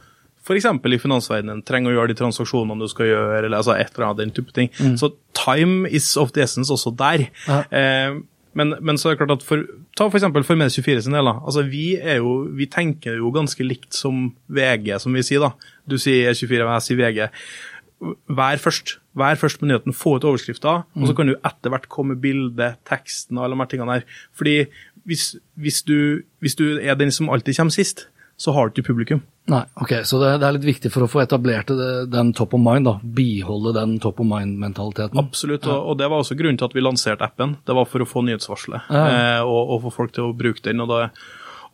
f.eks. 0.44 0.66
i 0.68 1.00
finansverdenen 1.00 1.62
trenger 1.64 1.92
å 1.92 1.96
gjøre 1.96 2.12
de 2.12 2.18
transaksjonene 2.18 2.85
du 2.85 2.90
skal 2.92 3.09
gjøre, 3.09 3.46
eller 3.46 3.57
altså 3.57 3.78
et 3.78 3.94
eller 3.94 4.11
annet 4.11 4.20
den 4.20 4.35
type 4.37 4.52
ting. 4.57 4.68
Så 5.00 5.14
time 5.37 5.88
is 5.88 6.11
of 6.20 6.35
the 6.37 6.44
essence 6.44 6.72
også 6.72 6.92
der. 7.00 7.30
Eh, 7.48 8.18
men, 8.54 8.74
men 8.85 8.98
så 9.00 9.11
er 9.11 9.14
det 9.14 9.22
klart 9.22 9.35
at 9.38 9.46
for, 9.46 9.64
ta 9.98 10.07
for 10.07 10.20
eksempel 10.20 10.44
for 10.46 10.59
Medie24 10.61 11.07
sin 11.07 11.16
del. 11.16 11.26
da. 11.26 11.38
Altså, 11.42 11.64
vi, 11.66 11.96
er 11.96 12.20
jo, 12.22 12.44
vi 12.54 12.68
tenker 12.70 13.16
jo 13.18 13.33
ganske 13.35 13.66
likt 13.66 13.96
som 13.96 14.28
VG, 14.52 14.92
som 15.02 15.16
vi 15.16 15.24
sier. 15.26 15.42
da. 15.42 15.72
Du 15.90 15.96
sier 15.98 16.30
E24, 16.30 16.61
og 16.62 16.74
jeg 16.76 16.87
sier 16.87 17.00
VG. 17.00 17.24
Vær 18.38 18.62
først. 18.62 18.98
Vær 19.14 19.37
først 19.38 19.61
på 19.61 19.66
nyheten, 19.70 19.94
få 19.94 20.16
ut 20.18 20.24
overskrifter, 20.27 20.83
og 20.96 21.05
så 21.07 21.14
kan 21.14 21.29
du 21.31 21.37
etter 21.37 21.70
hvert 21.70 21.87
komme 21.92 22.16
bildet, 22.18 22.81
teksten 22.88 23.38
og 23.38 23.44
alle 23.46 23.59
de 23.61 23.66
tingene 23.70 24.00
der. 24.00 24.09
Fordi 24.35 24.57
hvis, 25.07 25.37
hvis, 25.61 25.83
du, 25.87 26.22
hvis 26.42 26.57
du 26.59 26.64
er 26.81 26.96
den 26.98 27.12
som 27.14 27.31
alltid 27.31 27.55
kommer 27.61 27.70
sist, 27.77 28.09
så 28.37 28.50
har 28.57 28.66
du 28.66 28.74
ikke 28.81 28.88
publikum. 28.88 29.20
Nei, 29.46 29.61
ok, 29.79 29.92
Så 30.09 30.18
det, 30.18 30.33
det 30.42 30.46
er 30.48 30.57
litt 30.57 30.64
viktig 30.66 30.90
for 30.90 31.05
å 31.05 31.09
få 31.12 31.20
etablert 31.22 31.68
det, 31.70 31.90
den 32.11 32.33
top 32.35 32.57
of 32.57 32.62
mind, 32.64 32.88
da. 32.88 32.96
Biholde 33.05 33.74
den 33.77 34.00
top 34.03 34.18
of 34.24 34.27
mind-mentaliteten. 34.27 35.20
Absolutt, 35.20 35.68
og, 35.70 35.92
og 35.92 35.98
det 36.00 36.09
var 36.11 36.24
også 36.24 36.35
grunnen 36.35 36.59
til 36.59 36.66
at 36.66 36.74
vi 36.74 36.83
lanserte 36.83 37.22
appen. 37.29 37.55
Det 37.62 37.77
var 37.79 37.87
for 37.87 38.03
å 38.03 38.09
få 38.09 38.24
nyhetsvarselet, 38.27 38.90
Ja. 38.90 39.05
eh, 39.38 39.42
og, 39.46 39.77
og 39.77 39.85
få 39.87 39.94
folk 40.00 40.16
til 40.16 40.27
å 40.27 40.35
bruke 40.35 40.64
den. 40.66 40.83
og 40.83 40.90
da 40.90 41.05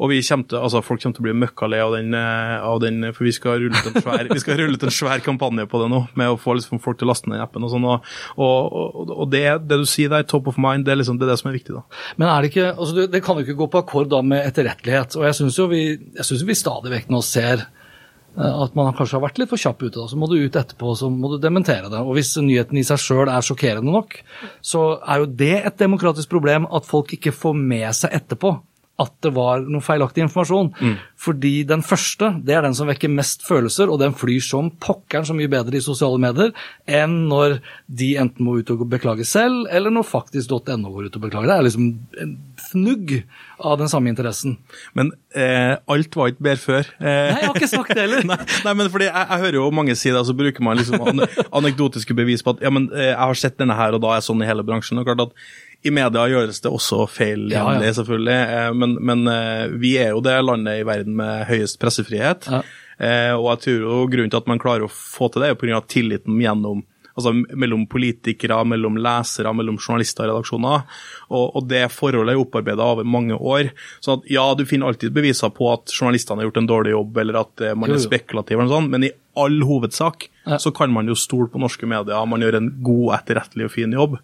og 0.01 0.09
vi 0.09 0.21
kommer 0.25 0.49
til, 0.49 0.57
altså 0.57 0.81
Folk 0.85 1.03
kommer 1.03 1.17
til 1.17 1.23
å 1.23 1.27
bli 1.27 1.35
møkkalei 1.43 1.81
av, 1.85 1.95
eh, 2.01 2.55
av 2.65 2.79
den, 2.81 3.05
for 3.13 3.27
vi 3.29 3.35
skal 3.37 3.59
rulle 3.61 3.77
ut 3.77 3.91
en 3.91 4.01
svær, 4.01 4.31
rulle 4.63 4.79
ut 4.79 4.87
en 4.87 4.95
svær 4.97 5.25
kampanje 5.25 5.67
på 5.69 5.83
det 5.83 5.91
nå, 5.93 6.01
med 6.17 6.33
å 6.33 6.39
få 6.41 6.57
liksom 6.57 6.81
folk 6.81 7.01
til 7.01 7.09
å 7.09 7.13
laste 7.13 7.29
ned 7.31 7.43
appen. 7.45 7.67
og 7.67 7.75
sånn, 7.75 7.85
og, 7.85 8.07
og, 8.41 9.11
og, 9.11 9.27
det, 9.33 9.45
det 9.69 9.81
du 9.83 9.85
sier 9.89 10.13
der, 10.13 10.25
top 10.29 10.49
of 10.49 10.61
mind, 10.61 10.87
det 10.87 10.95
er 10.95 11.03
liksom 11.03 11.21
det, 11.21 11.29
er 11.29 11.35
det 11.35 11.41
som 11.43 11.51
er 11.51 11.59
viktig. 11.59 11.77
da. 11.77 11.85
Men 12.17 12.31
er 12.31 12.41
det 12.41 12.53
ikke, 12.53 12.71
altså 12.73 13.05
det, 13.13 13.25
kan 13.27 13.37
jo 13.37 13.45
ikke 13.45 13.59
gå 13.59 13.69
på 13.75 13.83
akkord 13.83 14.09
da 14.15 14.23
med 14.25 14.47
etterrettelighet. 14.47 15.19
Og 15.21 15.29
jeg 15.29 15.37
syns 15.43 15.61
jo 15.61 15.69
vi, 15.71 15.85
jeg 16.17 16.29
synes 16.31 16.47
vi 16.49 16.59
stadig 16.59 16.95
vekk 16.95 17.13
nå 17.13 17.21
ser 17.27 17.67
eh, 17.67 18.57
at 18.65 18.79
man 18.79 18.95
kanskje 18.97 19.19
har 19.19 19.27
vært 19.27 19.43
litt 19.43 19.53
for 19.53 19.61
kjapp 19.61 19.85
ute. 19.85 19.99
da, 19.99 20.09
Så 20.09 20.17
må 20.17 20.31
du 20.33 20.39
ut 20.41 20.57
etterpå 20.63 20.97
så 20.97 21.13
må 21.13 21.35
du 21.35 21.37
dementere 21.45 21.93
det. 21.93 22.01
Og 22.01 22.17
hvis 22.17 22.33
nyheten 22.41 22.81
i 22.81 22.87
seg 22.89 23.05
sjøl 23.05 23.29
er 23.29 23.45
sjokkerende 23.45 23.93
nok, 23.93 24.17
så 24.65 24.89
er 25.05 25.27
jo 25.27 25.31
det 25.45 25.55
et 25.61 25.79
demokratisk 25.85 26.33
problem 26.33 26.71
at 26.73 26.89
folk 26.89 27.13
ikke 27.19 27.37
får 27.37 27.61
med 27.61 27.91
seg 28.01 28.17
etterpå 28.23 28.57
at 29.01 29.13
det 29.25 29.33
var 29.37 29.63
noe 29.65 29.81
feilaktig 29.85 30.23
informasjon. 30.27 30.73
Fordi 31.21 31.53
den 31.69 31.83
første, 31.85 32.31
det 32.45 32.55
er 32.57 32.65
den 32.65 32.77
som 32.77 32.89
vekker 32.89 33.11
mest 33.13 33.43
følelser, 33.47 33.91
og 33.93 34.01
den 34.01 34.15
flyr 34.17 34.41
som 34.45 34.71
pokkeren 34.81 35.27
så 35.29 35.37
mye 35.37 35.51
bedre 35.53 35.77
i 35.77 35.85
sosiale 35.85 36.21
medier 36.21 36.53
enn 36.89 37.15
når 37.31 37.59
de 37.89 38.11
enten 38.21 38.47
må 38.47 38.59
ut 38.61 38.73
og 38.73 38.87
beklage 38.93 39.27
selv, 39.29 39.67
eller 39.73 39.93
når 39.93 40.07
faktisk.no 40.09 40.93
går 40.95 41.09
ut 41.11 41.19
og 41.19 41.25
beklager. 41.27 41.51
Det 41.51 41.57
er 41.57 41.67
liksom 41.69 41.89
en 42.25 42.35
fnugg 42.71 43.15
av 43.61 43.79
den 43.81 43.91
samme 43.93 44.09
interessen. 44.13 44.57
Men 44.97 45.13
eh, 45.37 45.75
alt 45.93 46.17
var 46.17 46.33
ikke 46.33 46.47
bedre 46.49 46.63
før. 46.65 46.93
Eh, 47.01 47.09
Nei, 47.09 47.41
jeg 47.43 47.49
har 47.51 47.59
ikke 47.59 47.73
sagt 47.75 47.93
det 47.97 48.05
heller. 48.07 48.25
Nei, 48.31 48.39
nei, 48.65 48.77
men 48.81 48.93
fordi 48.93 49.09
jeg, 49.11 49.27
jeg 49.33 49.45
hører 49.45 49.59
jo 49.61 49.67
mange 49.77 49.97
si 49.99 50.09
det, 50.13 50.21
og 50.21 50.29
så 50.29 50.37
bruker 50.37 50.65
man 50.65 50.81
liksom 50.81 51.03
an 51.05 51.25
anekdotiske 51.61 52.17
bevis 52.17 52.45
på 52.47 52.55
at 52.57 52.65
ja, 52.65 52.73
men 52.73 52.89
eh, 52.95 53.11
jeg 53.11 53.19
har 53.21 53.41
sett 53.45 53.59
denne 53.61 53.77
her, 53.77 53.97
og 53.97 54.05
da 54.05 54.15
er 54.15 54.21
jeg 54.23 54.29
sånn 54.31 54.45
i 54.45 54.49
hele 54.49 54.65
bransjen. 54.67 55.01
og 55.03 55.09
klart 55.09 55.27
at 55.29 55.37
i 55.83 55.91
media 55.95 56.27
gjøres 56.29 56.61
det 56.61 56.71
også 56.71 57.07
feil 57.09 57.49
Ja, 57.53 57.65
ja. 57.79 57.93
selvfølgelig, 57.97 58.37
eh, 58.57 58.71
men, 58.77 58.99
men 59.01 59.27
eh, 59.33 59.67
vi 59.81 59.95
er 60.01 60.13
jo 60.15 60.21
det 60.25 60.37
landet 60.45 60.83
i 60.83 60.87
verden 60.89 61.17
med 61.17 61.47
høyest 61.49 61.81
pressefrihet. 61.81 62.51
Ja. 62.53 62.61
Eh, 63.01 63.33
og 63.33 63.47
jeg 63.55 63.63
tror 63.65 63.83
jo 63.87 63.99
grunnen 64.13 64.33
til 64.33 64.43
at 64.43 64.51
man 64.51 64.61
klarer 64.61 64.85
å 64.85 64.93
få 64.93 65.31
til 65.33 65.47
det, 65.47 65.55
er 65.55 65.61
pga. 65.61 65.81
tilliten 65.89 66.41
gjennom 66.43 66.85
altså 67.21 67.33
mellom 67.35 67.83
politikere, 67.91 68.61
mellom 68.65 68.95
lesere, 69.03 69.51
mellom 69.53 69.77
journalister 69.81 70.29
og 70.31 70.39
redaksjoner. 70.39 70.85
Og, 71.29 71.57
og 71.59 71.67
det 71.69 71.83
forholdet 71.93 72.33
er 72.33 72.41
opparbeida 72.41 72.87
over 72.95 73.05
mange 73.05 73.37
år. 73.37 73.73
Så 74.01 74.15
at 74.15 74.29
ja, 74.31 74.45
du 74.57 74.63
finner 74.69 74.89
alltid 74.89 75.13
beviser 75.17 75.51
på 75.53 75.69
at 75.73 75.93
journalistene 75.93 76.41
har 76.41 76.49
gjort 76.49 76.61
en 76.63 76.71
dårlig 76.71 76.95
jobb, 76.95 77.19
eller 77.25 77.41
at 77.43 77.65
man 77.77 77.93
er 77.93 78.01
spekulativ, 78.01 78.57
eller 78.57 78.71
noe 78.71 78.79
sånt, 78.79 78.95
men 78.95 79.09
i 79.11 79.13
all 79.41 79.61
hovedsak 79.67 80.29
Ja. 80.47 80.57
så 80.59 80.71
kan 80.73 80.93
man 80.93 81.07
jo 81.11 81.15
stole 81.19 81.51
på 81.53 81.61
norske 81.61 81.87
medier. 81.87 82.25
Man 82.27 82.41
gjør 82.41 82.57
en 82.57 82.71
god, 82.83 83.13
etterrettelig 83.21 83.69
og 83.69 83.75
fin 83.75 83.93
jobb. 83.93 84.17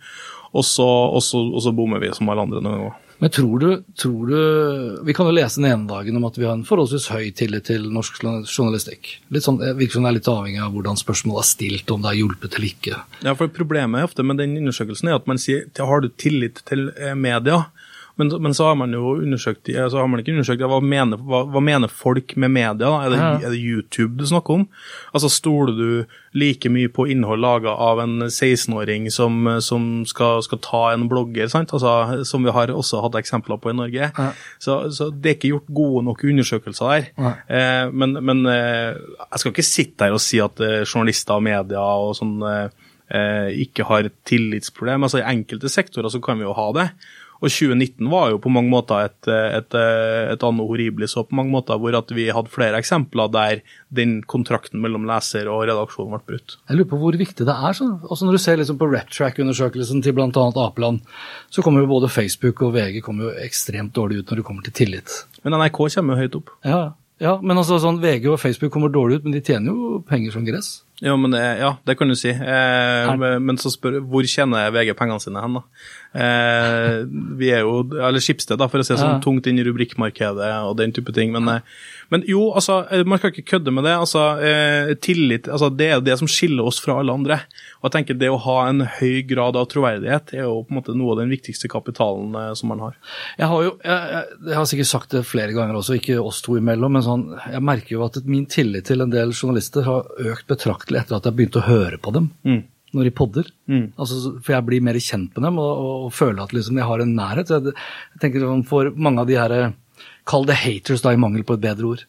Og 0.56 0.64
så, 0.64 0.86
og 0.86 1.20
så, 1.24 1.42
og 1.52 1.60
så 1.64 1.74
bommer 1.76 2.00
vi 2.02 2.12
som 2.16 2.28
alle 2.32 2.46
andre 2.48 2.62
noen 2.64 2.80
ganger. 2.80 3.02
Men 3.18 3.32
tror 3.32 3.58
du, 3.58 3.68
tror 3.96 4.28
du 4.28 5.02
Vi 5.08 5.14
kan 5.16 5.28
jo 5.28 5.32
lese 5.32 5.60
den 5.60 5.70
ene 5.70 5.88
dagen 5.88 6.18
om 6.18 6.26
at 6.28 6.36
vi 6.36 6.44
har 6.44 6.52
en 6.56 6.66
forholdsvis 6.68 7.08
høy 7.14 7.30
tillit 7.36 7.64
til 7.70 7.86
norsk 7.92 8.18
journalistikk. 8.20 9.14
Litt 9.32 9.46
sånn, 9.46 9.60
virker 9.78 9.96
som 9.96 10.04
det 10.04 10.10
er 10.10 10.18
litt 10.18 10.28
avhengig 10.28 10.60
av 10.64 10.74
hvordan 10.74 11.00
spørsmålet 11.00 11.42
er 11.44 11.48
stilt, 11.48 11.94
om 11.94 12.04
det 12.04 12.12
er 12.12 12.18
hjulpet 12.20 12.58
eller 12.58 12.68
ikke. 12.68 13.00
Ja, 13.24 13.36
for 13.38 13.52
Problemet 13.56 14.02
er 14.02 14.10
ofte 14.10 14.26
med 14.26 14.40
den 14.42 14.58
undersøkelsen 14.60 15.08
er 15.08 15.16
at 15.16 15.30
man 15.30 15.40
sier 15.40 15.64
har 15.80 16.04
du 16.04 16.10
tillit 16.20 16.60
til 16.68 16.90
eh, 16.92 17.14
media. 17.16 17.62
Men, 18.16 18.30
men 18.40 18.54
så 18.56 18.64
har 18.70 18.76
man 18.80 18.92
jo 18.96 19.10
undersøkt 19.20 19.68
så 19.68 19.98
har 20.00 20.06
man 20.08 20.20
ikke 20.22 20.32
undersøkt 20.32 20.62
hva, 20.64 20.78
mener, 20.80 21.18
hva, 21.20 21.42
hva 21.52 21.60
mener 21.60 21.90
folk 21.92 22.32
med 22.40 22.50
media. 22.54 22.72
da? 22.80 22.92
Er 23.04 23.10
det, 23.12 23.18
Ja. 23.20 23.32
er 23.44 23.50
det 23.52 23.58
YouTube 23.60 24.16
du 24.16 24.24
snakker 24.26 24.54
om? 24.54 24.62
Altså 25.12 25.28
Stoler 25.28 25.74
du 25.76 26.04
like 26.36 26.68
mye 26.72 26.88
på 26.92 27.06
innhold 27.12 27.40
laga 27.44 27.74
av 27.76 28.00
en 28.00 28.22
16-åring 28.28 29.10
som, 29.12 29.36
som 29.60 30.04
skal, 30.08 30.42
skal 30.44 30.58
ta 30.64 30.82
en 30.94 31.06
blogger, 31.08 31.48
sant? 31.52 31.72
Altså, 31.76 32.24
som 32.24 32.44
vi 32.44 32.52
har 32.56 32.72
også 32.72 33.02
hatt 33.04 33.20
eksempler 33.20 33.60
på 33.60 33.70
i 33.72 33.76
Norge? 33.76 34.10
Ja. 34.16 34.30
Så, 34.58 34.78
så 34.96 35.10
det 35.12 35.30
er 35.30 35.36
ikke 35.38 35.52
gjort 35.54 35.68
gode 35.82 36.04
nok 36.08 36.24
undersøkelser 36.24 36.92
der. 36.94 37.08
Ja. 37.20 37.34
Eh, 37.48 37.92
men 37.92 38.16
men 38.24 38.44
eh, 38.48 38.96
jeg 38.96 39.42
skal 39.44 39.52
ikke 39.52 39.66
sitte 39.68 40.08
her 40.08 40.16
og 40.16 40.24
si 40.24 40.40
at 40.40 40.60
eh, 40.64 40.82
journalister 40.88 41.36
og 41.36 41.44
media 41.46 41.84
og 41.84 42.16
sånn 42.16 42.36
eh, 42.48 42.68
eh, 43.12 43.52
ikke 43.66 43.84
har 43.88 44.08
et 44.08 44.16
tillitsproblem. 44.28 45.04
Altså 45.06 45.20
I 45.20 45.28
enkelte 45.34 45.68
sektorer 45.72 46.08
så 46.12 46.20
kan 46.24 46.40
vi 46.40 46.48
jo 46.48 46.56
ha 46.56 46.68
det. 46.76 46.88
Og 47.46 47.52
2019 47.52 48.08
var 48.10 48.32
jo 48.32 48.40
på 48.42 48.50
mange 48.50 48.70
måter 48.72 49.06
et, 49.06 49.28
et, 49.30 49.76
et 50.32 50.44
anno 50.46 50.64
horribilis, 50.66 51.14
og 51.18 51.28
på 51.30 51.36
mange 51.38 51.52
måter 51.54 51.78
hvor 51.78 51.94
at 51.94 52.10
vi 52.14 52.26
hadde 52.34 52.50
flere 52.50 52.80
eksempler 52.82 53.30
der 53.30 53.62
den 53.94 54.18
kontrakten 54.26 54.82
mellom 54.82 55.06
leser 55.06 55.46
og 55.52 55.62
redaksjon 55.70 56.10
ble 56.10 56.20
brutt. 56.26 56.56
Jeg 56.66 56.80
lurer 56.80 56.90
på 56.90 56.98
hvor 57.04 57.18
viktig 57.20 57.46
det 57.46 57.54
er. 57.54 57.76
Sånn. 57.76 57.94
Også 58.02 58.26
Når 58.26 58.38
du 58.38 58.42
ser 58.42 58.58
liksom 58.58 58.80
på 58.80 58.88
RepTrack-undersøkelsen 58.90 60.02
til 60.02 60.16
bl.a. 60.16 60.26
Apeland, 60.66 61.04
så 61.54 61.62
kommer 61.62 61.84
jo 61.84 61.92
både 61.94 62.10
Facebook 62.10 62.64
og 62.66 62.74
VG 62.74 62.98
kommer 63.06 63.28
jo 63.28 63.36
ekstremt 63.46 63.94
dårlig 63.94 64.22
ut 64.22 64.32
når 64.32 64.42
det 64.42 64.46
kommer 64.48 64.66
til 64.66 64.76
tillit. 64.82 65.20
Men 65.46 65.54
NRK 65.60 65.84
kommer 65.94 66.16
jo 66.16 66.24
høyt 66.24 66.40
opp. 66.40 66.50
Ja, 66.66 66.82
ja 67.22 67.36
men 67.42 67.62
altså 67.62 67.78
sånn 67.82 68.02
VG 68.02 68.32
og 68.32 68.42
Facebook 68.42 68.74
kommer 68.74 68.90
dårlig 68.90 69.20
ut, 69.20 69.28
men 69.28 69.38
de 69.38 69.44
tjener 69.44 69.70
jo 69.70 70.00
penger 70.08 70.34
som 70.34 70.46
gress. 70.48 70.80
Ja, 71.04 71.12
men 71.20 71.30
det, 71.30 71.40
ja, 71.60 71.74
det 71.84 71.98
kan 71.98 72.08
du 72.08 72.14
si. 72.16 72.30
Eh, 72.30 73.16
men- 73.16 73.58
så 73.60 73.68
spør 73.68 73.98
hvor 74.00 74.24
tjener 74.24 74.70
VG 74.72 74.94
pengene 74.96 75.20
sine 75.20 75.42
hen, 75.42 75.58
da? 75.58 75.62
Eh, 76.16 77.04
vi 77.36 77.50
er 77.52 77.60
jo, 77.66 77.82
eller 78.00 78.22
Skipsted, 78.24 78.56
da, 78.56 78.68
for 78.72 78.80
å 78.80 78.84
si 78.86 78.94
det 78.94 79.00
sånn, 79.02 79.18
Ja. 79.18 79.20
tungt 79.20 79.46
inn 79.46 79.58
i 79.58 79.64
rubrikkmarkedet 79.66 80.64
og 80.64 80.76
den 80.78 80.92
type 80.92 81.12
ting. 81.12 81.32
Men, 81.32 81.48
eh, 81.48 81.60
men 82.10 82.22
jo, 82.26 82.52
altså, 82.54 82.86
eh, 82.90 83.04
man 83.04 83.18
skal 83.18 83.30
ikke 83.32 83.44
kødde 83.58 83.72
med 83.74 83.84
det. 83.84 83.92
altså, 83.92 84.40
eh, 84.40 84.94
Tillit 84.94 85.44
altså, 85.52 85.68
det 85.76 85.90
er 85.92 86.00
det 86.00 86.16
som 86.18 86.26
skiller 86.26 86.64
oss 86.64 86.78
fra 86.80 86.98
alle 87.00 87.12
andre. 87.12 87.40
Og 87.82 87.90
jeg 87.92 88.06
tenker 88.06 88.18
Det 88.18 88.30
å 88.30 88.40
ha 88.40 88.68
en 88.68 88.80
høy 88.80 89.26
grad 89.28 89.54
av 89.56 89.66
troverdighet 89.68 90.32
er 90.32 90.44
jo 90.48 90.64
på 90.64 90.70
en 90.72 90.80
måte 90.80 90.96
noe 90.96 91.12
av 91.12 91.18
den 91.18 91.28
viktigste 91.28 91.68
kapitalen 91.68 92.34
eh, 92.34 92.54
som 92.54 92.68
man 92.70 92.78
har. 92.80 92.94
Jeg 93.38 93.48
har 93.48 93.62
jo, 93.62 93.78
jeg, 93.84 94.24
jeg 94.46 94.54
har 94.54 94.64
sikkert 94.64 94.86
sagt 94.86 95.10
det 95.10 95.26
flere 95.26 95.52
ganger 95.52 95.74
også, 95.76 96.00
ikke 96.00 96.16
oss 96.24 96.40
to 96.40 96.52
imellom, 96.56 96.92
men 96.92 97.02
sånn, 97.02 97.26
jeg 97.52 97.60
merker 97.62 97.90
jo 97.90 98.04
at 98.06 98.16
min 98.24 98.46
tillit 98.46 98.84
til 98.86 99.02
en 99.02 99.10
del 99.10 99.32
journalister 99.32 99.82
har 99.84 100.04
økt 100.18 100.46
betraktelig 100.48 100.85
etter 100.94 101.16
at 101.18 101.26
jeg 101.26 101.34
begynte 101.34 101.58
å 101.62 101.66
høre 101.66 101.98
på 101.98 102.14
dem. 102.14 102.30
Mm. 102.46 102.62
når 102.96 103.04
de 103.04 103.10
podder. 103.12 103.48
Altså, 103.98 104.36
for 104.40 104.54
jeg 104.54 104.64
blir 104.64 104.80
mer 104.80 104.96
kjent 105.02 105.34
med 105.34 105.42
dem 105.44 105.58
og, 105.58 105.72
og, 105.72 106.04
og 106.06 106.12
føler 106.16 106.44
at 106.44 106.54
liksom, 106.54 106.78
jeg 106.78 106.86
har 106.86 107.02
en 107.02 107.16
nærhet. 107.18 107.50
Jeg, 107.50 107.74
jeg 108.14 108.22
tenker 108.22 108.40
sånn, 108.46 108.62
For 108.64 108.92
mange 108.94 109.20
av 109.20 109.26
de 109.28 109.36
her 109.36 109.74
Kall 110.26 110.42
det 110.48 110.56
haters, 110.58 111.02
da, 111.04 111.12
i 111.14 111.20
mangel 111.20 111.44
på 111.46 111.54
et 111.54 111.62
bedre 111.62 111.86
ord. 111.86 112.00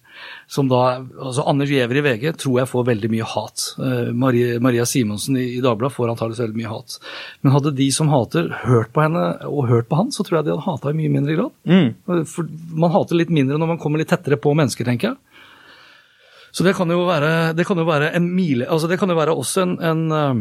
Som 0.49 0.65
da, 0.71 1.03
altså 1.21 1.43
Anders 1.45 1.69
Giæver 1.69 1.99
i 1.99 2.01
VG 2.01 2.23
tror 2.41 2.55
jeg 2.63 2.69
får 2.71 2.87
veldig 2.87 3.09
mye 3.13 3.27
hat. 3.29 3.65
Uh, 3.77 4.09
Marie, 4.17 4.55
Maria 4.63 4.87
Simonsen 4.89 5.37
i, 5.37 5.43
i 5.59 5.61
Dagbladet 5.61 5.93
får 5.93 6.09
antakeligvis 6.15 6.41
veldig 6.41 6.57
mye 6.57 6.71
hat. 6.71 6.95
Men 7.43 7.53
hadde 7.53 7.75
de 7.77 7.87
som 7.93 8.09
hater, 8.09 8.49
hørt 8.63 8.89
på 8.95 9.03
henne 9.05 9.21
og 9.45 9.69
hørt 9.69 9.89
på 9.91 9.99
han, 9.99 10.09
så 10.15 10.25
tror 10.25 10.39
jeg 10.39 10.47
de 10.47 10.55
hadde 10.55 10.65
hata 10.65 10.95
i 10.95 10.97
mye 10.97 11.13
mindre 11.13 11.37
grad. 11.37 11.53
For 12.33 12.49
Man 12.73 12.95
hater 12.95 13.21
litt 13.21 13.33
mindre 13.37 13.59
når 13.61 13.75
man 13.75 13.81
kommer 13.83 14.01
litt 14.01 14.09
tettere 14.09 14.41
på 14.41 14.55
mennesker, 14.57 14.89
tenker 14.89 15.11
jeg. 15.11 15.21
Så 16.57 16.65
det 16.65 16.73
kan 16.73 16.89
jo 16.89 17.03
være, 17.05 17.53
det 17.53 17.67
kan 17.69 17.77
jo 17.77 17.85
være 17.85 18.15
en 18.17 18.31
mile 18.33 18.65
altså 18.65 18.89
Det 18.89 18.97
kan 18.97 19.11
jo 19.13 19.17
være 19.19 19.35
også 19.37 19.61
en, 19.61 19.75
en, 19.85 19.99
um, 20.09 20.39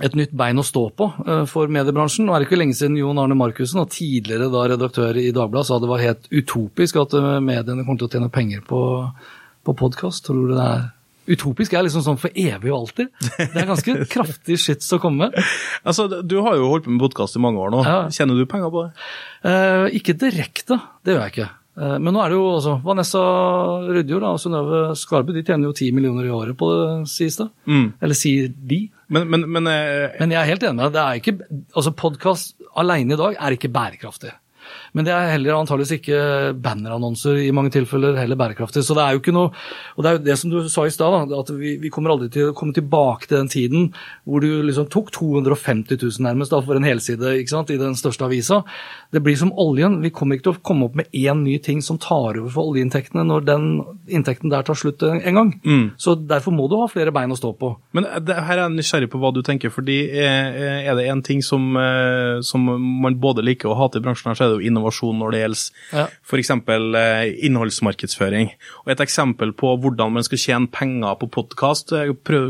et 0.00 0.16
nytt 0.16 0.32
bein 0.36 0.56
å 0.56 0.64
stå 0.64 0.86
på 0.96 1.10
uh, 1.26 1.44
for 1.50 1.68
mediebransjen. 1.72 2.24
Nå 2.24 2.32
er 2.32 2.40
det 2.40 2.48
ikke 2.48 2.60
lenge 2.60 2.76
siden 2.78 2.96
Jon 2.96 3.20
Arne 3.20 3.36
Markussen, 3.36 3.82
og 3.82 3.92
tidligere 3.92 4.48
da 4.52 4.64
redaktør 4.72 5.20
i 5.20 5.28
Dagbladet, 5.36 5.68
sa 5.68 5.80
det 5.82 5.90
var 5.92 6.04
helt 6.04 6.28
utopisk 6.32 7.00
at 7.04 7.16
uh, 7.20 7.36
mediene 7.44 7.84
kommer 7.84 8.00
til 8.00 8.08
å 8.08 8.12
tjene 8.16 8.32
penger 8.32 8.64
på, 8.68 8.80
på 9.66 9.76
podkast. 9.84 10.24
Tror 10.24 10.46
du 10.46 10.54
det 10.56 10.62
er 10.64 10.84
Utopisk 11.26 11.74
er 11.74 11.82
liksom 11.82 12.04
sånn 12.06 12.18
for 12.22 12.30
evig 12.38 12.70
og 12.70 12.84
alltid. 12.84 13.08
Det 13.34 13.58
er 13.58 13.66
ganske 13.66 13.94
kraftig 14.14 14.60
shits 14.62 14.92
å 14.94 15.00
komme 15.02 15.26
med. 15.26 15.48
Altså, 15.82 16.06
Du 16.22 16.36
har 16.46 16.54
jo 16.54 16.68
holdt 16.70 16.86
på 16.86 16.94
med 16.94 17.02
podkast 17.02 17.38
i 17.38 17.42
mange 17.42 17.58
år 17.62 17.72
nå. 17.74 17.82
Ja. 17.82 17.96
Kjenner 18.14 18.38
du 18.38 18.46
penger 18.46 18.70
på 18.70 18.84
det? 18.84 19.08
Eh, 19.50 19.96
ikke 19.98 20.14
direkte, 20.20 20.78
det 21.02 21.16
gjør 21.16 21.24
jeg 21.24 21.34
ikke. 21.34 21.48
Eh, 21.76 21.96
men 22.00 22.14
nå 22.14 22.22
er 22.24 22.32
det 22.32 22.38
jo 22.38 22.46
altså 22.54 22.76
Vanessa 22.84 23.22
Rydjord 23.90 24.24
og 24.30 24.38
Synnøve 24.40 24.80
Skarbe 24.96 25.34
de 25.36 25.42
tjener 25.44 25.68
jo 25.68 25.74
10 25.76 25.90
millioner 25.96 26.28
i 26.28 26.32
året 26.32 26.56
på 26.56 26.70
det, 26.72 26.86
sies 27.12 27.36
det. 27.40 27.48
Eller 28.00 28.16
sier 28.18 28.48
de. 28.48 28.80
Men, 29.12 29.28
men, 29.30 29.44
men 29.58 29.68
eh, 29.70 30.16
Men 30.20 30.32
jeg 30.34 30.40
er 30.40 30.50
helt 30.54 30.64
enig 30.66 30.80
med 30.80 30.96
deg. 30.96 31.30
altså 31.76 31.92
Podkast 31.92 32.56
alene 32.76 33.14
i 33.14 33.20
dag 33.20 33.36
er 33.38 33.56
ikke 33.58 33.72
bærekraftig. 33.72 34.32
Men 34.96 35.06
det 35.06 35.14
er 35.14 35.32
heller 35.34 35.58
antageligvis 35.58 35.98
ikke 35.98 36.20
bannerannonser 36.62 37.40
i 37.44 37.52
mange 37.54 37.72
tilfeller 37.74 38.18
heller 38.20 38.38
bærekraftig. 38.38 38.84
Så 38.86 38.96
det 38.96 39.04
er 39.04 39.16
jo 39.16 39.22
ikke 39.22 39.34
noe 39.36 39.52
Og 39.96 40.04
det 40.04 40.10
er 40.10 40.16
jo 40.16 40.24
det 40.26 40.36
som 40.40 40.52
du 40.52 40.58
sa 40.72 40.86
i 40.86 40.92
stad, 40.92 41.32
at 41.32 41.52
vi, 41.56 41.76
vi 41.80 41.90
kommer 41.92 42.14
aldri 42.14 42.30
til 42.32 42.50
å 42.50 42.56
komme 42.56 42.76
tilbake 42.76 43.28
til 43.28 43.38
den 43.40 43.50
tiden 43.52 43.90
hvor 44.26 44.42
du 44.42 44.62
liksom 44.66 44.88
tok 44.92 45.12
250 45.14 45.98
000 46.00 46.24
nærmest 46.26 46.52
da, 46.52 46.60
for 46.64 46.78
en 46.78 46.86
helside 46.86 47.36
ikke 47.40 47.52
sant, 47.52 47.72
i 47.72 47.80
den 47.80 47.96
største 47.98 48.26
avisa. 48.26 48.62
Det 49.14 49.22
blir 49.24 49.38
som 49.38 49.52
oljen. 49.62 50.00
Vi 50.02 50.12
kommer 50.14 50.36
ikke 50.36 50.48
til 50.48 50.56
å 50.56 50.64
komme 50.66 50.88
opp 50.88 50.96
med 50.98 51.10
én 51.16 51.44
ny 51.44 51.58
ting 51.62 51.82
som 51.84 52.00
tar 52.02 52.38
over 52.40 52.50
for 52.52 52.72
oljeinntektene 52.72 53.24
når 53.26 53.46
den 53.46 53.68
inntekten 54.08 54.52
der 54.52 54.66
tar 54.66 54.78
slutt 54.78 55.04
en 55.06 55.40
gang. 55.40 55.52
Så 56.00 56.16
derfor 56.18 56.54
må 56.54 56.68
du 56.70 56.76
ha 56.80 56.88
flere 56.90 57.14
bein 57.14 57.32
å 57.32 57.38
stå 57.38 57.52
på. 57.58 57.72
Men 57.96 58.08
det, 58.26 58.36
her 58.36 58.56
er 58.58 58.64
jeg 58.66 58.76
nysgjerrig 58.76 59.10
på 59.12 59.20
hva 59.22 59.32
du 59.34 59.42
tenker, 59.46 59.72
fordi 59.72 59.98
er, 60.10 60.58
er 60.90 60.98
det 60.98 61.06
en 61.10 61.22
ting 61.26 61.42
som, 61.44 61.68
eh, 61.80 62.40
som 62.46 62.66
man 63.02 63.18
både 63.22 63.44
liker 63.46 63.70
og 63.72 63.78
hater 63.80 64.02
i 64.02 64.06
bransjen, 64.06 64.30
her, 64.30 64.38
så 64.38 64.46
er 64.46 64.54
det 64.54 64.55
jo 64.56 64.64
innovasjon 64.70 65.18
når 65.20 65.32
det 65.36 65.40
gjelder 65.44 65.70
Ja. 65.92 66.06
f.eks. 66.26 66.50
Eh, 66.50 67.34
innholdsmarkedsføring. 67.48 68.50
Og 68.84 68.90
Et 68.92 69.00
eksempel 69.04 69.52
på 69.52 69.74
hvordan 69.80 70.12
man 70.12 70.22
skal 70.26 70.38
tjene 70.38 70.70
penger 70.72 71.16
på 71.20 71.28
podkast 71.30 71.92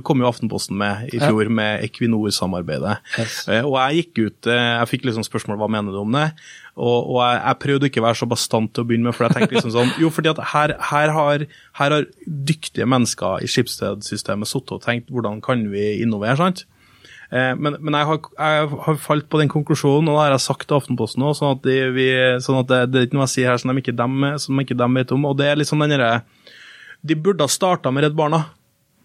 kom 0.07 0.21
jo 0.23 0.29
Aftenposten 0.31 0.77
med 0.79 1.11
i 1.13 1.19
Ja. 1.19 1.29
fjor, 1.31 1.49
med 1.51 1.83
Equinor-samarbeidet. 1.85 2.99
Yes. 3.19 3.49
Eh, 3.49 3.63
Og 3.67 3.75
jeg 3.79 4.05
gikk 4.15 4.27
ut, 4.27 4.47
eh, 4.47 4.79
jeg 4.81 4.89
fikk 4.89 5.05
liksom 5.07 5.25
spørsmål 5.27 5.59
hva 5.59 5.69
mener 5.71 5.93
du 5.93 5.99
om 6.01 6.13
det, 6.13 6.33
og, 6.77 7.09
og 7.09 7.19
jeg, 7.25 7.43
jeg 7.47 7.59
prøvde 7.65 7.89
ikke 7.89 8.01
å 8.03 8.07
være 8.07 8.21
så 8.21 8.29
bastant 8.29 8.73
til 8.75 8.85
å 8.85 8.87
begynne 8.87 9.05
med, 9.09 9.15
for 9.17 9.27
jeg 9.27 9.35
tenkte 9.37 9.55
liksom 9.57 9.73
sånn 9.73 9.93
Jo, 10.01 10.11
fordi 10.13 10.29
at 10.31 10.41
her, 10.53 10.75
her, 10.91 11.09
har, 11.17 11.47
her 11.81 11.91
har 11.97 12.05
dyktige 12.29 12.87
mennesker 12.87 13.43
i 13.43 13.47
Schibsted-systemet 13.49 14.47
sittet 14.51 14.73
og 14.77 14.83
tenkt 14.85 15.09
hvordan 15.11 15.41
kan 15.43 15.65
vi 15.73 16.03
innovere, 16.03 16.37
sant? 16.37 16.65
Eh, 17.33 17.55
Men, 17.59 17.77
men 17.81 17.95
jeg, 17.99 18.07
har, 18.07 18.21
jeg 18.39 18.69
har 18.87 19.01
falt 19.03 19.29
på 19.29 19.41
den 19.41 19.49
konklusjonen, 19.51 20.09
og 20.09 20.15
det 20.19 20.25
har 20.27 20.35
jeg 20.37 20.45
sagt 20.47 20.69
til 20.69 20.77
Aftenposten 20.79 21.23
òg, 21.27 21.35
sånn 21.39 21.57
sånn 22.45 22.61
at 22.63 22.69
det, 22.71 22.83
det 22.93 23.01
er 23.01 23.09
ikke 23.09 23.19
noe 23.19 23.27
jeg 23.27 23.35
sier 23.35 23.51
her 23.51 23.59
som 23.63 23.73
de 23.75 23.83
ikke 23.83 23.97
dem, 23.99 24.29
som 24.39 24.61
ikke 24.63 24.77
dem 24.79 24.95
vet 25.01 25.13
om. 25.17 25.25
Og 25.31 25.37
det 25.41 25.47
er 25.51 25.57
liksom 25.59 25.83
den 25.83 25.97
derre 25.97 26.21
De 27.07 27.15
burde 27.15 27.45
ha 27.45 27.51
starta 27.51 27.91
med 27.93 28.05
Redd 28.07 28.17
Barna. 28.19 28.45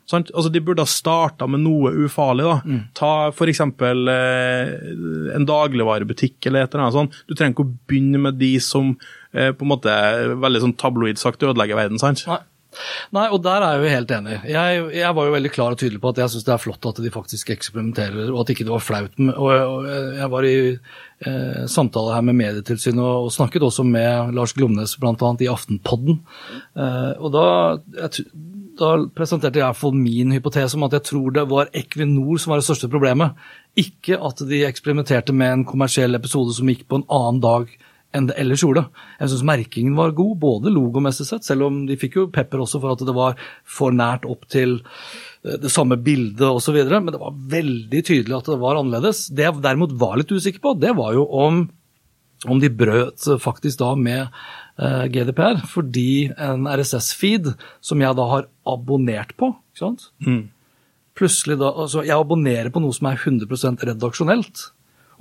Sant? 0.10 0.32
Altså, 0.36 0.50
de 0.52 0.60
burde 0.60 0.82
ha 0.84 0.90
starta 0.90 1.46
med 1.48 1.62
noe 1.64 1.92
ufarlig. 2.04 2.44
da. 2.44 2.78
Ta 2.98 3.12
f.eks. 3.32 3.62
Eh, 3.62 4.72
en 5.38 5.46
dagligvarebutikk 5.48 6.48
eller 6.50 6.66
et 6.66 6.74
eller 6.74 6.84
annet 6.88 6.98
sånt. 6.98 7.20
Du 7.30 7.36
trenger 7.38 7.54
ikke 7.56 7.66
å 7.68 7.74
begynne 7.88 8.20
med 8.26 8.40
de 8.42 8.54
som 8.64 8.94
eh, 9.34 9.52
på 9.56 9.64
en 9.66 9.72
måte 9.72 9.94
veldig 10.42 10.64
sånn 10.66 10.76
tabloid 10.82 11.22
sagt 11.22 11.44
ødelegger 11.46 11.80
verden. 11.80 12.02
sant? 12.02 12.26
Nei. 12.28 12.40
Nei, 13.16 13.26
og 13.34 13.42
der 13.44 13.64
er 13.64 13.76
jeg 13.76 13.84
jo 13.84 13.96
helt 13.96 14.12
enig. 14.16 14.36
Jeg, 14.48 14.84
jeg 14.96 15.16
var 15.18 15.28
jo 15.28 15.34
veldig 15.36 15.52
klar 15.52 15.76
og 15.76 15.80
tydelig 15.82 16.00
på 16.04 16.12
at 16.14 16.22
jeg 16.22 16.34
syns 16.34 16.46
det 16.48 16.54
er 16.56 16.62
flott 16.64 16.88
at 16.88 17.02
de 17.04 17.12
faktisk 17.14 17.52
eksperimenterer, 17.54 18.32
og 18.32 18.44
at 18.44 18.54
ikke 18.54 18.68
det 18.68 18.74
var 18.74 18.86
flaut. 18.86 19.18
Og, 19.20 19.50
og 19.52 19.90
jeg 20.18 20.30
var 20.32 20.48
i 20.48 20.56
eh, 20.72 21.60
samtale 21.72 22.16
her 22.16 22.24
med 22.30 22.40
Medietilsynet 22.40 23.04
og, 23.04 23.28
og 23.28 23.36
snakket 23.36 23.68
også 23.68 23.86
med 23.88 24.32
Lars 24.38 24.56
Glomnes 24.58 24.96
bl.a. 25.02 25.34
i 25.44 25.52
Aftenpodden. 25.52 26.22
Eh, 26.80 27.12
og 27.20 27.36
da, 27.36 27.46
jeg, 28.00 28.28
da 28.80 28.94
presenterte 29.20 29.62
jeg 29.62 29.80
for 29.80 29.98
min 29.98 30.32
hypotese 30.38 30.80
om 30.80 30.88
at 30.88 30.96
jeg 31.00 31.10
tror 31.12 31.36
det 31.36 31.48
var 31.52 31.72
Equinor 31.76 32.40
som 32.40 32.56
var 32.56 32.64
det 32.64 32.70
største 32.70 32.92
problemet. 32.92 33.36
Ikke 33.80 34.20
at 34.20 34.44
de 34.48 34.66
eksperimenterte 34.68 35.36
med 35.36 35.58
en 35.58 35.68
kommersiell 35.68 36.16
episode 36.16 36.56
som 36.56 36.72
gikk 36.72 36.88
på 36.88 37.02
en 37.02 37.10
annen 37.12 37.44
dag 37.44 37.80
enn 38.16 38.28
det 38.30 38.38
ellers 38.42 38.64
gjorde. 38.64 38.86
Jeg 39.20 39.32
syns 39.32 39.44
merkingen 39.48 39.98
var 39.98 40.14
god, 40.18 40.38
både 40.42 40.74
logomessig 40.74 41.28
sett, 41.30 41.48
selv 41.48 41.68
om 41.68 41.82
de 41.88 41.98
fikk 42.00 42.18
jo 42.20 42.30
pepper 42.34 42.64
også 42.64 42.82
for 42.84 42.96
at 42.96 43.04
det 43.08 43.16
var 43.16 43.38
for 43.68 43.96
nært 43.96 44.28
opp 44.30 44.48
til 44.52 44.80
eh, 44.80 45.58
det 45.62 45.72
samme 45.74 46.00
bildet 46.02 46.48
osv., 46.48 46.80
men 46.92 47.12
det 47.14 47.22
var 47.22 47.38
veldig 47.56 48.02
tydelig 48.08 48.38
at 48.40 48.50
det 48.52 48.62
var 48.64 48.80
annerledes. 48.82 49.28
Det 49.32 49.48
jeg 49.48 49.64
derimot 49.64 49.96
var 50.02 50.18
litt 50.20 50.34
usikker 50.34 50.64
på, 50.64 50.76
det 50.82 50.96
var 51.00 51.16
jo 51.18 51.28
om, 51.28 51.64
om 52.52 52.64
de 52.64 52.72
brøt 52.74 53.28
faktisk 53.44 53.82
da 53.84 53.94
med 54.00 54.26
eh, 54.26 55.06
GDPR, 55.12 55.64
fordi 55.72 56.32
en 56.36 56.68
RSS-feed 56.72 57.54
som 57.80 58.04
jeg 58.04 58.20
da 58.20 58.32
har 58.36 58.50
abonnert 58.68 59.38
på, 59.40 59.54
ikke 59.72 59.86
sant? 59.86 60.10
plutselig 61.18 61.58
da, 61.60 61.72
altså 61.84 62.06
Jeg 62.08 62.16
abonnerer 62.16 62.72
på 62.74 62.82
noe 62.84 62.96
som 62.96 63.10
er 63.10 63.20
100% 63.20 63.84
redaksjonelt, 63.90 64.70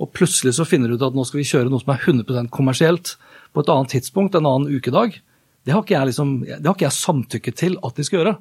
og 0.01 0.09
plutselig 0.17 0.55
så 0.57 0.65
finner 0.65 0.89
du 0.89 0.97
ut 0.97 1.05
at 1.05 1.17
nå 1.17 1.25
skal 1.27 1.41
vi 1.41 1.47
kjøre 1.47 1.69
noe 1.69 1.81
som 1.83 1.93
er 1.93 2.01
100% 2.01 2.49
kommersielt 2.53 3.15
på 3.53 3.61
et 3.61 3.69
annet 3.69 3.93
tidspunkt, 3.93 4.35
en 4.35 4.47
annen 4.49 4.71
ukedag. 4.73 5.19
Det 5.61 5.75
har 5.75 5.83
ikke 5.83 5.93
jeg, 5.93 6.09
liksom, 6.09 6.31
det 6.47 6.65
har 6.65 6.73
ikke 6.73 6.87
jeg 6.87 6.97
samtykket 6.97 7.59
til 7.59 7.77
at 7.85 7.99
de 7.99 8.05
skal 8.07 8.21
gjøre. 8.21 8.35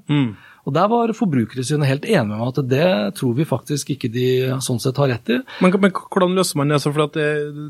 Og 0.69 0.75
Der 0.77 0.89
var 0.93 1.09
Forbrukertilsynet 1.17 1.89
helt 1.89 2.05
enig 2.05 2.29
med 2.29 2.39
meg 2.39 2.51
at 2.53 2.59
det 2.69 2.89
tror 3.17 3.33
vi 3.39 3.47
faktisk 3.49 3.95
ikke 3.95 4.11
de 4.13 4.27
sånn 4.61 4.81
sett 4.83 4.99
har 5.01 5.09
rett 5.09 5.31
i. 5.33 5.39
Men, 5.65 5.73
men 5.81 5.91
hvordan 5.95 6.35
løser 6.37 6.59
man 6.61 6.69
det? 6.69 6.81
Så 6.85 6.93
For 6.93 7.07
at 7.07 7.15
det, 7.17 7.29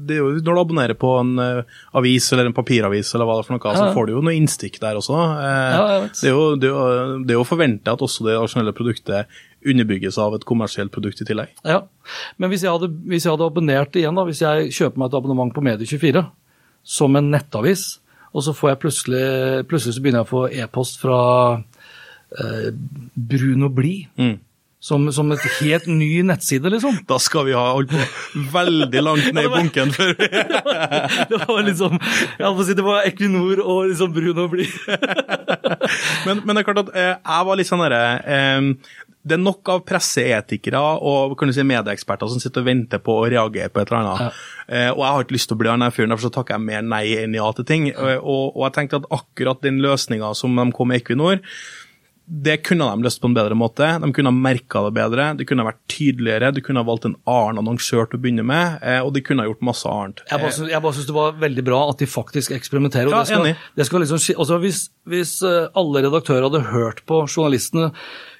det 0.08 0.16
er 0.16 0.24
jo, 0.24 0.32
når 0.42 0.58
du 0.58 0.60
abonnerer 0.64 0.98
på 0.98 1.12
en 1.20 1.30
eh, 1.38 1.62
avis 2.00 2.26
eller 2.34 2.50
en 2.50 2.56
papiravis, 2.56 3.12
eller 3.14 3.28
hva 3.28 3.36
det 3.38 3.44
er 3.44 3.48
for 3.50 3.56
noe, 3.58 3.76
så 3.78 3.86
Ja. 3.86 3.92
får 3.94 4.06
du 4.10 4.12
jo 4.16 4.24
noe 4.26 4.34
innstikk 4.34 4.80
der 4.82 4.98
også. 4.98 5.20
Eh, 5.38 5.76
Ja, 5.76 5.84
det, 6.10 6.26
er 6.26 6.34
jo, 6.34 6.42
det, 6.58 6.72
forvente 6.74 7.26
det 7.28 7.36
er 7.36 7.38
jo 7.38 7.46
forventa 7.46 7.94
at 7.94 8.02
også 8.08 8.26
det 8.26 8.36
rasjonelle 8.40 8.74
produktet 8.74 9.38
underbygges 9.60 10.18
av 10.18 10.34
et 10.34 10.44
kommersielt 10.48 10.90
produkt 10.90 11.20
i 11.22 11.28
tillegg. 11.30 11.54
Ja, 11.68 11.82
Men 12.38 12.50
hvis 12.50 12.62
jeg 12.66 12.72
hadde, 12.74 12.88
hvis 13.06 13.24
jeg 13.26 13.32
hadde 13.36 13.46
abonnert 13.46 13.94
igjen, 13.94 14.16
da, 14.18 14.24
hvis 14.26 14.40
jeg 14.42 14.70
kjøper 14.74 14.98
meg 14.98 15.10
et 15.12 15.18
abonnement 15.20 15.54
på 15.54 15.62
Medie24 15.62 16.26
som 16.82 17.14
en 17.16 17.30
nettavis, 17.30 17.98
og 18.34 18.42
så 18.46 18.54
får 18.54 18.70
jeg 18.70 18.78
plutselig, 18.84 19.24
plutselig 19.68 19.94
så 19.96 20.02
begynner 20.02 20.22
jeg 20.22 20.28
å 20.28 20.30
få 20.30 20.42
e-post 20.64 21.00
fra 21.02 21.18
eh, 22.38 22.70
blid. 23.14 23.66
Bli, 23.74 23.96
som, 24.80 25.04
som 25.12 25.28
et 25.34 25.42
helt 25.60 25.84
ny 25.92 26.22
nettside, 26.24 26.70
liksom. 26.72 27.02
Da 27.08 27.18
skal 27.20 27.44
vi 27.50 27.56
ha 27.56 27.66
holdt 27.74 27.92
på 27.92 28.44
veldig 28.54 29.02
langt 29.04 29.28
ned 29.36 29.50
i 29.50 29.52
bunken 29.56 29.92
før 29.92 30.14
vi 30.16 30.28
Det 31.30 31.40
var 31.42 31.60
liksom, 31.66 31.98
jeg 32.00 32.46
holdt 32.46 32.56
på 32.56 32.64
å 32.64 32.68
si 32.70 32.76
det 32.78 32.86
var 32.86 33.04
Equinor 33.10 33.60
og 33.60 33.90
liksom 33.90 34.16
og 34.30 34.48
Bli. 34.54 34.64
men, 36.26 36.40
men 36.46 36.54
det 36.54 36.62
er 36.62 36.66
klart 36.70 36.82
at 36.86 36.90
eh, 36.96 37.12
jeg 37.12 37.48
var 37.50 37.60
litt 37.60 37.68
sånn 37.68 37.82
derre 37.84 38.04
eh, 38.24 38.70
Det 39.20 39.36
er 39.36 39.42
nok 39.42 39.68
av 39.74 39.82
presseetikere 39.84 40.80
og 40.80 41.36
kan 41.38 41.52
du 41.52 41.54
si 41.54 41.66
medieeksperter 41.66 42.32
som 42.32 42.40
sitter 42.40 42.64
og 42.64 42.70
venter 42.70 43.02
på 43.04 43.18
å 43.20 43.28
reagere 43.28 43.68
på 43.68 43.82
et 43.82 43.92
eller 43.92 44.00
annet. 44.00 44.38
Eh, 44.64 44.88
og 44.94 45.04
jeg 45.04 45.10
har 45.12 45.26
ikke 45.26 45.36
lyst 45.36 45.50
til 45.52 45.58
å 45.58 45.60
bli 45.60 45.72
han 45.74 45.84
fyren, 45.92 46.14
derfor 46.14 46.30
så 46.30 46.32
takker 46.38 46.56
jeg 46.56 46.68
mer 46.70 46.88
nei 46.88 47.04
enn 47.20 47.36
ja 47.36 47.52
til 47.52 47.68
ting. 47.68 47.90
Og, 47.92 48.56
og 48.56 48.64
jeg 48.64 48.78
tenkte 48.78 49.02
at 49.02 49.12
akkurat 49.20 49.60
den 49.66 49.84
løsninga 49.84 50.32
som 50.40 50.56
de 50.56 50.66
kom 50.72 50.88
med 50.88 51.02
Equinor, 51.02 51.44
det 52.30 52.60
kunne 52.62 52.86
de 52.86 53.02
løst 53.02 53.18
på 53.18 53.26
en 53.26 53.34
bedre 53.34 53.56
måte. 53.58 53.86
De 53.98 54.08
kunne 54.14 54.30
ha 54.30 54.36
merka 54.36 54.84
det 54.84 54.92
bedre, 54.94 55.24
det 55.34 55.48
kunne 55.48 55.64
ha 55.64 55.70
vært 55.72 55.80
tydeligere, 55.90 56.52
de 56.54 56.62
kunne 56.62 56.78
ha 56.78 56.86
valgt 56.86 57.08
en 57.08 57.16
annen 57.28 57.58
annonsør 57.64 58.06
til 58.06 58.20
å 58.20 58.22
begynne 58.22 58.44
med, 58.46 58.78
eh, 58.86 59.00
og 59.02 59.10
de 59.16 59.22
kunne 59.26 59.42
ha 59.42 59.50
gjort 59.50 59.64
masse 59.66 59.90
annet. 59.90 60.22
Jeg 60.30 60.38
bare, 60.44 60.54
synes, 60.54 60.70
jeg 60.70 60.84
bare 60.84 60.96
synes 60.98 61.08
det 61.10 61.16
var 61.16 61.40
veldig 61.42 61.64
bra 61.66 61.80
at 61.90 61.98
de 61.98 62.08
faktisk 62.10 62.54
eksperimenterer. 62.54 63.10
Ja, 63.10 63.24
det 63.24 63.32
skal, 63.32 63.42
enig. 63.48 63.66
det 63.74 63.88
skal 63.88 64.04
liksom, 64.04 64.22
altså 64.44 64.60
hvis, 64.62 64.80
hvis 65.10 65.34
eh, 65.42 65.66
alle 65.82 66.04
redaktører 66.06 66.46
hadde 66.46 66.62
hørt 66.70 67.02
på 67.10 67.24
journalistene 67.26 67.90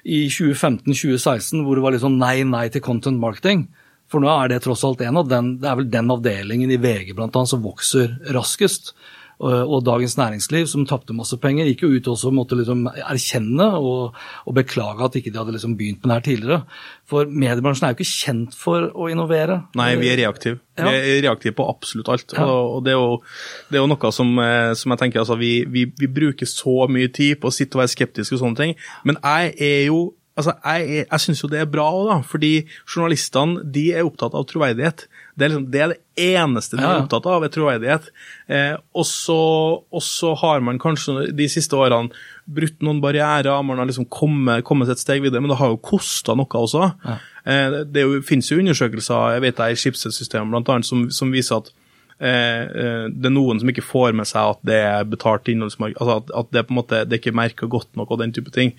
i 0.07 0.23
2015-2016 0.31 1.65
hvor 1.65 1.75
det 1.75 1.83
var 1.83 1.97
liksom 1.97 2.15
nei, 2.21 2.37
nei 2.47 2.69
til 2.71 2.85
content 2.85 3.19
marketing, 3.19 3.67
for 4.11 4.23
nå 4.23 4.31
er 4.31 4.53
det 4.53 4.63
tross 4.63 4.85
alt 4.87 5.03
en 5.03 5.19
av 5.19 5.27
den, 5.31 5.57
det 5.59 5.67
er 5.67 5.79
vel 5.79 5.91
den 5.91 6.15
avdelingen 6.15 6.71
i 6.71 6.79
VG 6.79 7.11
blant 7.17 7.35
annet 7.35 7.51
som 7.51 7.63
vokser 7.63 8.15
raskest. 8.35 8.95
Og, 9.41 9.73
og 9.73 9.83
Dagens 9.85 10.15
Næringsliv, 10.19 10.67
som 10.69 10.85
tapte 10.89 11.15
masse 11.17 11.37
penger, 11.41 11.69
gikk 11.71 11.85
jo 11.85 11.91
ut 11.95 12.09
også 12.13 12.29
og 12.29 12.37
måtte 12.37 12.57
liksom 12.59 12.83
erkjenne 12.91 13.67
og, 13.79 14.17
og 14.45 14.57
beklage 14.57 15.07
at 15.07 15.17
ikke 15.17 15.33
de 15.33 15.41
hadde 15.41 15.55
liksom 15.55 15.73
begynt 15.79 16.03
med 16.03 16.11
det 16.11 16.17
her 16.19 16.27
tidligere. 16.27 16.61
For 17.09 17.29
mediebransjen 17.29 17.87
er 17.87 17.95
jo 17.95 17.99
ikke 17.99 18.11
kjent 18.11 18.57
for 18.57 18.91
å 18.93 19.09
innovere. 19.11 19.63
Nei, 19.79 19.89
vi 20.01 20.11
er 20.11 20.21
reaktive. 20.21 20.61
Ja. 20.77 20.87
Vi 20.87 21.15
er 21.17 21.25
reaktive 21.25 21.57
på 21.57 21.67
absolutt 21.71 22.13
alt. 22.13 22.37
Ja. 22.37 22.45
Og, 22.47 22.85
det, 22.85 22.93
er 22.93 23.01
jo, 23.01 23.19
det 23.69 23.79
er 23.79 23.85
jo 23.85 23.91
noe 23.91 24.15
som, 24.15 24.31
eh, 24.45 24.71
som 24.77 24.93
jeg 24.93 25.03
tenker 25.03 25.23
altså, 25.25 25.39
vi, 25.41 25.53
vi, 25.69 25.87
vi 25.99 26.11
bruker 26.21 26.49
så 26.49 26.85
mye 26.91 27.11
tid 27.13 27.41
på 27.41 27.49
å 27.49 27.55
sitte 27.55 27.79
og 27.79 27.85
være 27.85 27.95
skeptiske 27.95 28.37
og 28.37 28.45
sånne 28.45 28.61
ting, 28.61 28.75
men 29.07 29.21
jeg 29.21 29.55
er 29.57 29.85
jo 29.89 30.09
Altså, 30.39 30.53
jeg, 30.63 31.01
jeg 31.11 31.19
syns 31.19 31.41
jo 31.43 31.49
det 31.51 31.59
er 31.59 31.67
bra 31.69 31.83
òg, 31.91 32.05
da. 32.07 32.15
Fordi 32.23 32.51
journalistene 32.87 33.65
de 33.75 33.89
er 33.91 34.07
opptatt 34.07 34.33
av 34.37 34.45
troverdighet. 34.47 35.03
Det 35.35 35.45
er, 35.45 35.51
liksom, 35.53 35.65
det 35.71 35.81
er 35.81 35.93
det 35.93 35.99
eneste 36.35 36.77
de 36.77 36.83
Ja, 36.83 36.91
er 36.95 37.03
opptatt 37.05 37.27
av, 37.29 37.45
er 37.45 37.53
troverdighet. 37.53 38.09
Eh, 38.51 38.75
og, 38.91 39.05
så, 39.07 40.33
har 40.41 40.63
man 40.65 40.79
kanskje 40.81 41.29
de 41.37 41.47
siste 41.51 41.77
årene 41.77 42.11
brutt 42.51 42.81
noen 42.83 43.01
barrierer, 43.03 43.61
man 43.63 43.79
har 43.79 43.87
liksom 43.87 44.09
kommet, 44.11 44.65
kommet 44.67 44.91
et 44.91 45.01
steg 45.01 45.23
videre, 45.23 45.43
men 45.43 45.53
det 45.53 45.59
har 45.61 45.71
jo 45.71 45.79
kosta 45.81 46.35
noe 46.37 46.63
også. 46.63 46.91
Eh, 47.45 47.67
det 47.71 47.85
det 47.93 48.03
er 48.03 48.09
jo, 48.09 48.23
finnes 48.25 48.51
jo 48.51 48.59
undersøkelser 48.61 49.37
jeg 49.37 49.45
vet 49.47 49.61
er 49.63 49.73
i 49.73 49.79
Schibsted-systemet 49.79 50.51
blant 50.51 50.73
annet, 50.73 50.89
som, 50.89 51.07
som 51.13 51.31
viser 51.33 51.61
at 51.61 51.71
eh, 52.21 52.61
eh, 52.81 53.05
det 53.11 53.29
er 53.29 53.33
noen 53.33 53.59
som 53.61 53.71
ikke 53.71 53.83
får 53.85 54.15
med 54.17 54.29
seg 54.29 54.53
at 54.53 54.61
det 54.67 54.77
er 54.85 55.07
betalt 55.09 55.49
innholdsmarked, 55.51 55.97
altså 55.97 56.17
at, 56.21 56.31
at 56.41 56.51
det 56.55 56.63
på 56.67 56.75
en 56.75 56.79
måte 56.79 57.01
det 57.07 57.17
er 57.17 57.21
ikke 57.21 57.35
merka 57.37 57.69
godt 57.71 57.89
nok 57.99 58.13
og 58.13 58.21
den 58.21 58.33
type 58.35 58.53
ting. 58.55 58.73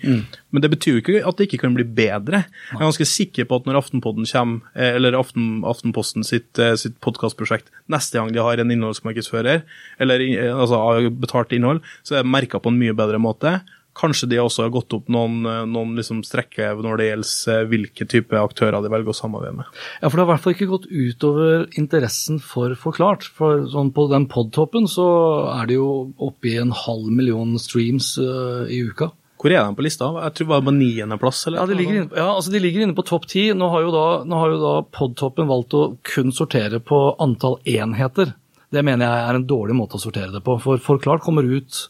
Men 0.53 0.63
det 0.63 0.71
betyr 0.73 0.97
jo 0.97 1.03
ikke 1.03 1.19
at 1.27 1.37
det 1.39 1.49
ikke 1.49 1.61
kan 1.65 1.77
bli 1.77 1.85
bedre. 1.85 2.45
Jeg 2.71 2.79
er 2.79 2.85
ganske 2.85 3.09
sikker 3.09 3.49
på 3.49 3.59
at 3.59 3.69
når 3.69 3.81
Aftenpodden 3.83 4.27
kommer, 4.29 4.63
eh, 4.73 4.95
eller 4.97 5.19
Aften, 5.19 5.61
Aftenposten 5.67 6.25
sitt, 6.27 6.51
sitt 6.79 6.97
podkastprosjekt, 7.03 7.71
neste 7.91 8.19
gang 8.19 8.33
de 8.33 8.43
har 8.43 8.59
en 8.61 8.73
innholdsmarkedsfører, 8.73 9.63
eller 10.01 10.27
altså 10.53 11.09
betalt 11.21 11.53
innhold, 11.55 11.83
så 12.03 12.17
er 12.17 12.23
det 12.25 12.33
merka 12.33 12.61
på 12.63 12.71
en 12.73 12.79
mye 12.79 12.95
bedre 12.97 13.21
måte. 13.21 13.59
Kanskje 13.93 14.29
de 14.31 14.39
også 14.41 14.65
har 14.65 14.71
gått 14.73 14.93
opp 14.97 15.09
noen, 15.13 15.43
eh, 15.45 15.63
noen 15.69 15.93
liksom 15.99 16.23
strekker 16.25 16.81
når 16.81 16.99
det 16.99 17.07
gjelder 17.09 17.53
eh, 17.53 17.65
hvilke 17.69 18.07
type 18.09 18.39
aktører 18.39 18.81
de 18.81 18.91
velger 18.93 19.13
å 19.13 19.17
samarbeide 19.17 19.59
med. 19.59 19.81
Ja, 20.01 20.09
for 20.09 20.17
det 20.17 20.23
har 20.23 20.29
i 20.29 20.31
hvert 20.33 20.45
fall 20.45 20.55
ikke 20.55 20.69
gått 20.71 20.87
utover 20.89 21.65
interessen 21.79 22.39
for 22.41 22.73
Forklart. 22.79 23.27
For 23.37 23.67
sånn 23.69 23.93
på 23.93 24.07
den 24.11 24.25
podtoppen 24.31 24.89
så 24.89 25.07
er 25.53 25.69
det 25.69 25.77
jo 25.77 25.89
oppe 26.17 26.49
i 26.53 26.57
en 26.61 26.73
halv 26.73 27.11
million 27.13 27.53
streams 27.61 28.15
uh, 28.17 28.65
i 28.65 28.81
uka. 28.89 29.11
Hvor 29.43 29.51
er 29.51 29.59
de 29.59 29.75
på 29.75 29.83
lista? 29.83 30.07
Jeg 30.23 30.35
tror 30.37 30.47
det 30.47 30.53
var 30.53 30.61
på 30.63 30.73
niendeplass. 30.77 31.41
Ja, 31.51 31.65
de 31.67 31.75
ligger 31.75 31.97
inne, 31.99 32.15
ja, 32.15 32.29
altså 32.31 32.53
de 32.53 32.61
ligger 32.63 32.85
inne 32.85 32.95
på 32.95 33.03
topp 33.03 33.25
ti. 33.27 33.49
Nå 33.51 33.67
har 33.73 33.83
jo 33.83 33.91
da, 33.91 34.05
har 34.39 34.53
jo 34.53 34.61
da 34.61 34.75
podtoppen 34.87 35.49
valgt 35.49 35.75
å 35.75 35.81
kun 36.07 36.31
sortere 36.31 36.79
på 36.79 36.99
antall 37.21 37.57
enheter. 37.67 38.31
Det 38.73 38.81
mener 38.87 39.05
jeg 39.05 39.25
er 39.27 39.37
en 39.37 39.45
dårlig 39.49 39.75
måte 39.75 39.99
å 39.99 40.01
sortere 40.01 40.31
det 40.31 40.41
på. 40.45 40.55
For 40.63 40.79
Forklart 40.81 41.25
kommer 41.25 41.43
ut 41.43 41.83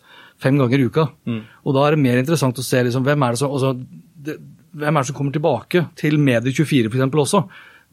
fem 0.43 0.59
ganger 0.61 0.81
i 0.81 0.87
uka. 0.89 1.07
Og 1.63 1.77
da 1.77 1.85
er 1.87 1.95
det 1.95 2.03
mer 2.05 2.21
interessant 2.21 2.59
å 2.59 2.65
se 2.65 2.83
liksom, 2.85 3.05
hvem, 3.07 3.23
er 3.25 3.35
det 3.35 3.41
som, 3.41 3.53
altså, 3.55 3.73
det, 4.27 4.39
hvem 4.77 4.97
er 4.97 5.03
det 5.05 5.11
som 5.11 5.17
kommer 5.19 5.35
tilbake 5.35 5.87
til 5.99 6.19
Medie24 6.21 6.89
f.eks. 6.91 7.21
også. 7.25 7.43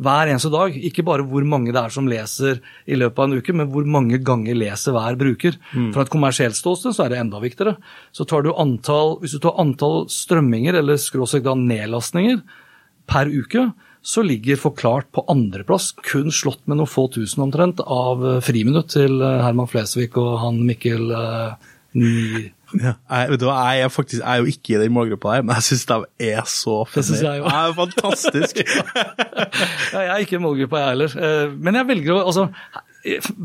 Hver 0.01 0.30
eneste 0.32 0.48
dag. 0.53 0.76
Ikke 0.88 1.05
bare 1.05 1.26
hvor 1.28 1.44
mange 1.44 1.74
det 1.76 1.80
er 1.82 1.92
som 1.92 2.07
leser 2.09 2.62
i 2.88 2.96
løpet 2.96 3.20
av 3.20 3.26
en 3.28 3.42
uke, 3.42 3.53
men 3.57 3.68
hvor 3.72 3.84
mange 3.84 4.20
ganger 4.24 4.57
leser 4.57 4.96
hver 4.96 5.18
bruker. 5.20 5.59
Fra 5.92 6.07
et 6.07 6.12
kommersielt 6.12 6.57
ståsted 6.57 6.96
så 6.96 7.05
er 7.05 7.12
det 7.12 7.20
enda 7.20 7.42
viktigere. 7.42 7.76
Så 8.16 8.24
tar 8.24 8.46
du 8.46 8.55
antall, 8.55 9.18
Hvis 9.20 9.36
du 9.36 9.42
tar 9.44 9.61
antall 9.61 10.07
strømminger 10.09 10.80
eller 10.80 10.96
skråstrek 11.01 11.44
da 11.44 11.55
nedlastninger 11.59 12.40
per 13.11 13.28
uke, 13.28 13.68
så 14.01 14.22
ligger 14.24 14.57
Forklart 14.57 15.11
på 15.12 15.24
andreplass, 15.28 15.90
kun 15.92 16.32
slått 16.32 16.62
med 16.64 16.80
noen 16.80 16.88
få 16.88 17.05
tusen 17.12 17.44
omtrent, 17.44 17.82
av 17.84 18.22
friminutt 18.40 18.94
til 18.94 19.20
eh, 19.20 19.42
Herman 19.44 19.68
Flesvig 19.68 20.14
og 20.16 20.38
han 20.40 20.62
Mikkel 20.64 21.12
eh, 21.12 21.68
Ja. 21.95 22.93
Jeg, 23.11 23.30
vet 23.32 23.41
du 23.43 23.47
hva, 23.49 23.55
jeg 23.74 23.82
er 23.82 23.88
faktisk 23.91 24.20
jeg 24.22 24.30
er 24.30 24.43
jo 24.45 24.51
ikke 24.53 24.74
i 24.76 24.78
den 24.84 24.93
målgruppa 24.95 25.32
der, 25.34 25.43
men 25.43 25.57
jeg 25.59 25.64
syns 25.66 25.86
de 25.91 25.97
er 26.30 26.45
så 26.47 26.76
Det 26.95 27.03
synes 27.05 27.22
jeg. 27.26 27.41
Det 27.43 27.55
er 27.61 27.72
fantastisk. 27.74 28.61
Ja, 29.93 30.01
jeg 30.05 30.11
er 30.14 30.22
ikke 30.22 30.36
i 30.38 30.43
målgruppa, 30.45 30.78
jeg 30.84 30.93
heller. 30.95 31.16
Eh, 31.18 31.57
Men 31.59 31.74
jeg 31.80 31.88
velger 31.88 32.14
å 32.14 32.20
Altså, 32.28 32.45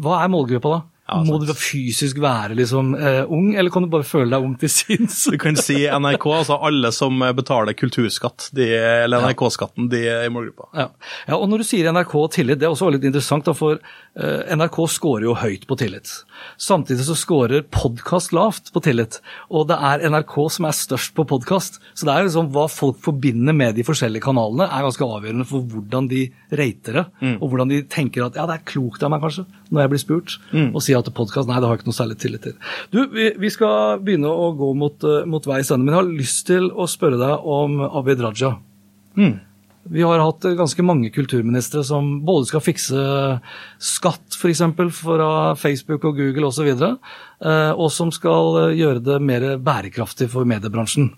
hva 0.05 0.19
er 0.23 0.29
målgruppa, 0.29 0.75
da? 0.75 0.81
Ja, 1.05 1.19
Må 1.21 1.35
sant. 1.37 1.51
du 1.51 1.53
fysisk 1.53 2.17
være 2.17 2.55
liksom 2.57 2.95
eh, 2.97 3.19
ung, 3.29 3.51
eller 3.53 3.69
kan 3.69 3.85
du 3.85 3.91
bare 3.93 4.07
føle 4.07 4.31
deg 4.33 4.45
ung 4.47 4.55
til 4.57 4.71
sinns? 4.73 5.19
Du 5.29 5.37
kan 5.37 5.53
si 5.59 5.83
NRK, 5.85 6.23
altså 6.39 6.57
alle 6.65 6.89
som 6.95 7.21
betaler 7.37 7.77
kulturskatt, 7.77 8.47
de, 8.57 8.71
eller 9.03 9.27
NRK-skatten, 9.27 9.85
de 9.91 10.01
er 10.09 10.25
i 10.25 10.31
målgruppa. 10.33 10.71
Ja. 10.73 10.87
ja, 11.27 11.37
og 11.37 11.45
når 11.51 11.61
du 11.61 11.67
sier 11.69 11.91
NRK 11.93 12.15
og 12.17 12.31
tillit, 12.33 12.57
det 12.57 12.65
er 12.65 12.73
også 12.73 12.89
litt 12.95 13.05
interessant, 13.05 13.45
da, 13.45 13.53
for 13.53 13.77
eh, 13.77 14.55
NRK 14.57 14.79
scorer 14.95 15.27
jo 15.27 15.35
høyt 15.37 15.67
på 15.69 15.77
tillit. 15.77 16.09
Samtidig 16.57 17.05
så 17.05 17.17
scorer 17.21 17.67
podkast 17.69 18.33
lavt 18.33 18.73
på 18.73 18.81
tillit, 18.87 19.19
og 19.53 19.69
det 19.69 19.77
er 19.77 20.07
NRK 20.09 20.35
som 20.57 20.65
er 20.71 20.79
størst 20.79 21.13
på 21.17 21.27
podkast. 21.29 21.77
Så 21.93 22.09
det 22.09 22.15
er 22.15 22.25
liksom 22.25 22.49
hva 22.55 22.65
folk 22.71 22.97
forbinder 23.05 23.53
med 23.53 23.77
de 23.77 23.85
forskjellige 23.85 24.25
kanalene, 24.25 24.65
er 24.73 24.87
ganske 24.89 25.05
avgjørende 25.05 25.45
for 25.53 25.69
hvordan 25.69 26.09
de 26.09 26.25
rater 26.49 26.97
det, 27.03 27.05
og 27.37 27.45
hvordan 27.51 27.75
de 27.75 27.83
tenker 27.93 28.25
at 28.25 28.41
ja, 28.41 28.49
det 28.49 28.57
er 28.57 28.67
klokt 28.73 29.05
av 29.05 29.13
meg 29.13 29.21
kanskje, 29.21 29.45
når 29.71 29.85
jeg 29.85 29.91
blir 29.93 30.01
spurt, 30.01 30.37
og 30.75 30.83
si 30.83 30.95
at 30.97 31.09
podkast, 31.15 31.49
nei, 31.49 31.57
det 31.59 31.67
har 31.67 31.75
jeg 31.75 31.83
ikke 31.83 31.89
noe 31.91 31.97
særlig 31.97 32.19
tillit 32.21 32.45
til. 32.45 32.55
Du, 32.93 33.01
vi, 33.13 33.31
vi 33.41 33.51
skal 33.53 33.99
begynne 34.05 34.29
å 34.29 34.51
gå 34.57 34.71
mot, 34.77 35.07
eh, 35.07 35.25
mot 35.29 35.49
veis 35.49 35.71
ende, 35.73 35.85
men 35.85 35.95
jeg 35.95 36.01
har 36.01 36.15
lyst 36.21 36.45
til 36.49 36.69
å 36.71 36.87
spørre 36.89 37.19
deg 37.21 37.49
om 37.57 37.81
Abid 37.87 38.23
Raja. 38.23 38.55
Vi 39.85 40.01
har 40.01 40.21
hatt 40.21 40.45
eh, 40.45 40.57
ganske 40.57 40.85
mange 40.85 41.11
kulturministre 41.13 41.83
som 41.85 42.19
både 42.25 42.49
skal 42.49 42.63
fikse 42.65 43.03
skatt 43.81 44.37
f.eks. 44.37 44.63
fra 44.97 45.29
Facebook 45.59 46.07
og 46.09 46.17
Google 46.21 46.49
osv., 46.49 46.65
videre, 46.69 46.95
og 47.75 47.91
som 47.93 48.13
skal 48.13 48.61
eh, 48.63 48.79
gjøre 48.79 49.03
det 49.05 49.21
mer 49.21 49.51
bærekraftig 49.61 50.31
for 50.33 50.47
mediebransjen. 50.49 51.13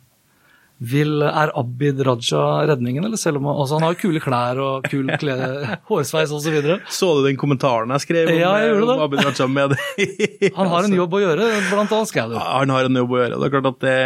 Vil, 0.77 1.23
er 1.25 1.49
Abid 1.57 2.03
Raja 2.05 2.41
redningen, 2.69 3.05
eller 3.07 3.17
selv 3.17 3.39
om 3.39 3.47
han, 3.49 3.55
altså 3.63 3.79
han 3.79 3.87
har 3.87 3.95
kule 3.97 4.21
klær 4.21 4.59
og 4.61 4.85
kul 4.85 5.09
klede, 5.17 5.47
hårsveis 5.89 6.33
osv.? 6.37 6.57
Så 6.61 6.77
så 6.99 7.09
du 7.17 7.25
den 7.25 7.39
kommentaren 7.39 7.89
jeg 7.95 8.05
skrev 8.05 8.29
om, 8.29 8.37
Ja, 8.37 8.51
jeg 8.61 8.75
gjorde 8.75 8.93
om 8.93 9.05
Abid 9.07 9.25
Raja 9.25 9.47
med 9.49 9.73
det? 9.73 10.51
Han 10.53 10.69
har 10.69 10.85
en 10.85 10.97
jobb 11.01 11.17
å 11.17 11.23
gjøre, 11.23 11.51
blant 11.71 11.97
annet 11.97 12.11
skrev 12.11 12.35
du. 12.35 12.37
Han 12.37 12.75
har 12.75 12.89
en 12.91 13.01
jobb 13.01 13.15
å 13.15 13.21
gjøre. 13.23 13.39
Det 13.41 13.49
er 13.49 13.55
klart 13.57 13.71
at 13.73 13.79
det 13.87 13.97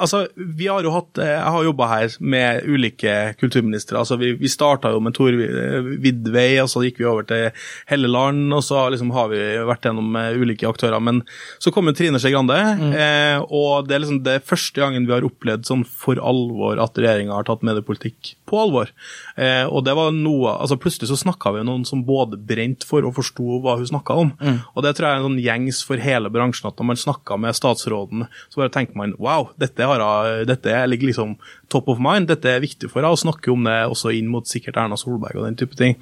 Altså, 0.00 0.24
vi 0.34 0.68
har 0.70 0.84
jo 0.84 0.92
hatt, 0.94 1.18
Jeg 1.20 1.52
har 1.52 1.64
jobba 1.66 1.88
her 1.90 2.14
med 2.20 2.64
ulike 2.64 3.34
kulturministre. 3.40 3.98
altså 3.98 4.16
Vi, 4.20 4.32
vi 4.40 4.48
starta 4.48 4.90
jo 4.94 5.00
med 5.04 5.14
Tor 5.16 5.34
Vidvei, 5.34 6.58
og 6.62 6.70
så 6.72 6.82
gikk 6.86 7.00
vi 7.02 7.08
over 7.08 7.26
til 7.28 7.50
Helleland, 7.90 8.48
og 8.56 8.62
så 8.64 8.86
liksom 8.92 9.12
har 9.14 9.28
vi 9.32 9.40
vært 9.68 9.86
gjennom 9.86 10.16
eh, 10.16 10.38
ulike 10.40 10.68
aktører. 10.68 11.00
Men 11.04 11.22
så 11.60 11.72
kom 11.74 11.90
jo 11.90 11.94
Trine 11.96 12.20
Skei 12.22 12.32
Grande, 12.34 12.56
eh, 12.96 13.38
og 13.44 13.88
det 13.88 13.96
er 13.96 14.04
liksom 14.04 14.22
det 14.26 14.38
første 14.48 14.80
gangen 14.80 15.06
vi 15.08 15.14
har 15.14 15.26
opplevd 15.26 15.68
sånn 15.68 15.84
for 15.84 16.20
alvor 16.22 16.80
at 16.82 16.96
regjeringa 17.00 17.36
har 17.36 17.48
tatt 17.48 17.64
mediepolitikk 17.66 18.34
på 18.48 18.60
alvor. 18.64 18.90
Eh, 19.36 19.66
og 19.68 19.84
det 19.86 19.94
var 19.98 20.14
noe, 20.16 20.56
altså 20.56 20.78
Plutselig 20.80 21.10
så 21.10 21.18
snakka 21.20 21.50
vi 21.52 21.60
med 21.60 21.68
noen 21.68 21.82
som 21.84 22.00
både 22.06 22.38
brent 22.40 22.86
for 22.88 23.04
og 23.04 23.12
forsto 23.18 23.58
hva 23.60 23.74
hun 23.76 23.88
snakka 23.90 24.14
om. 24.22 24.30
Og 24.72 24.84
det 24.86 24.94
tror 24.96 25.06
jeg 25.10 25.12
er 25.18 25.20
en 25.20 25.26
sånn 25.28 25.42
gjengs 25.44 25.82
for 25.84 26.00
hele 26.00 26.30
bransjen, 26.32 26.70
at 26.70 26.80
når 26.80 26.88
man 26.88 27.00
snakka 27.02 27.36
med 27.42 27.58
statsråden, 27.58 28.24
så 28.48 28.62
bare 28.62 28.72
tenker 28.72 28.96
man 28.96 29.12
wow, 29.20 29.50
dette, 29.60 29.84
har 29.90 30.02
jeg, 30.02 30.46
dette 30.50 30.78
ligger 30.88 31.10
liksom 31.10 31.34
top 31.72 31.90
of 31.92 32.00
mind, 32.02 32.28
dette 32.30 32.50
er 32.50 32.62
viktig 32.62 32.90
for 32.90 33.00
henne, 33.00 33.12
og 33.12 33.20
snakker 33.20 33.52
om 33.54 33.68
det 33.68 33.76
også 33.90 34.14
inn 34.16 34.30
mot 34.30 34.48
sikkert 34.48 34.78
Erna 34.80 34.98
Solberg 35.00 35.40
og 35.40 35.48
den 35.48 35.58
type 35.60 35.78
ting. 35.78 35.96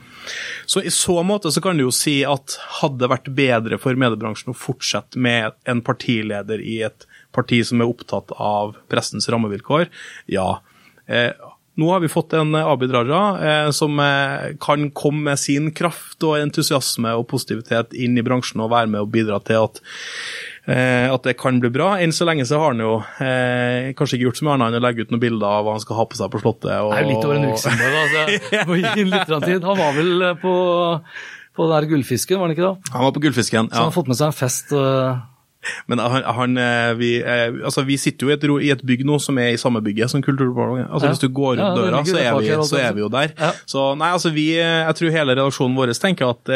Så 0.68 0.84
i 0.84 0.92
så 0.94 1.20
måte 1.26 1.52
så 1.54 1.62
kan 1.64 1.78
du 1.78 1.86
jo 1.86 1.94
si 1.94 2.20
at 2.28 2.58
hadde 2.80 3.02
det 3.02 3.12
vært 3.12 3.30
bedre 3.36 3.80
for 3.82 3.98
mediebransjen 3.98 4.54
å 4.54 4.58
fortsette 4.58 5.20
med 5.20 5.56
en 5.68 5.84
partileder 5.84 6.62
i 6.62 6.80
et 6.88 7.08
parti 7.34 7.60
som 7.66 7.82
er 7.82 7.90
opptatt 7.90 8.32
av 8.36 8.76
pressens 8.92 9.28
rammevilkår, 9.32 9.88
ja. 10.32 10.50
Eh, 11.08 11.32
nå 11.78 11.92
har 11.92 12.00
vi 12.00 12.08
fått 12.10 12.32
en 12.34 12.54
eh, 12.58 12.66
Abid 12.66 12.90
Raja 12.90 13.22
eh, 13.48 13.70
som 13.70 14.00
eh, 14.02 14.56
kan 14.60 14.90
komme 14.90 15.30
med 15.30 15.38
sin 15.38 15.70
kraft 15.70 16.24
og 16.26 16.40
entusiasme 16.40 17.12
og 17.14 17.28
positivitet 17.30 17.94
inn 17.94 18.18
i 18.18 18.24
bransjen 18.26 18.64
og 18.64 18.72
være 18.72 18.90
med 18.90 19.04
og 19.04 19.12
bidra 19.14 19.38
til 19.46 19.68
at, 19.68 19.78
eh, 19.78 20.47
at 20.68 21.22
det 21.24 21.36
kan 21.40 21.56
bli 21.62 21.70
bra. 21.72 21.94
Enn 22.02 22.12
så 22.12 22.26
lenge 22.28 22.44
så 22.48 22.58
har 22.60 22.74
han 22.74 22.82
jo 22.84 22.98
eh, 23.24 23.94
kanskje 23.96 24.18
ikke 24.18 24.26
gjort 24.28 24.40
så 24.40 24.44
mye 24.48 24.56
annet 24.58 24.68
enn 24.74 24.80
å 24.82 24.84
legge 24.84 25.06
ut 25.06 25.14
noen 25.14 25.22
bilder 25.22 25.46
av 25.48 25.64
hva 25.64 25.76
han 25.78 25.80
skal 25.84 25.96
ha 25.96 26.04
på 26.10 26.18
seg 26.18 26.30
på 26.34 26.42
Slottet. 26.42 26.74
Og, 26.84 26.92
Det 26.92 26.98
er 26.98 27.06
jo 27.06 27.12
litt 27.14 27.24
over 27.28 27.38
en 27.40 27.48
uke 27.48 27.62
siden. 27.62 27.78
da, 27.80 28.04
Altså, 28.04 28.66
må 28.68 28.78
gi 28.82 28.92
inn 29.04 29.10
litt 29.14 29.32
tid. 29.46 29.64
Han 29.70 29.80
var 29.80 29.96
vel 29.96 30.26
eh, 30.28 30.36
på, 30.42 30.54
på 31.56 31.66
den 31.70 31.74
der 31.78 31.88
gullfisken, 31.94 32.38
var 32.42 32.48
han 32.50 32.56
ikke 32.58 32.66
da? 32.68 32.92
Han 32.98 33.06
var 33.08 33.16
på 33.16 33.24
Gullfisken. 33.24 33.70
ja. 33.70 33.74
Så 33.74 33.80
han 33.80 33.88
har 33.90 33.96
fått 33.96 34.12
med 34.12 34.20
seg 34.20 34.28
en 34.32 34.38
fest. 34.44 34.72
eh, 34.76 35.18
Men 35.90 36.00
han, 36.02 36.24
han, 36.36 36.56
eh, 36.58 36.92
vi, 36.98 37.10
eh, 37.22 37.48
altså, 37.64 37.84
vi 37.88 37.96
sitter 38.00 38.26
jo 38.26 38.30
i 38.30 38.36
et, 38.36 38.44
i 38.68 38.70
et 38.74 38.84
bygg 38.86 39.04
nå 39.08 39.18
som 39.22 39.38
er 39.40 39.54
i 39.54 39.60
samme 39.60 39.82
bygget 39.84 40.12
som 40.12 40.22
Kulturdepartementet. 40.24 40.90
Altså, 40.92 41.08
Ja. 41.08 41.12
Hvis 41.14 41.22
du 41.22 41.28
går 41.34 41.58
Ja, 41.58 41.70
døra, 41.76 42.02
så 42.04 42.18
er, 42.20 42.38
vi, 42.38 42.50
så 42.68 42.78
er 42.82 42.92
vi 42.96 43.02
jo 43.04 43.08
der. 43.12 43.32
Så 43.66 43.84
nei, 43.98 44.10
altså 44.16 44.32
vi, 44.34 44.46
eh, 44.58 44.84
jeg 44.86 44.98
tror 45.00 45.14
hele 45.16 45.34
redaksjonen 45.36 45.76
vår 45.78 45.94
tenker 45.98 46.30
at, 46.30 46.50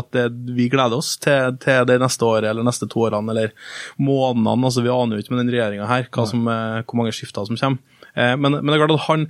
at 0.00 0.18
vi 0.56 0.68
gleder 0.72 0.96
oss 0.96 1.16
til, 1.20 1.56
til 1.60 1.84
det 1.88 1.98
neste 2.00 2.24
året 2.24 2.48
eller 2.50 2.66
neste 2.66 2.88
to 2.90 3.04
årene 3.06 3.34
eller 3.34 3.52
månedene. 3.98 4.64
altså 4.70 4.84
Vi 4.84 4.92
aner 4.94 5.16
jo 5.16 5.24
ikke 5.24 5.34
med 5.34 5.44
den 5.44 5.54
regjeringa 5.54 5.88
her 5.90 6.08
som, 6.26 6.44
hvor 6.46 6.98
mange 7.00 7.12
skifter 7.16 7.46
som 7.48 7.58
kommer. 7.58 7.78
Men, 8.16 8.58
men 8.58 8.66
det 8.66 8.76
er 8.76 8.82
klart 8.86 8.96
at 8.96 9.06
han, 9.08 9.26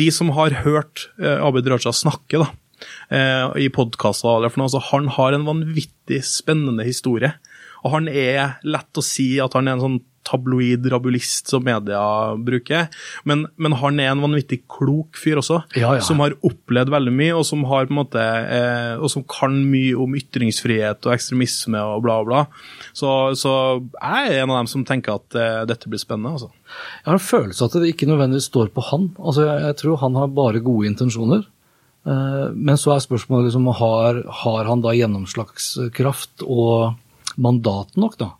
de 0.00 0.10
som 0.12 0.32
har 0.36 0.56
hørt 0.64 1.08
Abid 1.18 1.68
Raja 1.70 1.92
snakke, 1.94 2.42
da, 2.42 2.50
i 3.56 3.68
podkaster. 3.72 4.44
Altså, 4.48 4.82
han 4.90 5.08
har 5.16 5.32
en 5.36 5.46
vanvittig 5.48 6.20
spennende 6.26 6.84
historie. 6.84 7.32
Og 7.84 7.92
han 7.98 8.08
er 8.08 8.58
lett 8.64 9.00
å 9.00 9.04
si 9.04 9.34
at 9.42 9.54
han 9.56 9.68
er 9.68 9.76
en 9.76 9.84
sånn 9.84 10.02
tabloid 10.24 10.86
rabulist 10.88 11.50
som 11.52 11.64
media 11.66 12.00
bruker, 12.40 12.86
men, 13.28 13.44
men, 13.60 13.76
han 13.80 14.00
er 14.00 14.10
en 14.12 14.22
vanvittig 14.24 14.62
klok 14.72 15.18
fyr 15.20 15.40
også, 15.42 15.60
ja, 15.76 15.90
ja. 15.98 16.04
som 16.04 16.22
har 16.24 16.36
opplevd 16.44 16.92
veldig 16.94 17.12
mye, 17.12 17.34
og 17.36 17.44
som, 17.44 17.66
har, 17.68 17.90
måte, 17.92 18.22
eh, 18.24 18.94
og 18.96 19.12
som 19.12 19.26
kan 19.28 19.58
mye 19.68 19.92
om 20.00 20.16
ytringsfrihet 20.16 21.04
og 21.04 21.16
ekstremisme 21.16 21.82
og 21.92 22.04
bla, 22.06 22.18
bla. 22.26 22.44
Så, 22.96 23.10
så 23.36 23.54
jeg 23.98 24.32
er 24.32 24.42
en 24.42 24.54
av 24.54 24.62
dem 24.62 24.72
som 24.72 24.86
tenker 24.88 25.18
at 25.20 25.36
eh, 25.36 25.62
dette 25.68 25.92
blir 25.92 26.00
spennende. 26.00 26.38
altså. 26.38 26.50
Jeg 27.02 27.10
har 27.10 27.20
en 27.20 27.28
følelse 27.28 27.60
av 27.60 27.70
at 27.70 27.84
det 27.84 27.92
ikke 27.92 28.08
nødvendigvis 28.08 28.48
står 28.48 28.72
på 28.72 28.88
han. 28.88 29.10
Altså, 29.20 29.44
jeg, 29.50 29.66
jeg 29.68 29.80
tror 29.82 30.00
han 30.06 30.22
har 30.22 30.32
bare 30.40 30.64
gode 30.64 30.88
intensjoner. 30.88 31.44
Eh, 32.04 32.48
men 32.52 32.80
så 32.80 32.94
er 32.94 33.04
spørsmålet 33.04 33.50
liksom, 33.50 33.68
har, 33.80 34.24
har 34.42 34.68
han 34.68 34.84
da 34.84 34.96
gjennomslagskraft 34.96 36.44
og 36.48 36.94
mandat 37.40 37.96
nok 38.00 38.18
da, 38.20 38.30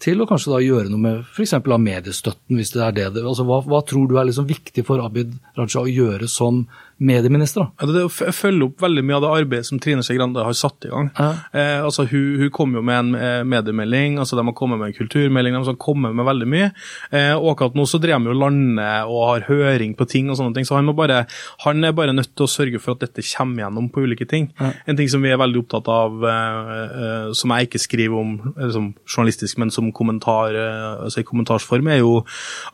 til 0.00 0.22
å 0.22 0.26
kanskje 0.28 0.54
da 0.54 0.60
gjøre 0.64 0.92
noe 0.92 1.02
med 1.02 1.24
f.eks. 1.28 1.56
mediestøtten, 1.60 2.56
hvis 2.56 2.72
det 2.72 2.84
er 2.86 2.94
det. 2.96 3.08
Altså, 3.20 3.44
hva, 3.48 3.60
hva 3.66 3.82
tror 3.84 4.08
du 4.08 4.16
er 4.16 4.30
liksom 4.30 4.48
viktig 4.48 4.84
for 4.88 5.02
Abid 5.04 5.34
Raja 5.58 5.82
å 5.82 5.90
gjøre 5.90 6.28
som 6.30 6.64
medieminister? 7.00 7.70
Ja, 7.80 7.88
det 7.88 8.04
følger 8.12 8.66
opp 8.66 8.82
veldig 8.84 9.02
mye 9.06 9.16
av 9.16 9.24
det 9.24 9.30
arbeidet 9.32 9.68
som 9.70 9.80
Trine 9.80 10.04
Skei 10.04 10.18
Grande 10.18 10.44
har 10.44 10.56
satt 10.56 10.84
i 10.84 10.90
gang. 10.92 11.08
Ja. 11.16 11.30
Eh, 11.56 11.78
altså, 11.80 12.04
hun, 12.10 12.26
hun, 12.42 12.50
kom 12.54 12.74
jo 12.76 12.82
med 12.84 12.98
en 12.98 13.14
eh, 13.16 13.40
mediemelding, 13.48 14.18
altså 14.20 14.36
de 14.36 14.44
har 14.44 14.56
kommet 14.56 14.80
med 14.80 14.90
en 14.90 14.96
kulturmelding, 14.98 15.56
de 15.56 15.70
har 15.70 15.78
kommet 15.80 16.14
med 16.16 16.28
veldig 16.28 16.48
mye. 16.52 16.68
Eh, 17.16 17.32
og 17.32 17.54
akkurat 17.54 17.78
nå 17.78 17.86
så 17.88 18.00
driver 18.02 18.26
de 18.26 18.34
jo 18.34 18.40
landet 18.42 19.08
og 19.08 19.24
har 19.30 19.46
høring 19.48 19.94
på 19.96 20.06
ting 20.10 20.28
og 20.28 20.36
sånne 20.38 20.56
ting, 20.58 20.68
så 20.68 20.76
han, 20.76 20.92
bare, 20.96 21.22
han, 21.64 21.84
er 21.86 21.96
bare 21.96 22.14
nødt 22.16 22.34
til 22.34 22.44
å 22.44 22.52
sørge 22.52 22.82
for 22.82 22.96
at 22.98 23.06
dette 23.06 23.24
kommer 23.30 23.64
gjennom 23.64 23.88
på 23.92 24.04
ulike 24.04 24.28
ting. 24.28 24.50
Ja. 24.60 24.72
En 24.90 25.00
ting 25.00 25.08
som 25.12 25.24
vi 25.24 25.32
er 25.32 25.40
veldig 25.40 25.64
opptatt 25.64 25.88
av, 25.90 26.20
eh, 26.28 26.84
eh 27.00 27.32
som 27.40 27.52
jeg 27.54 27.68
ikke 27.68 27.80
skriver 27.80 28.20
om 28.20 28.36
liksom, 28.58 28.92
journalistisk, 29.08 29.56
men 29.62 29.72
som 29.72 29.88
kommentar, 29.96 30.52
eh, 30.52 31.04
altså 31.06 31.22
i 31.22 31.28
kommentarsform, 31.28 31.88
er 31.88 32.02
jo 32.02 32.20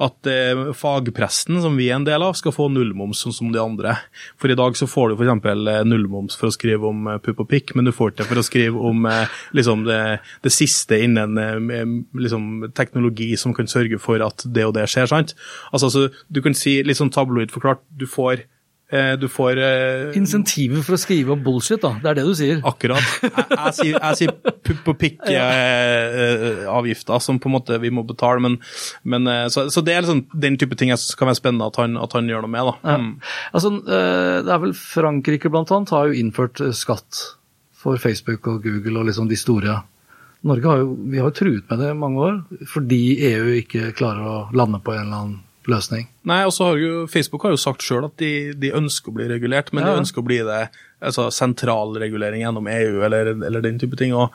at 0.02 0.28
fagpresten, 0.76 1.60
som 1.62 1.76
vi 1.78 1.90
er 1.90 2.00
en 2.00 2.06
del 2.06 2.24
av, 2.24 2.34
skal 2.38 2.54
få 2.54 2.66
nullmoms, 2.72 3.22
sånn 3.22 3.34
som 3.36 3.52
de 3.54 3.60
andre. 3.62 3.94
For 4.40 4.52
i 4.52 4.58
dag 4.58 4.76
så 4.78 4.88
får 4.90 5.12
du 5.12 5.16
f.eks. 5.16 5.46
Eh, 5.46 5.82
nullmoms 5.88 6.38
for 6.38 6.50
å 6.50 6.54
skrive 6.54 6.88
om 6.88 7.06
eh, 7.10 7.20
pupp 7.22 7.44
og 7.44 7.50
pikk, 7.52 7.74
men 7.76 7.88
du 7.88 7.94
får 7.94 8.14
ikke 8.14 8.28
for 8.30 8.40
å 8.40 8.46
skrive 8.46 8.82
om 8.90 9.06
eh, 9.10 9.38
liksom 9.56 9.86
det, 9.88 10.00
det 10.44 10.54
siste 10.54 10.98
innen 11.04 11.36
liksom, 12.16 12.68
teknologi 12.76 13.32
som 13.40 13.54
kan 13.56 13.70
sørge 13.70 14.00
for 14.02 14.22
at 14.24 14.46
det 14.46 14.66
og 14.66 14.76
det 14.78 14.88
skjer. 14.90 15.10
sant? 15.10 15.36
Altså, 15.72 15.90
altså 15.90 16.26
Du 16.32 16.42
kan 16.44 16.56
si 16.56 16.78
litt 16.86 17.00
sånn 17.00 17.14
tabloid 17.14 17.54
forklart, 17.54 17.84
du 17.90 18.06
får 18.10 18.46
du 19.18 19.28
får 19.28 19.58
eh, 19.58 20.14
Insentiver 20.14 20.82
for 20.86 20.94
å 20.94 20.98
skrive 21.00 21.32
om 21.34 21.42
bullshit, 21.42 21.80
da. 21.82 21.98
Det 22.02 22.08
er 22.10 22.14
det 22.20 22.26
du 22.28 22.34
sier. 22.38 22.60
Akkurat. 22.66 23.02
Jeg, 23.24 23.32
jeg 23.50 23.72
sier, 23.78 23.94
jeg 23.98 24.14
sier 24.20 24.30
pupp 24.68 24.84
og 24.92 24.96
pikk-avgifter 25.00 27.14
eh, 27.16 27.24
som 27.24 27.40
på 27.42 27.48
en 27.50 27.56
måte 27.56 27.72
vi 27.82 27.90
må 27.90 28.02
betale, 28.06 28.38
men, 28.44 28.54
men 29.02 29.22
så, 29.50 29.58
så, 29.74 29.80
det 29.82 29.92
er 29.94 30.00
liksom 30.06 30.22
den 30.46 30.54
type 30.60 30.76
ting 30.78 30.90
som 30.94 31.18
kan 31.18 31.28
være 31.32 31.40
spennende 31.40 31.66
at 31.66 31.76
han, 31.82 31.90
at 31.98 32.12
han 32.14 32.30
gjør 32.30 32.40
noe 32.46 32.54
med. 32.54 32.62
da. 32.70 32.74
Mm. 32.86 32.88
Ja. 32.92 32.96
Altså, 33.58 33.68
det 33.82 34.50
er 34.54 34.62
vel 34.62 34.74
Frankrike 34.78 35.50
blant 35.50 35.70
annet 35.74 35.90
har 35.94 36.02
jo 36.06 36.18
innført 36.22 36.56
skatt 36.78 37.12
for 37.76 38.00
Facebook 38.02 38.48
og 38.50 38.64
Google 38.64 39.02
og 39.02 39.06
liksom 39.10 39.28
de 39.30 39.38
store. 39.38 39.80
Norge 40.46 40.70
har 40.70 40.78
jo, 40.82 40.88
vi 41.10 41.18
har 41.18 41.26
jo 41.30 41.38
truet 41.40 41.70
med 41.70 41.82
det 41.82 41.90
i 41.90 41.98
mange 41.98 42.22
år 42.22 42.34
fordi 42.70 43.00
EU 43.32 43.46
ikke 43.58 43.94
klarer 43.98 44.24
å 44.30 44.36
lande 44.56 44.78
på 44.84 44.94
en 44.94 45.02
eller 45.02 45.18
annen 45.18 45.38
løsning. 45.70 46.08
Nei, 46.28 46.42
og 46.46 46.52
så 46.54 46.70
har 46.70 46.80
jo 46.80 47.06
Facebook 47.10 47.46
har 47.46 47.54
jo 47.54 47.60
sagt 47.60 47.84
sjøl 47.84 48.08
at 48.08 48.16
de, 48.22 48.52
de, 48.58 48.72
ønsker 48.76 49.12
å 49.12 49.16
bli 49.16 49.28
regulert, 49.30 49.72
men 49.74 49.84
ja. 49.84 49.92
de 49.92 50.02
ønsker 50.04 50.22
å 50.22 50.26
bli 50.26 50.40
det 50.46 50.62
altså 51.04 51.26
sentralregulering 51.34 52.40
gjennom 52.40 52.68
EU 52.70 53.02
eller, 53.04 53.32
eller, 53.34 53.62
den 53.64 53.78
type 53.80 53.98
ting. 54.00 54.14
Og, 54.16 54.32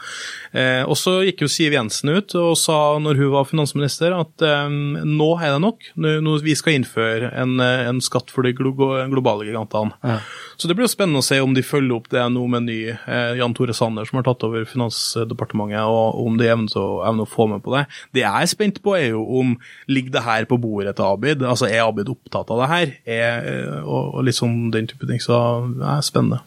eh, 0.53 0.86
så 1.01 1.18
gikk 1.26 1.43
jo 1.45 1.49
Siv 1.51 1.74
Jensen 1.74 2.12
ut 2.14 2.36
og 2.38 2.53
sa 2.59 2.78
når 3.01 3.22
hun 3.22 3.34
var 3.34 3.49
finansminister 3.49 4.14
at 4.14 4.45
eh, 4.45 4.70
nå 4.70 5.30
er 5.39 5.55
det 5.55 5.62
nok, 5.64 5.89
nå, 5.95 6.14
nå 6.26 6.38
vi 6.45 6.55
skal 6.57 6.78
innføre 6.78 7.32
en, 7.34 7.57
eh, 7.64 7.88
en, 7.89 8.01
skatt 8.01 8.32
for 8.34 8.45
de 8.45 8.53
globale 8.53 9.47
gigantene. 9.47 9.95
Ja. 10.05 10.20
Så 10.57 10.70
det 10.70 10.78
blir 10.78 10.86
jo 10.86 10.93
spennende 10.93 11.22
å 11.24 11.26
se 11.26 11.39
om 11.41 11.55
de 11.57 11.66
følger 11.66 11.97
opp 11.97 12.12
det 12.14 12.24
nå 12.34 12.45
med 12.53 12.68
ny 12.68 12.80
eh, 12.93 13.34
Jan 13.39 13.55
Tore 13.57 13.76
Sanner 13.78 14.07
som 14.09 14.20
har 14.20 14.28
tatt 14.28 14.45
over 14.45 14.66
Finansdepartementet, 14.70 15.82
og 15.86 16.22
om 16.22 16.38
de 16.38 16.49
evner 16.49 16.78
å, 16.78 17.01
evner 17.07 17.26
å 17.26 17.32
få 17.32 17.47
med 17.51 17.66
på 17.66 17.74
det. 17.76 17.86
Det 18.14 18.26
jeg 18.26 18.45
er 18.45 18.51
spent 18.51 18.82
på, 18.86 18.95
er 18.97 19.12
jo 19.16 19.26
om 19.41 19.55
ligger 19.89 20.18
det 20.18 20.26
her 20.26 20.47
på 20.49 20.59
bordet 20.62 20.95
til 20.97 21.07
Abid? 21.09 21.45
Altså 21.47 21.70
Er 21.70 21.88
Abid 21.88 22.12
opptatt 22.12 22.53
av 22.53 22.62
det 22.62 22.70
her? 22.72 22.95
Er, 23.18 23.49
eh, 23.49 23.82
og, 23.82 24.22
og 24.22 24.34
sånn 24.36 24.72
den 24.74 24.88
type 24.89 25.09
ting. 25.09 25.22
Så 25.22 25.36
det 25.78 25.88
er 25.88 26.05
spennende. 26.05 26.41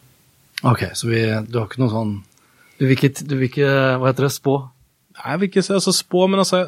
Ok, 0.63 0.85
så 0.95 1.09
vi, 1.11 1.25
du 1.49 1.59
har 1.59 1.67
ikke 1.67 1.81
noe 1.83 1.91
sånn 1.91 2.15
Du 2.79 2.85
vil 2.85 2.95
ikke, 2.95 3.11
du 3.27 3.35
vil 3.35 3.49
ikke 3.49 3.67
hva 3.99 4.07
heter 4.11 4.29
det, 4.29 4.33
spå? 4.37 4.55
Nei, 5.15 5.27
jeg 5.31 5.41
vil 5.41 5.51
ikke 5.51 5.65
altså, 5.77 5.93
spå, 5.95 6.23
men 6.31 6.43
altså 6.43 6.61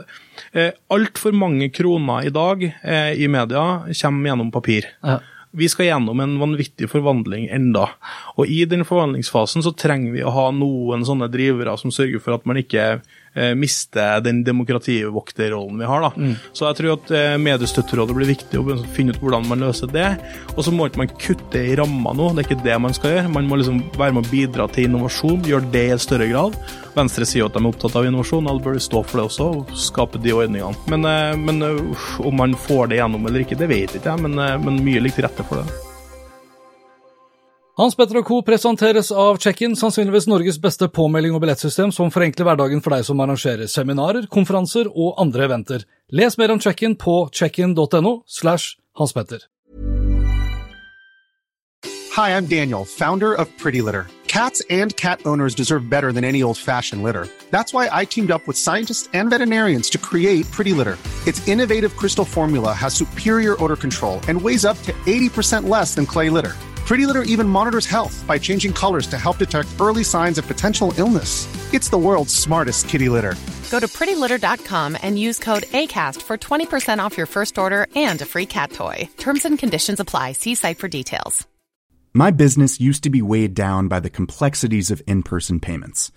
eh, 0.52 0.76
Altfor 0.94 1.36
mange 1.36 1.70
kroner 1.76 2.28
i 2.28 2.34
dag 2.34 2.64
eh, 2.68 3.14
i 3.20 3.28
media 3.32 3.66
kommer 3.88 4.32
gjennom 4.32 4.54
papir. 4.54 4.88
Ja. 5.04 5.20
Vi 5.58 5.68
skal 5.72 5.88
gjennom 5.88 6.20
en 6.22 6.36
vanvittig 6.42 6.90
forvandling 6.92 7.48
enda. 7.56 7.88
Og 8.36 8.52
i 8.52 8.62
den 8.70 8.84
forvandlingsfasen 8.86 9.64
så 9.66 9.72
trenger 9.76 10.14
vi 10.14 10.24
å 10.24 10.34
ha 10.36 10.50
noen 10.54 11.06
sånne 11.08 11.30
drivere 11.34 11.74
som 11.80 11.94
sørger 11.94 12.22
for 12.24 12.36
at 12.36 12.46
man 12.48 12.60
ikke 12.62 13.00
mister 13.58 14.22
den 14.26 14.44
demokrativokterrollen 14.44 15.80
vi 15.80 15.86
har. 15.86 16.02
da. 16.02 16.12
Mm. 16.16 16.36
Så 16.54 16.68
jeg 16.68 16.78
tror 16.80 16.96
at 16.96 17.12
eh, 17.14 17.36
Mediestøtterådet 17.42 18.16
blir 18.18 18.32
viktig 18.32 18.60
å 18.60 18.78
finne 18.96 19.14
ut 19.14 19.22
hvordan 19.22 19.48
man 19.50 19.66
løser 19.66 19.92
det. 19.92 20.08
Og 20.56 20.64
så 20.66 20.74
må 20.74 20.88
ikke 20.88 21.04
man 21.04 21.14
kutte 21.22 21.62
i 21.62 21.76
ramma 21.78 22.14
nå, 22.18 22.32
det 22.34 22.44
er 22.44 22.50
ikke 22.50 22.66
det 22.66 22.78
man 22.82 22.96
skal 22.98 23.16
gjøre. 23.16 23.34
Man 23.36 23.50
må 23.50 23.60
liksom 23.60 23.82
være 23.98 24.18
med 24.18 24.28
å 24.28 24.32
bidra 24.32 24.70
til 24.74 24.90
innovasjon, 24.90 25.46
gjøre 25.48 25.72
det 25.74 25.86
i 25.94 26.00
større 26.02 26.30
grad. 26.32 26.58
Venstre 26.98 27.28
sier 27.30 27.46
at 27.48 27.58
de 27.58 27.62
er 27.62 27.70
opptatt 27.70 27.98
av 28.00 28.08
innovasjon, 28.08 28.48
og 28.48 28.58
da 28.58 28.66
bør 28.68 28.80
de 28.80 28.86
stå 28.88 29.04
for 29.06 29.22
det 29.22 29.28
også, 29.30 29.52
og 29.60 29.76
skape 29.78 30.22
de 30.24 30.34
ordningene. 30.36 30.88
Men, 30.92 31.06
eh, 31.10 31.36
men 31.38 31.62
om 32.24 32.42
man 32.42 32.58
får 32.68 32.94
det 32.94 33.02
gjennom 33.02 33.28
eller 33.28 33.46
ikke, 33.46 33.60
det 33.60 33.70
vet 33.72 34.00
ikke 34.00 34.16
jeg, 34.16 34.26
men, 34.26 34.42
men 34.64 34.82
mye 34.86 35.04
ligger 35.04 35.22
til 35.22 35.30
rette 35.30 35.48
for 35.48 35.62
det. 35.62 35.97
Hans 37.78 37.96
Petter 37.96 38.24
Co. 38.24 38.42
presenteres 38.42 39.12
av 39.12 39.36
Check-in, 39.38 39.76
sannsynligvis 39.78 40.26
Norges 40.26 40.56
beste 40.58 40.88
påmelding 40.90 41.36
og 41.38 41.44
billettsystem 41.44 41.92
som 41.94 42.10
forenkler 42.10 42.48
hverdagen 42.48 42.80
for 42.82 42.96
deg 42.96 43.04
som 43.06 43.20
arrangerer 43.22 43.70
seminarer, 43.70 44.26
konferanser 44.34 44.90
og 44.90 45.20
andre 45.22 45.46
eventer. 45.46 45.86
Les 46.10 46.38
mer 46.42 46.56
om 46.56 46.58
Check-in 46.58 46.96
på 46.98 47.28
checkin.no 47.30 48.24
slash 48.26 48.80
Hans 48.98 49.14
Petter. 49.14 49.46
Hi, 52.16 52.32
I'm 52.36 52.48
Daniel, 52.48 52.84
founder 52.84 53.36
of 53.36 53.46
Pretty 53.60 53.84
Litter. 53.84 54.08
Cats 54.26 54.64
and 54.72 54.98
cat 54.98 55.22
owners 55.28 55.54
deserve 55.54 55.88
better 55.88 56.12
than 56.12 56.24
any 56.24 56.42
old-fashioned 56.42 57.04
litter. 57.04 57.28
That's 57.52 57.76
why 57.76 57.90
I 57.92 58.06
teamed 58.06 58.32
up 58.32 58.48
with 58.48 58.58
scientists 58.58 59.08
and 59.14 59.30
veterinarians 59.30 59.92
to 59.92 60.00
create 60.00 60.50
Pretty 60.50 60.74
Litter. 60.74 60.98
Its 61.28 61.48
innovative 61.48 61.96
crystal 61.96 62.26
formula 62.26 62.74
has 62.74 62.96
superior 62.96 63.56
odor 63.64 63.76
control 63.76 64.20
and 64.28 64.42
weighs 64.42 64.66
up 64.66 64.82
to 64.82 64.94
80% 65.06 65.70
less 65.70 65.94
than 65.94 66.08
clay 66.08 66.32
litter. 66.32 66.56
Pretty 66.88 67.06
Litter 67.06 67.24
even 67.24 67.50
monitors 67.50 67.86
health 67.86 68.24
by 68.26 68.40
changing 68.40 68.72
colors 68.72 69.08
to 69.08 69.18
help 69.18 69.38
detect 69.40 69.68
early 69.78 70.06
signs 70.06 70.38
of 70.38 70.48
potential 70.48 70.94
illness. 70.98 71.46
It's 71.74 71.90
the 71.90 71.98
world's 71.98 72.34
smartest 72.34 72.88
kitty 72.88 73.10
litter. 73.10 73.36
Go 73.70 73.82
to 73.82 73.88
prettylitter.com 73.90 74.98
and 75.02 75.20
use 75.20 75.38
code 75.38 75.64
ACAST 75.64 76.22
for 76.22 76.38
20% 76.38 77.00
off 77.00 77.18
your 77.18 77.26
first 77.26 77.58
order 77.58 77.88
and 77.94 78.22
a 78.22 78.26
free 78.26 78.46
cat 78.46 78.72
toy. 78.72 79.10
Terms 79.18 79.44
and 79.44 79.60
conditions 79.60 80.00
apply. 80.00 80.32
See 80.32 80.56
site 80.56 80.80
for 80.80 80.88
details. 80.88 81.46
My 82.14 82.32
business 82.32 82.80
used 82.80 83.04
to 83.04 83.10
be 83.10 83.22
weighed 83.22 83.54
down 83.54 83.90
by 83.90 84.00
the 84.00 84.10
complexities 84.10 84.90
of 84.90 85.04
in 85.06 85.24
person 85.24 85.60
payments. 85.60 86.14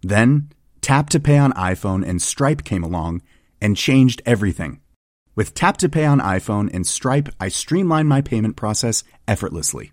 Then, 0.00 0.48
Tap 0.80 1.10
to 1.10 1.20
Pay 1.20 1.36
on 1.36 1.52
iPhone 1.52 2.02
and 2.02 2.22
Stripe 2.22 2.64
came 2.64 2.82
along 2.82 3.20
and 3.60 3.76
changed 3.76 4.22
everything. 4.24 4.80
With 5.36 5.52
Tap 5.52 5.76
to 5.78 5.90
Pay 5.90 6.06
on 6.06 6.20
iPhone 6.20 6.72
and 6.72 6.86
Stripe, 6.86 7.28
I 7.38 7.48
streamlined 7.48 8.08
my 8.08 8.22
payment 8.22 8.56
process 8.56 9.04
effortlessly. 9.28 9.92